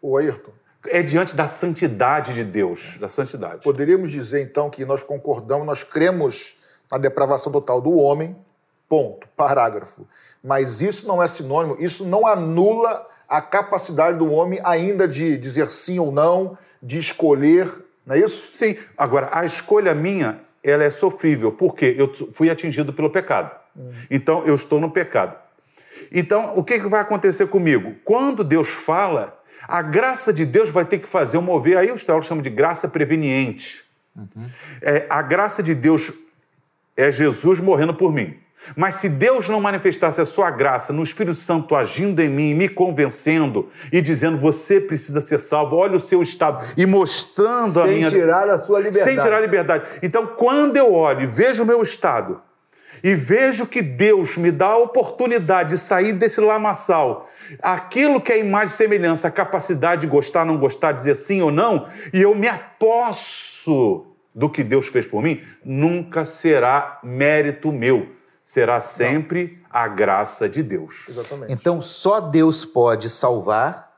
O 0.00 0.16
Ayrton, 0.16 0.52
É 0.88 1.02
diante 1.02 1.34
da 1.34 1.48
santidade 1.48 2.32
de 2.32 2.44
Deus, 2.44 2.96
da 3.00 3.08
santidade. 3.08 3.62
poderíamos 3.64 4.12
dizer 4.12 4.40
então 4.40 4.70
que 4.70 4.84
nós 4.84 5.02
concordamos, 5.02 5.66
nós 5.66 5.82
cremos 5.82 6.54
na 6.92 6.96
depravação 6.96 7.50
total 7.50 7.80
do 7.80 7.92
homem, 7.94 8.36
ponto, 8.88 9.26
parágrafo. 9.36 10.06
Mas 10.44 10.80
isso 10.80 11.08
não 11.08 11.20
é 11.20 11.26
sinônimo, 11.26 11.76
isso 11.80 12.04
não 12.04 12.24
anula 12.24 13.04
a 13.28 13.42
capacidade 13.42 14.16
do 14.16 14.30
homem 14.30 14.60
ainda 14.62 15.08
de 15.08 15.36
dizer 15.36 15.66
sim 15.66 15.98
ou 15.98 16.12
não, 16.12 16.56
de 16.80 17.00
escolher, 17.00 17.68
não 18.06 18.14
é 18.14 18.20
isso? 18.20 18.50
Sim, 18.54 18.76
agora, 18.96 19.28
a 19.32 19.44
escolha 19.44 19.92
minha 19.92 20.45
ela 20.66 20.82
é 20.82 20.90
sofrível, 20.90 21.52
porque 21.52 21.94
eu 21.96 22.12
fui 22.32 22.50
atingido 22.50 22.92
pelo 22.92 23.08
pecado. 23.08 23.50
Então, 24.10 24.44
eu 24.44 24.54
estou 24.54 24.80
no 24.80 24.90
pecado. 24.90 25.36
Então, 26.10 26.52
o 26.56 26.64
que, 26.64 26.80
que 26.80 26.88
vai 26.88 27.00
acontecer 27.00 27.46
comigo? 27.46 27.94
Quando 28.04 28.42
Deus 28.42 28.68
fala, 28.68 29.40
a 29.68 29.80
graça 29.80 30.32
de 30.32 30.44
Deus 30.44 30.68
vai 30.68 30.84
ter 30.84 30.98
que 30.98 31.06
fazer 31.06 31.36
eu 31.36 31.42
mover, 31.42 31.76
aí 31.76 31.92
os 31.92 32.02
teólogos 32.02 32.26
chamam 32.26 32.42
de 32.42 32.50
graça 32.50 32.88
preveniente. 32.88 33.84
Uhum. 34.16 34.48
É, 34.82 35.06
a 35.08 35.22
graça 35.22 35.62
de 35.62 35.74
Deus 35.74 36.12
é 36.96 37.10
Jesus 37.10 37.60
morrendo 37.60 37.94
por 37.94 38.12
mim. 38.12 38.36
Mas 38.74 38.96
se 38.96 39.08
Deus 39.08 39.48
não 39.48 39.60
manifestasse 39.60 40.20
a 40.20 40.24
sua 40.24 40.50
graça 40.50 40.92
no 40.92 41.02
Espírito 41.02 41.36
Santo 41.36 41.74
agindo 41.74 42.20
em 42.20 42.28
mim, 42.28 42.54
me 42.54 42.68
convencendo 42.68 43.68
e 43.92 44.00
dizendo 44.00 44.38
você 44.38 44.80
precisa 44.80 45.20
ser 45.20 45.38
salvo, 45.38 45.76
olha 45.76 45.96
o 45.96 46.00
seu 46.00 46.22
estado 46.22 46.64
e 46.76 46.86
mostrando 46.86 47.74
Sem 47.74 47.82
a 47.82 47.86
minha 47.86 48.10
Sem 48.10 48.18
tirar 48.20 48.48
a 48.48 48.58
sua 48.58 48.78
liberdade. 48.78 49.04
Sem 49.04 49.18
tirar 49.18 49.36
a 49.36 49.40
liberdade. 49.40 49.88
Então, 50.02 50.26
quando 50.26 50.76
eu 50.76 50.92
olho 50.92 51.22
e 51.22 51.26
vejo 51.26 51.62
o 51.62 51.66
meu 51.66 51.80
estado 51.82 52.40
e 53.04 53.14
vejo 53.14 53.66
que 53.66 53.82
Deus 53.82 54.36
me 54.36 54.50
dá 54.50 54.68
a 54.68 54.78
oportunidade 54.78 55.70
de 55.70 55.78
sair 55.78 56.12
desse 56.12 56.40
lamaçal, 56.40 57.28
aquilo 57.62 58.20
que 58.20 58.32
é 58.32 58.38
imagem 58.38 58.74
e 58.74 58.76
semelhança, 58.76 59.28
a 59.28 59.30
capacidade 59.30 60.00
de 60.00 60.06
gostar, 60.06 60.44
não 60.44 60.56
gostar, 60.56 60.92
dizer 60.92 61.14
sim 61.14 61.42
ou 61.42 61.52
não, 61.52 61.86
e 62.12 62.22
eu 62.22 62.34
me 62.34 62.48
aposto 62.48 64.06
do 64.34 64.48
que 64.48 64.64
Deus 64.64 64.88
fez 64.88 65.06
por 65.06 65.22
mim, 65.22 65.42
nunca 65.64 66.24
será 66.24 66.98
mérito 67.02 67.70
meu 67.70 68.15
será 68.46 68.80
sempre 68.80 69.58
Não. 69.60 69.68
a 69.72 69.88
graça 69.88 70.48
de 70.48 70.62
Deus. 70.62 71.04
Exatamente. 71.08 71.52
Então, 71.52 71.82
só 71.82 72.20
Deus 72.20 72.64
pode 72.64 73.10
salvar, 73.10 73.92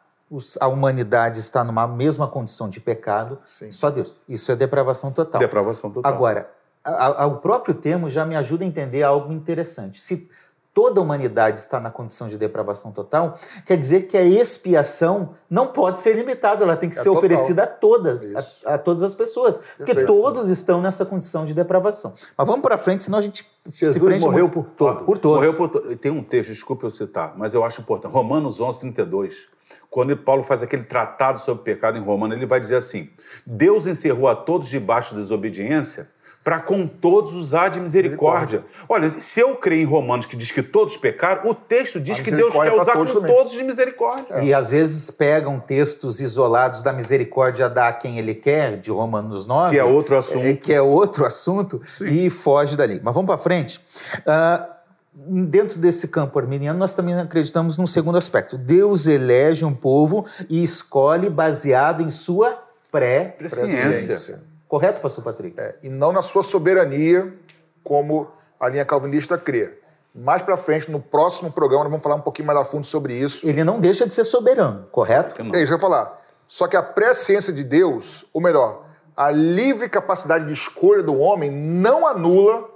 a 0.59 0.66
humanidade 0.66 1.38
está 1.38 1.62
numa 1.62 1.86
mesma 1.86 2.26
condição 2.26 2.68
de 2.70 2.80
pecado, 2.80 3.38
Sim. 3.44 3.70
só 3.70 3.90
Deus. 3.90 4.14
Isso 4.26 4.51
é 4.51 4.57
depravação 4.57 5.12
total. 5.12 5.38
Depravação 5.38 5.90
total. 5.90 6.11
Agora, 6.11 6.51
a, 6.82 7.24
a, 7.24 7.26
o 7.26 7.36
próprio 7.36 7.74
termo 7.74 8.09
já 8.09 8.24
me 8.24 8.34
ajuda 8.36 8.64
a 8.64 8.66
entender 8.66 9.03
algo 9.03 9.30
interessante. 9.30 10.01
Se 10.01 10.30
toda 10.79 11.01
a 11.01 11.03
humanidade 11.03 11.59
está 11.59 11.81
na 11.81 11.91
condição 11.91 12.29
de 12.29 12.39
depravação 12.39 12.93
total, 12.93 13.37
quer 13.66 13.76
dizer 13.76 14.03
que 14.03 14.16
a 14.16 14.22
expiação 14.22 15.35
não 15.51 15.66
pode 15.66 15.99
ser 15.99 16.14
limitada, 16.14 16.62
ela 16.62 16.76
tem 16.76 16.89
que 16.89 16.95
é 16.95 16.99
ser 16.99 17.09
total. 17.09 17.18
oferecida 17.18 17.64
a 17.64 17.66
todas, 17.66 18.62
a, 18.64 18.74
a, 18.74 18.79
todas 18.79 19.03
as 19.03 19.12
pessoas, 19.12 19.57
Perfeito. 19.57 19.76
porque 19.87 20.05
todos 20.05 20.49
estão 20.49 20.81
nessa 20.81 21.05
condição 21.05 21.45
de 21.45 21.53
depravação. 21.53 22.14
Mas 22.37 22.47
vamos 22.47 22.62
para 22.62 22.79
frente, 22.79 23.03
senão 23.03 23.18
a 23.18 23.20
gente 23.20 23.45
Jesus 23.72 23.95
se 23.95 24.01
prende 24.01 24.24
morreu 24.24 24.45
muito. 24.45 24.62
por 24.62 24.70
todos. 24.70 25.05
Por 25.05 25.18
todos. 25.18 25.39
Morreu 25.39 25.55
por 25.55 25.68
to... 25.68 25.97
Tem 25.97 26.12
um 26.12 26.22
texto, 26.22 26.51
desculpe 26.51 26.85
eu 26.85 26.91
citar, 26.91 27.35
mas 27.37 27.55
eu 27.55 27.64
acho 27.64 27.81
importante. 27.81 28.12
Romanos 28.12 28.61
11, 28.61 28.79
32. 28.79 29.49
Quando 29.91 30.16
Paulo 30.16 30.45
faz 30.45 30.62
aquele 30.62 30.85
tratado 30.85 31.41
sobre 31.41 31.61
o 31.61 31.64
pecado 31.64 31.99
em 31.99 32.03
Romano, 32.03 32.35
ele 32.35 32.47
vai 32.47 32.61
dizer 32.61 32.76
assim: 32.76 33.11
Deus 33.45 33.85
encerrou 33.85 34.29
a 34.29 34.37
todos 34.37 34.68
debaixo 34.68 35.12
da 35.12 35.20
desobediência 35.20 36.09
para 36.49 36.61
com 36.61 36.86
todos 36.86 37.34
usar 37.34 37.68
de 37.68 37.78
misericórdia. 37.78 38.61
misericórdia. 38.61 38.86
Olha, 38.88 39.11
se 39.11 39.38
eu 39.38 39.55
creio 39.57 39.82
em 39.82 39.84
Romanos 39.84 40.24
que 40.24 40.34
diz 40.34 40.51
que 40.51 40.62
todos 40.62 40.96
pecaram, 40.96 41.51
o 41.51 41.55
texto 41.55 42.01
diz 42.01 42.20
que 42.20 42.30
Deus 42.30 42.55
quer 42.55 42.72
usar 42.72 42.94
todos 42.94 43.12
com 43.12 43.20
também. 43.20 43.36
todos 43.36 43.53
de 43.53 43.62
misericórdia. 43.62 44.26
É. 44.30 44.44
E 44.46 44.55
às 44.55 44.70
vezes 44.70 45.11
pegam 45.11 45.61
textos 45.61 46.22
isolados 46.22 46.80
da 46.80 46.90
misericórdia 46.90 47.68
dar 47.68 47.88
a 47.88 47.92
quem 47.92 48.18
ele 48.18 48.34
quer, 48.34 48.78
de 48.78 48.90
Romanos 48.90 49.44
9. 49.44 49.72
Que 49.72 49.78
é 49.78 49.84
outro 49.84 50.16
assunto. 50.16 50.46
É, 50.46 50.55
que 50.55 50.72
é 50.72 50.80
outro 50.80 51.26
assunto, 51.26 51.82
Sim. 51.86 52.07
e 52.07 52.30
foge 52.30 52.78
dali. 52.78 52.99
Mas 53.05 53.14
vamos 53.14 53.26
para 53.26 53.36
frente. 53.36 53.78
Uh, 54.20 55.44
dentro 55.44 55.78
desse 55.78 56.09
campo 56.09 56.38
arminiano, 56.38 56.78
nós 56.78 56.94
também 56.94 57.14
acreditamos 57.14 57.76
num 57.76 57.86
segundo 57.86 58.16
aspecto. 58.16 58.57
Deus 58.57 59.07
elege 59.07 59.66
um 59.66 59.74
povo 59.74 60.24
e 60.49 60.62
escolhe 60.62 61.28
baseado 61.28 62.03
em 62.03 62.09
sua 62.09 62.59
pré-presciência. 62.90 64.47
Correto, 64.68 65.00
pastor 65.00 65.24
Patrick? 65.24 65.58
É, 65.58 65.76
e 65.82 65.88
não 65.88 66.12
na 66.12 66.20
sua 66.20 66.42
soberania, 66.42 67.34
como 67.82 68.28
a 68.60 68.68
linha 68.68 68.84
calvinista 68.84 69.38
crê. 69.38 69.78
Mais 70.14 70.42
para 70.42 70.56
frente, 70.56 70.90
no 70.90 71.00
próximo 71.00 71.50
programa, 71.50 71.84
nós 71.84 71.90
vamos 71.90 72.02
falar 72.02 72.16
um 72.16 72.20
pouquinho 72.20 72.46
mais 72.46 72.58
a 72.58 72.64
fundo 72.64 72.84
sobre 72.84 73.14
isso. 73.14 73.48
Ele 73.48 73.64
não 73.64 73.80
deixa 73.80 74.06
de 74.06 74.12
ser 74.12 74.24
soberano, 74.24 74.86
correto? 74.92 75.40
É 75.54 75.62
isso 75.62 75.66
que 75.66 75.72
eu 75.72 75.76
ia 75.76 75.78
falar. 75.78 76.20
Só 76.46 76.66
que 76.66 76.76
a 76.76 76.82
presciência 76.82 77.52
de 77.52 77.64
Deus, 77.64 78.26
ou 78.32 78.40
melhor, 78.40 78.84
a 79.16 79.30
livre 79.30 79.88
capacidade 79.88 80.46
de 80.46 80.52
escolha 80.52 81.02
do 81.02 81.18
homem 81.18 81.50
não 81.50 82.06
anula 82.06 82.68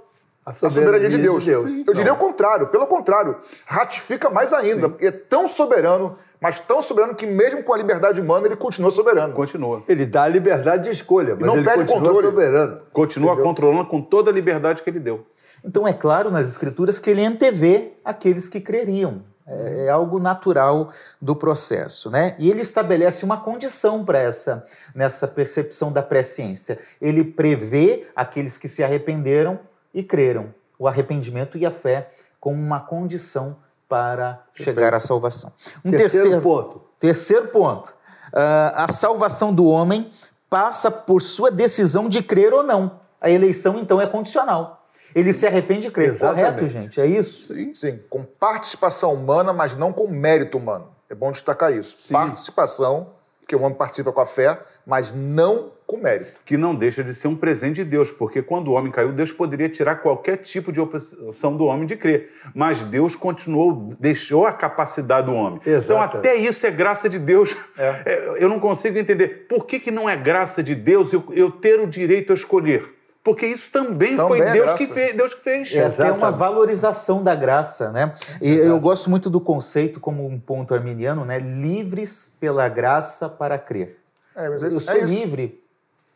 a 0.45 0.53
soberania, 0.53 0.67
a 0.67 0.69
soberania 0.69 1.09
de 1.09 1.17
Deus. 1.17 1.43
De 1.43 1.51
Deus. 1.51 1.65
Sim, 1.65 1.83
eu 1.87 1.93
diria 1.93 2.13
o 2.13 2.17
contrário, 2.17 2.67
pelo 2.67 2.87
contrário, 2.87 3.37
ratifica 3.65 4.29
mais 4.29 4.53
ainda, 4.53 4.89
Sim. 4.89 4.95
é 4.99 5.11
tão 5.11 5.47
soberano 5.47 6.17
mas 6.43 6.59
tão 6.59 6.81
soberano 6.81 7.15
que 7.15 7.25
mesmo 7.25 7.63
com 7.63 7.73
a 7.73 7.77
liberdade 7.77 8.19
humana 8.19 8.47
ele 8.47 8.57
continua 8.57 8.91
soberano. 8.91 9.33
Continua. 9.33 9.81
Ele 9.87 10.05
dá 10.05 10.23
a 10.23 10.27
liberdade 10.27 10.83
de 10.83 10.89
escolha, 10.89 11.37
mas 11.39 11.47
não 11.47 11.55
ele 11.55 11.63
perde 11.63 11.85
continua 11.85 12.03
controle. 12.03 12.27
soberano. 12.27 12.81
Continua 12.91 13.31
Entendeu? 13.31 13.45
controlando 13.45 13.85
com 13.85 14.01
toda 14.01 14.29
a 14.29 14.33
liberdade 14.33 14.83
que 14.83 14.89
ele 14.89 14.99
deu. 14.99 15.25
Então 15.63 15.87
é 15.87 15.93
claro 15.93 16.29
nas 16.29 16.49
escrituras 16.49 16.99
que 16.99 17.09
ele 17.09 17.25
antevê 17.25 17.93
aqueles 18.03 18.49
que 18.49 18.59
creriam. 18.59 19.23
É, 19.47 19.85
é 19.85 19.89
algo 19.89 20.19
natural 20.19 20.89
do 21.21 21.33
processo, 21.33 22.09
né? 22.09 22.35
E 22.37 22.51
ele 22.51 22.59
estabelece 22.59 23.23
uma 23.23 23.37
condição 23.37 24.03
para 24.03 24.19
essa 24.19 24.65
nessa 24.93 25.25
percepção 25.29 25.93
da 25.93 26.01
presciência. 26.01 26.77
Ele 27.01 27.23
prevê 27.23 28.07
aqueles 28.13 28.57
que 28.57 28.67
se 28.67 28.83
arrependeram 28.83 29.61
e 29.93 30.03
creram. 30.03 30.53
O 30.77 30.87
arrependimento 30.87 31.57
e 31.57 31.65
a 31.65 31.71
fé 31.71 32.09
como 32.39 32.59
uma 32.59 32.79
condição 32.79 33.57
para 33.87 34.33
Perfeito. 34.53 34.63
chegar 34.63 34.93
à 34.93 34.99
salvação. 34.99 35.53
Um 35.85 35.91
terceiro, 35.91 36.11
terceiro 36.11 36.41
ponto. 36.41 36.81
Terceiro 36.99 37.47
ponto. 37.49 37.89
Uh, 38.33 38.73
a 38.73 38.91
salvação 38.91 39.53
do 39.53 39.67
homem 39.67 40.11
passa 40.49 40.89
por 40.89 41.21
sua 41.21 41.51
decisão 41.51 42.09
de 42.09 42.21
crer 42.23 42.53
ou 42.53 42.63
não. 42.63 42.99
A 43.21 43.29
eleição, 43.29 43.79
então, 43.79 44.01
é 44.01 44.07
condicional. 44.07 44.87
Ele 45.15 45.31
se 45.31 45.45
arrepende 45.45 45.81
de 45.83 45.91
crer. 45.91 46.09
Exatamente. 46.09 46.45
Correto, 46.45 46.67
gente? 46.67 46.99
É 46.99 47.05
isso? 47.05 47.53
Sim. 47.53 47.73
Sim, 47.73 47.99
com 48.09 48.23
participação 48.23 49.13
humana, 49.13 49.53
mas 49.53 49.75
não 49.75 49.93
com 49.93 50.07
mérito 50.07 50.57
humano. 50.57 50.93
É 51.09 51.15
bom 51.15 51.31
destacar 51.31 51.71
isso. 51.71 51.97
Sim. 51.97 52.13
Participação, 52.13 53.11
que 53.47 53.55
o 53.55 53.61
homem 53.61 53.77
participa 53.77 54.11
com 54.11 54.21
a 54.21 54.25
fé, 54.25 54.59
mas 54.85 55.11
não 55.11 55.71
com 55.85 55.97
mérito. 55.97 56.41
Que 56.45 56.57
não 56.57 56.73
deixa 56.73 57.03
de 57.03 57.13
ser 57.13 57.27
um 57.27 57.35
presente 57.35 57.75
de 57.75 57.83
Deus, 57.83 58.11
porque 58.11 58.41
quando 58.41 58.69
o 58.69 58.71
homem 58.71 58.91
caiu, 58.91 59.11
Deus 59.11 59.31
poderia 59.31 59.69
tirar 59.69 59.95
qualquer 59.97 60.37
tipo 60.37 60.71
de 60.71 60.79
oposição 60.79 61.55
do 61.55 61.65
homem 61.65 61.85
de 61.85 61.95
crer. 61.95 62.29
Mas 62.55 62.81
Deus 62.83 63.15
continuou, 63.15 63.89
deixou 63.99 64.45
a 64.45 64.51
capacidade 64.51 65.27
do 65.27 65.33
homem. 65.33 65.59
Exato. 65.65 65.85
Então, 65.85 66.01
até 66.01 66.35
isso 66.35 66.65
é 66.65 66.71
graça 66.71 67.09
de 67.09 67.19
Deus. 67.19 67.55
É. 67.77 68.03
é. 68.05 68.43
Eu 68.43 68.49
não 68.49 68.59
consigo 68.59 68.97
entender 68.97 69.45
por 69.47 69.65
que, 69.65 69.79
que 69.79 69.91
não 69.91 70.09
é 70.09 70.15
graça 70.15 70.63
de 70.63 70.75
Deus 70.75 71.13
eu, 71.13 71.23
eu 71.31 71.51
ter 71.51 71.79
o 71.79 71.87
direito 71.87 72.31
a 72.31 72.35
escolher. 72.35 72.92
Porque 73.23 73.45
isso 73.45 73.71
também, 73.71 74.17
também 74.17 74.27
foi 74.27 74.39
é 74.41 74.51
Deus, 74.51 74.73
que 74.73 74.87
fez, 74.87 75.15
Deus 75.15 75.33
que 75.33 75.41
fez. 75.41 75.73
É, 75.73 75.89
tem 75.89 76.11
uma 76.11 76.29
valorização 76.29 77.23
da 77.23 77.33
graça, 77.33 77.89
né? 77.89 78.13
E 78.41 78.51
Exato. 78.51 78.69
eu 78.69 78.79
gosto 78.79 79.09
muito 79.09 79.29
do 79.29 79.39
conceito 79.39 79.99
como 80.01 80.27
um 80.27 80.37
ponto 80.37 80.73
arminiano, 80.73 81.23
né? 81.23 81.39
Livres 81.39 82.35
pela 82.39 82.67
graça 82.67 83.29
para 83.29 83.57
crer. 83.57 83.97
É, 84.35 84.49
mas 84.49 84.61
é, 84.61 84.67
eu 84.67 84.79
sou 84.79 84.95
é 84.95 85.01
livre 85.01 85.63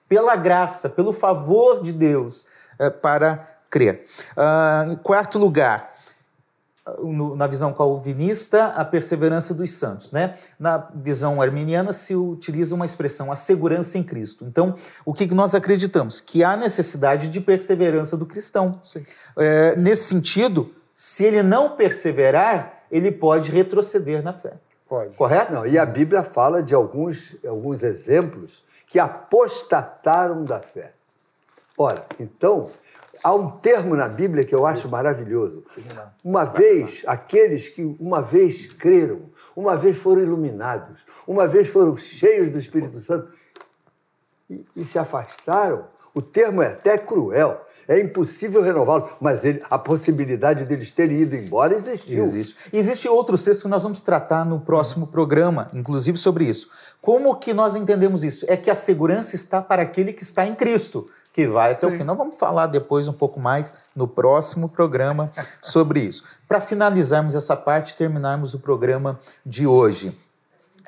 pela 0.10 0.36
graça, 0.36 0.90
pelo 0.90 1.14
favor 1.14 1.82
de 1.82 1.94
Deus, 1.94 2.46
é, 2.78 2.90
para 2.90 3.48
crer. 3.70 4.06
Uh, 4.36 4.92
em 4.92 4.96
quarto 4.98 5.38
lugar, 5.38 5.94
na 7.36 7.48
visão 7.48 7.74
calvinista, 7.74 8.68
a 8.68 8.86
perseverança 8.86 9.54
dos 9.54 9.72
santos. 9.72 10.12
Né? 10.12 10.36
Na 10.60 10.78
visão 10.96 11.42
arminiana, 11.42 11.92
se 11.92 12.16
utiliza 12.16 12.76
uma 12.76 12.86
expressão, 12.86 13.32
a 13.32 13.36
segurança 13.36 13.98
em 13.98 14.04
Cristo. 14.04 14.46
Então, 14.46 14.76
o 15.06 15.14
que 15.14 15.28
nós 15.34 15.54
acreditamos? 15.54 16.20
Que 16.20 16.44
há 16.44 16.56
necessidade 16.56 17.30
de 17.30 17.42
perseverança 17.42 18.16
do 18.16 18.26
cristão. 18.26 18.82
É, 19.38 19.76
nesse 19.76 20.06
sentido, 20.06 20.74
se 20.94 21.24
ele 21.26 21.44
não 21.44 21.76
perseverar, 21.76 22.84
ele 22.92 23.12
pode 23.12 23.52
retroceder 23.52 24.24
na 24.24 24.34
fé. 24.34 24.54
Pode. 24.88 25.16
Correto? 25.16 25.54
Não, 25.54 25.66
e 25.66 25.78
a 25.78 25.86
Bíblia 25.86 26.24
fala 26.24 26.64
de 26.64 26.74
alguns, 26.74 27.36
alguns 27.46 27.84
exemplos 27.84 28.64
que 28.88 28.98
apostataram 28.98 30.44
da 30.44 30.60
fé. 30.60 30.94
Ora, 31.78 32.06
então, 32.20 32.72
há 33.24 33.34
um 33.34 33.50
termo 33.50 33.96
na 33.96 34.08
Bíblia 34.08 34.44
que 34.44 34.54
eu 34.54 34.66
acho 34.66 34.90
maravilhoso. 34.90 35.64
Uma 36.24 36.44
vez, 36.46 37.04
aqueles 37.08 37.70
que 37.70 37.84
uma 38.00 38.22
vez 38.22 38.68
creram, 38.68 39.22
uma 39.56 39.76
vez 39.76 39.98
foram 39.98 40.22
iluminados, 40.22 41.00
uma 41.26 41.48
vez 41.48 41.68
foram 41.68 41.96
cheios 41.98 42.52
do 42.52 42.58
Espírito 42.58 43.02
Santo 43.02 43.30
e, 44.50 44.66
e 44.76 44.86
se 44.86 44.98
afastaram, 45.00 45.86
o 46.14 46.22
termo 46.22 46.62
é 46.62 46.68
até 46.68 46.98
cruel. 46.98 47.64
É 47.88 48.00
impossível 48.02 48.62
renová-los, 48.62 49.12
mas 49.22 49.46
ele, 49.46 49.64
a 49.70 49.78
possibilidade 49.78 50.66
deles 50.66 50.92
terem 50.92 51.22
ido 51.22 51.36
embora 51.36 51.74
existiu. 51.74 52.22
Existe. 52.22 52.56
Existe 52.74 53.08
outro 53.08 53.38
texto 53.38 53.62
que 53.62 53.68
nós 53.70 53.84
vamos 53.84 54.02
tratar 54.02 54.44
no 54.44 54.60
próximo 54.60 55.08
programa, 55.08 55.70
inclusive 55.74 56.18
sobre 56.18 56.44
isso. 56.44 56.70
Como 57.00 57.34
que 57.36 57.54
nós 57.54 57.78
entendemos 57.78 58.26
isso? 58.26 58.46
É 58.50 58.58
que 58.58 58.70
a 58.70 58.76
segurança 58.76 59.38
está 59.38 59.62
para 59.62 59.84
aquele 59.84 60.12
que 60.12 60.24
está 60.24 60.46
em 60.46 60.54
Cristo, 60.54 61.08
que 61.38 61.46
vai 61.46 61.74
até 61.74 61.88
Sim. 61.88 61.94
o 61.94 61.98
fim. 62.00 62.04
Nós 62.04 62.18
vamos 62.18 62.36
falar 62.36 62.66
depois 62.66 63.08
um 63.08 63.14
pouco 63.14 63.40
mais 63.40 63.72
no 63.96 64.08
próximo 64.08 64.68
programa 64.68 65.32
sobre 65.62 66.00
isso. 66.00 66.24
Para 66.48 66.60
finalizarmos 66.60 67.36
essa 67.36 67.56
parte, 67.56 67.94
terminarmos 67.94 68.56
o 68.56 68.60
programa 68.60 69.20
de 69.46 69.68
hoje. 69.68 70.18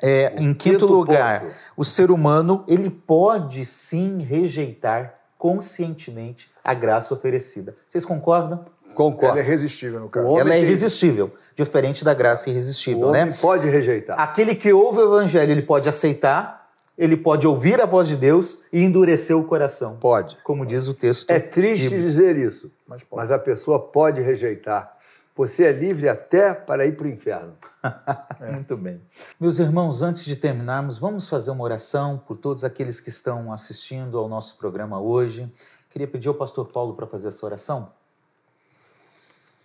É, 0.02 0.34
em 0.42 0.52
quinto, 0.52 0.86
lugar, 0.86 1.42
ponto. 1.42 1.52
o 1.76 1.84
ser 1.84 2.10
humano 2.10 2.64
ele 2.66 2.90
pode 2.90 3.64
sim 3.64 4.18
rejeitar 4.22 5.14
conscientemente 5.38 6.50
a 6.64 6.74
graça 6.74 7.14
oferecida. 7.14 7.76
Vocês 7.88 8.04
concordam? 8.04 8.64
Concordo. 8.92 9.38
Ela 9.38 9.46
é 9.46 9.48
irresistível, 9.48 10.00
no 10.00 10.08
caso. 10.08 10.26
Ela 10.36 10.50
é 10.50 10.52
tem- 10.54 10.62
irresistível, 10.64 11.32
diferente 11.54 12.04
da 12.04 12.12
graça 12.12 12.50
irresistível, 12.50 13.06
O 13.06 13.10
homem 13.10 13.26
né? 13.26 13.38
pode 13.40 13.68
rejeitar. 13.68 14.18
Aquele 14.20 14.56
que 14.56 14.72
ouve 14.72 14.98
o 14.98 15.04
evangelho, 15.16 15.52
ele 15.52 15.62
pode 15.62 15.88
aceitar, 15.88 16.59
ele 17.00 17.16
pode 17.16 17.46
ouvir 17.46 17.80
a 17.80 17.86
voz 17.86 18.06
de 18.06 18.14
Deus 18.14 18.62
e 18.70 18.82
endurecer 18.82 19.34
o 19.34 19.42
coração. 19.44 19.96
Pode. 19.96 20.36
Como 20.44 20.66
diz 20.66 20.86
o 20.86 20.92
texto. 20.92 21.30
É 21.30 21.40
triste 21.40 21.84
bíblico. 21.84 22.04
dizer 22.04 22.36
isso, 22.36 22.70
Mas 22.86 23.06
mas 23.10 23.30
a 23.30 23.38
pessoa 23.38 23.80
pode 23.80 24.20
rejeitar. 24.20 24.98
Você 25.34 25.64
é 25.64 25.72
livre 25.72 26.10
até 26.10 26.52
para 26.52 26.84
ir 26.84 26.98
para 26.98 27.06
o 27.06 27.08
inferno. 27.08 27.54
Muito 28.52 28.76
bem. 28.76 29.00
Meus 29.40 29.58
irmãos, 29.58 30.02
antes 30.02 30.26
de 30.26 30.36
terminarmos, 30.36 30.98
vamos 30.98 31.26
fazer 31.26 31.50
uma 31.50 31.64
oração 31.64 32.18
por 32.18 32.36
todos 32.36 32.64
aqueles 32.64 33.00
que 33.00 33.08
estão 33.08 33.50
assistindo 33.50 34.18
ao 34.18 34.28
nosso 34.28 34.58
programa 34.58 35.00
hoje. 35.00 35.50
Queria 35.88 36.06
pedir 36.06 36.28
ao 36.28 36.34
pastor 36.34 36.66
Paulo 36.66 36.92
para 36.92 37.06
fazer 37.06 37.28
essa 37.28 37.46
oração. 37.46 37.90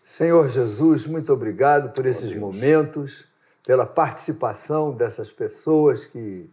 Senhor 0.01 0.47
Jesus, 0.47 1.05
muito 1.05 1.33
obrigado 1.33 1.91
por 1.91 2.05
esses 2.05 2.33
momentos, 2.33 3.25
pela 3.65 3.85
participação 3.85 4.93
dessas 4.93 5.29
pessoas 5.29 6.05
que 6.05 6.49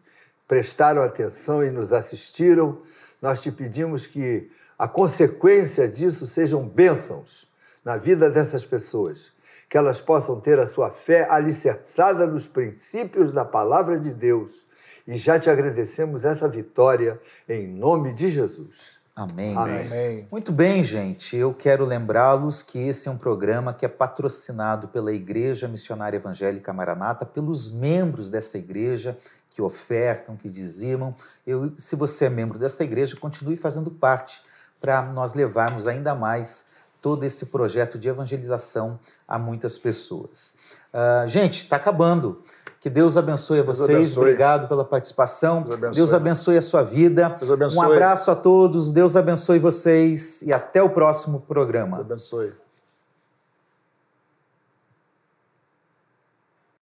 prestaram 0.52 1.00
atenção 1.00 1.64
e 1.64 1.70
nos 1.70 1.94
assistiram. 1.94 2.82
Nós 3.22 3.40
te 3.40 3.50
pedimos 3.50 4.06
que 4.06 4.50
a 4.78 4.86
consequência 4.86 5.88
disso 5.88 6.26
sejam 6.26 6.68
bênçãos 6.68 7.48
na 7.82 7.96
vida 7.96 8.28
dessas 8.28 8.62
pessoas, 8.62 9.32
que 9.66 9.78
elas 9.78 9.98
possam 9.98 10.38
ter 10.38 10.58
a 10.58 10.66
sua 10.66 10.90
fé 10.90 11.26
alicerçada 11.30 12.26
nos 12.26 12.46
princípios 12.46 13.32
da 13.32 13.46
palavra 13.46 13.98
de 13.98 14.10
Deus. 14.10 14.66
E 15.08 15.16
já 15.16 15.40
te 15.40 15.48
agradecemos 15.48 16.22
essa 16.22 16.46
vitória 16.46 17.18
em 17.48 17.66
nome 17.66 18.12
de 18.12 18.28
Jesus. 18.28 19.00
Amém. 19.16 19.54
Amém. 19.56 19.86
Amém. 19.86 20.28
Muito 20.30 20.52
bem, 20.52 20.82
gente. 20.84 21.36
Eu 21.36 21.52
quero 21.52 21.84
lembrá-los 21.84 22.62
que 22.62 22.78
esse 22.78 23.08
é 23.08 23.10
um 23.10 23.18
programa 23.18 23.72
que 23.74 23.84
é 23.84 23.88
patrocinado 23.88 24.88
pela 24.88 25.12
Igreja 25.12 25.68
Missionária 25.68 26.16
Evangélica 26.16 26.72
Maranata, 26.72 27.26
pelos 27.26 27.70
membros 27.70 28.30
dessa 28.30 28.56
igreja 28.56 29.16
que 29.54 29.62
ofertam, 29.62 30.36
que 30.36 30.48
dizimam. 30.48 31.14
Eu, 31.46 31.72
se 31.76 31.94
você 31.96 32.26
é 32.26 32.30
membro 32.30 32.58
dessa 32.58 32.82
igreja, 32.82 33.16
continue 33.16 33.56
fazendo 33.56 33.90
parte 33.90 34.40
para 34.80 35.02
nós 35.02 35.34
levarmos 35.34 35.86
ainda 35.86 36.14
mais 36.14 36.66
todo 37.00 37.24
esse 37.24 37.46
projeto 37.46 37.98
de 37.98 38.08
evangelização 38.08 38.98
a 39.26 39.38
muitas 39.38 39.76
pessoas. 39.76 40.54
Ah, 40.92 41.24
gente, 41.26 41.64
está 41.64 41.76
acabando. 41.76 42.42
Que 42.80 42.90
Deus 42.90 43.16
abençoe 43.16 43.60
a 43.60 43.62
vocês. 43.62 43.90
abençoe. 43.90 44.22
Obrigado 44.22 44.68
pela 44.68 44.84
participação. 44.84 45.62
Deus 45.62 45.74
abençoe. 45.74 45.94
Deus 45.94 46.12
abençoe 46.12 46.56
a 46.56 46.62
sua 46.62 46.82
vida. 46.82 47.38
Um 47.76 47.82
abraço 47.82 48.30
a 48.30 48.34
todos. 48.34 48.92
Deus 48.92 49.14
abençoe 49.14 49.58
vocês 49.58 50.42
e 50.42 50.52
até 50.52 50.82
o 50.82 50.90
próximo 50.90 51.40
programa. 51.40 51.98
Deus 51.98 52.06
abençoe. 52.06 52.61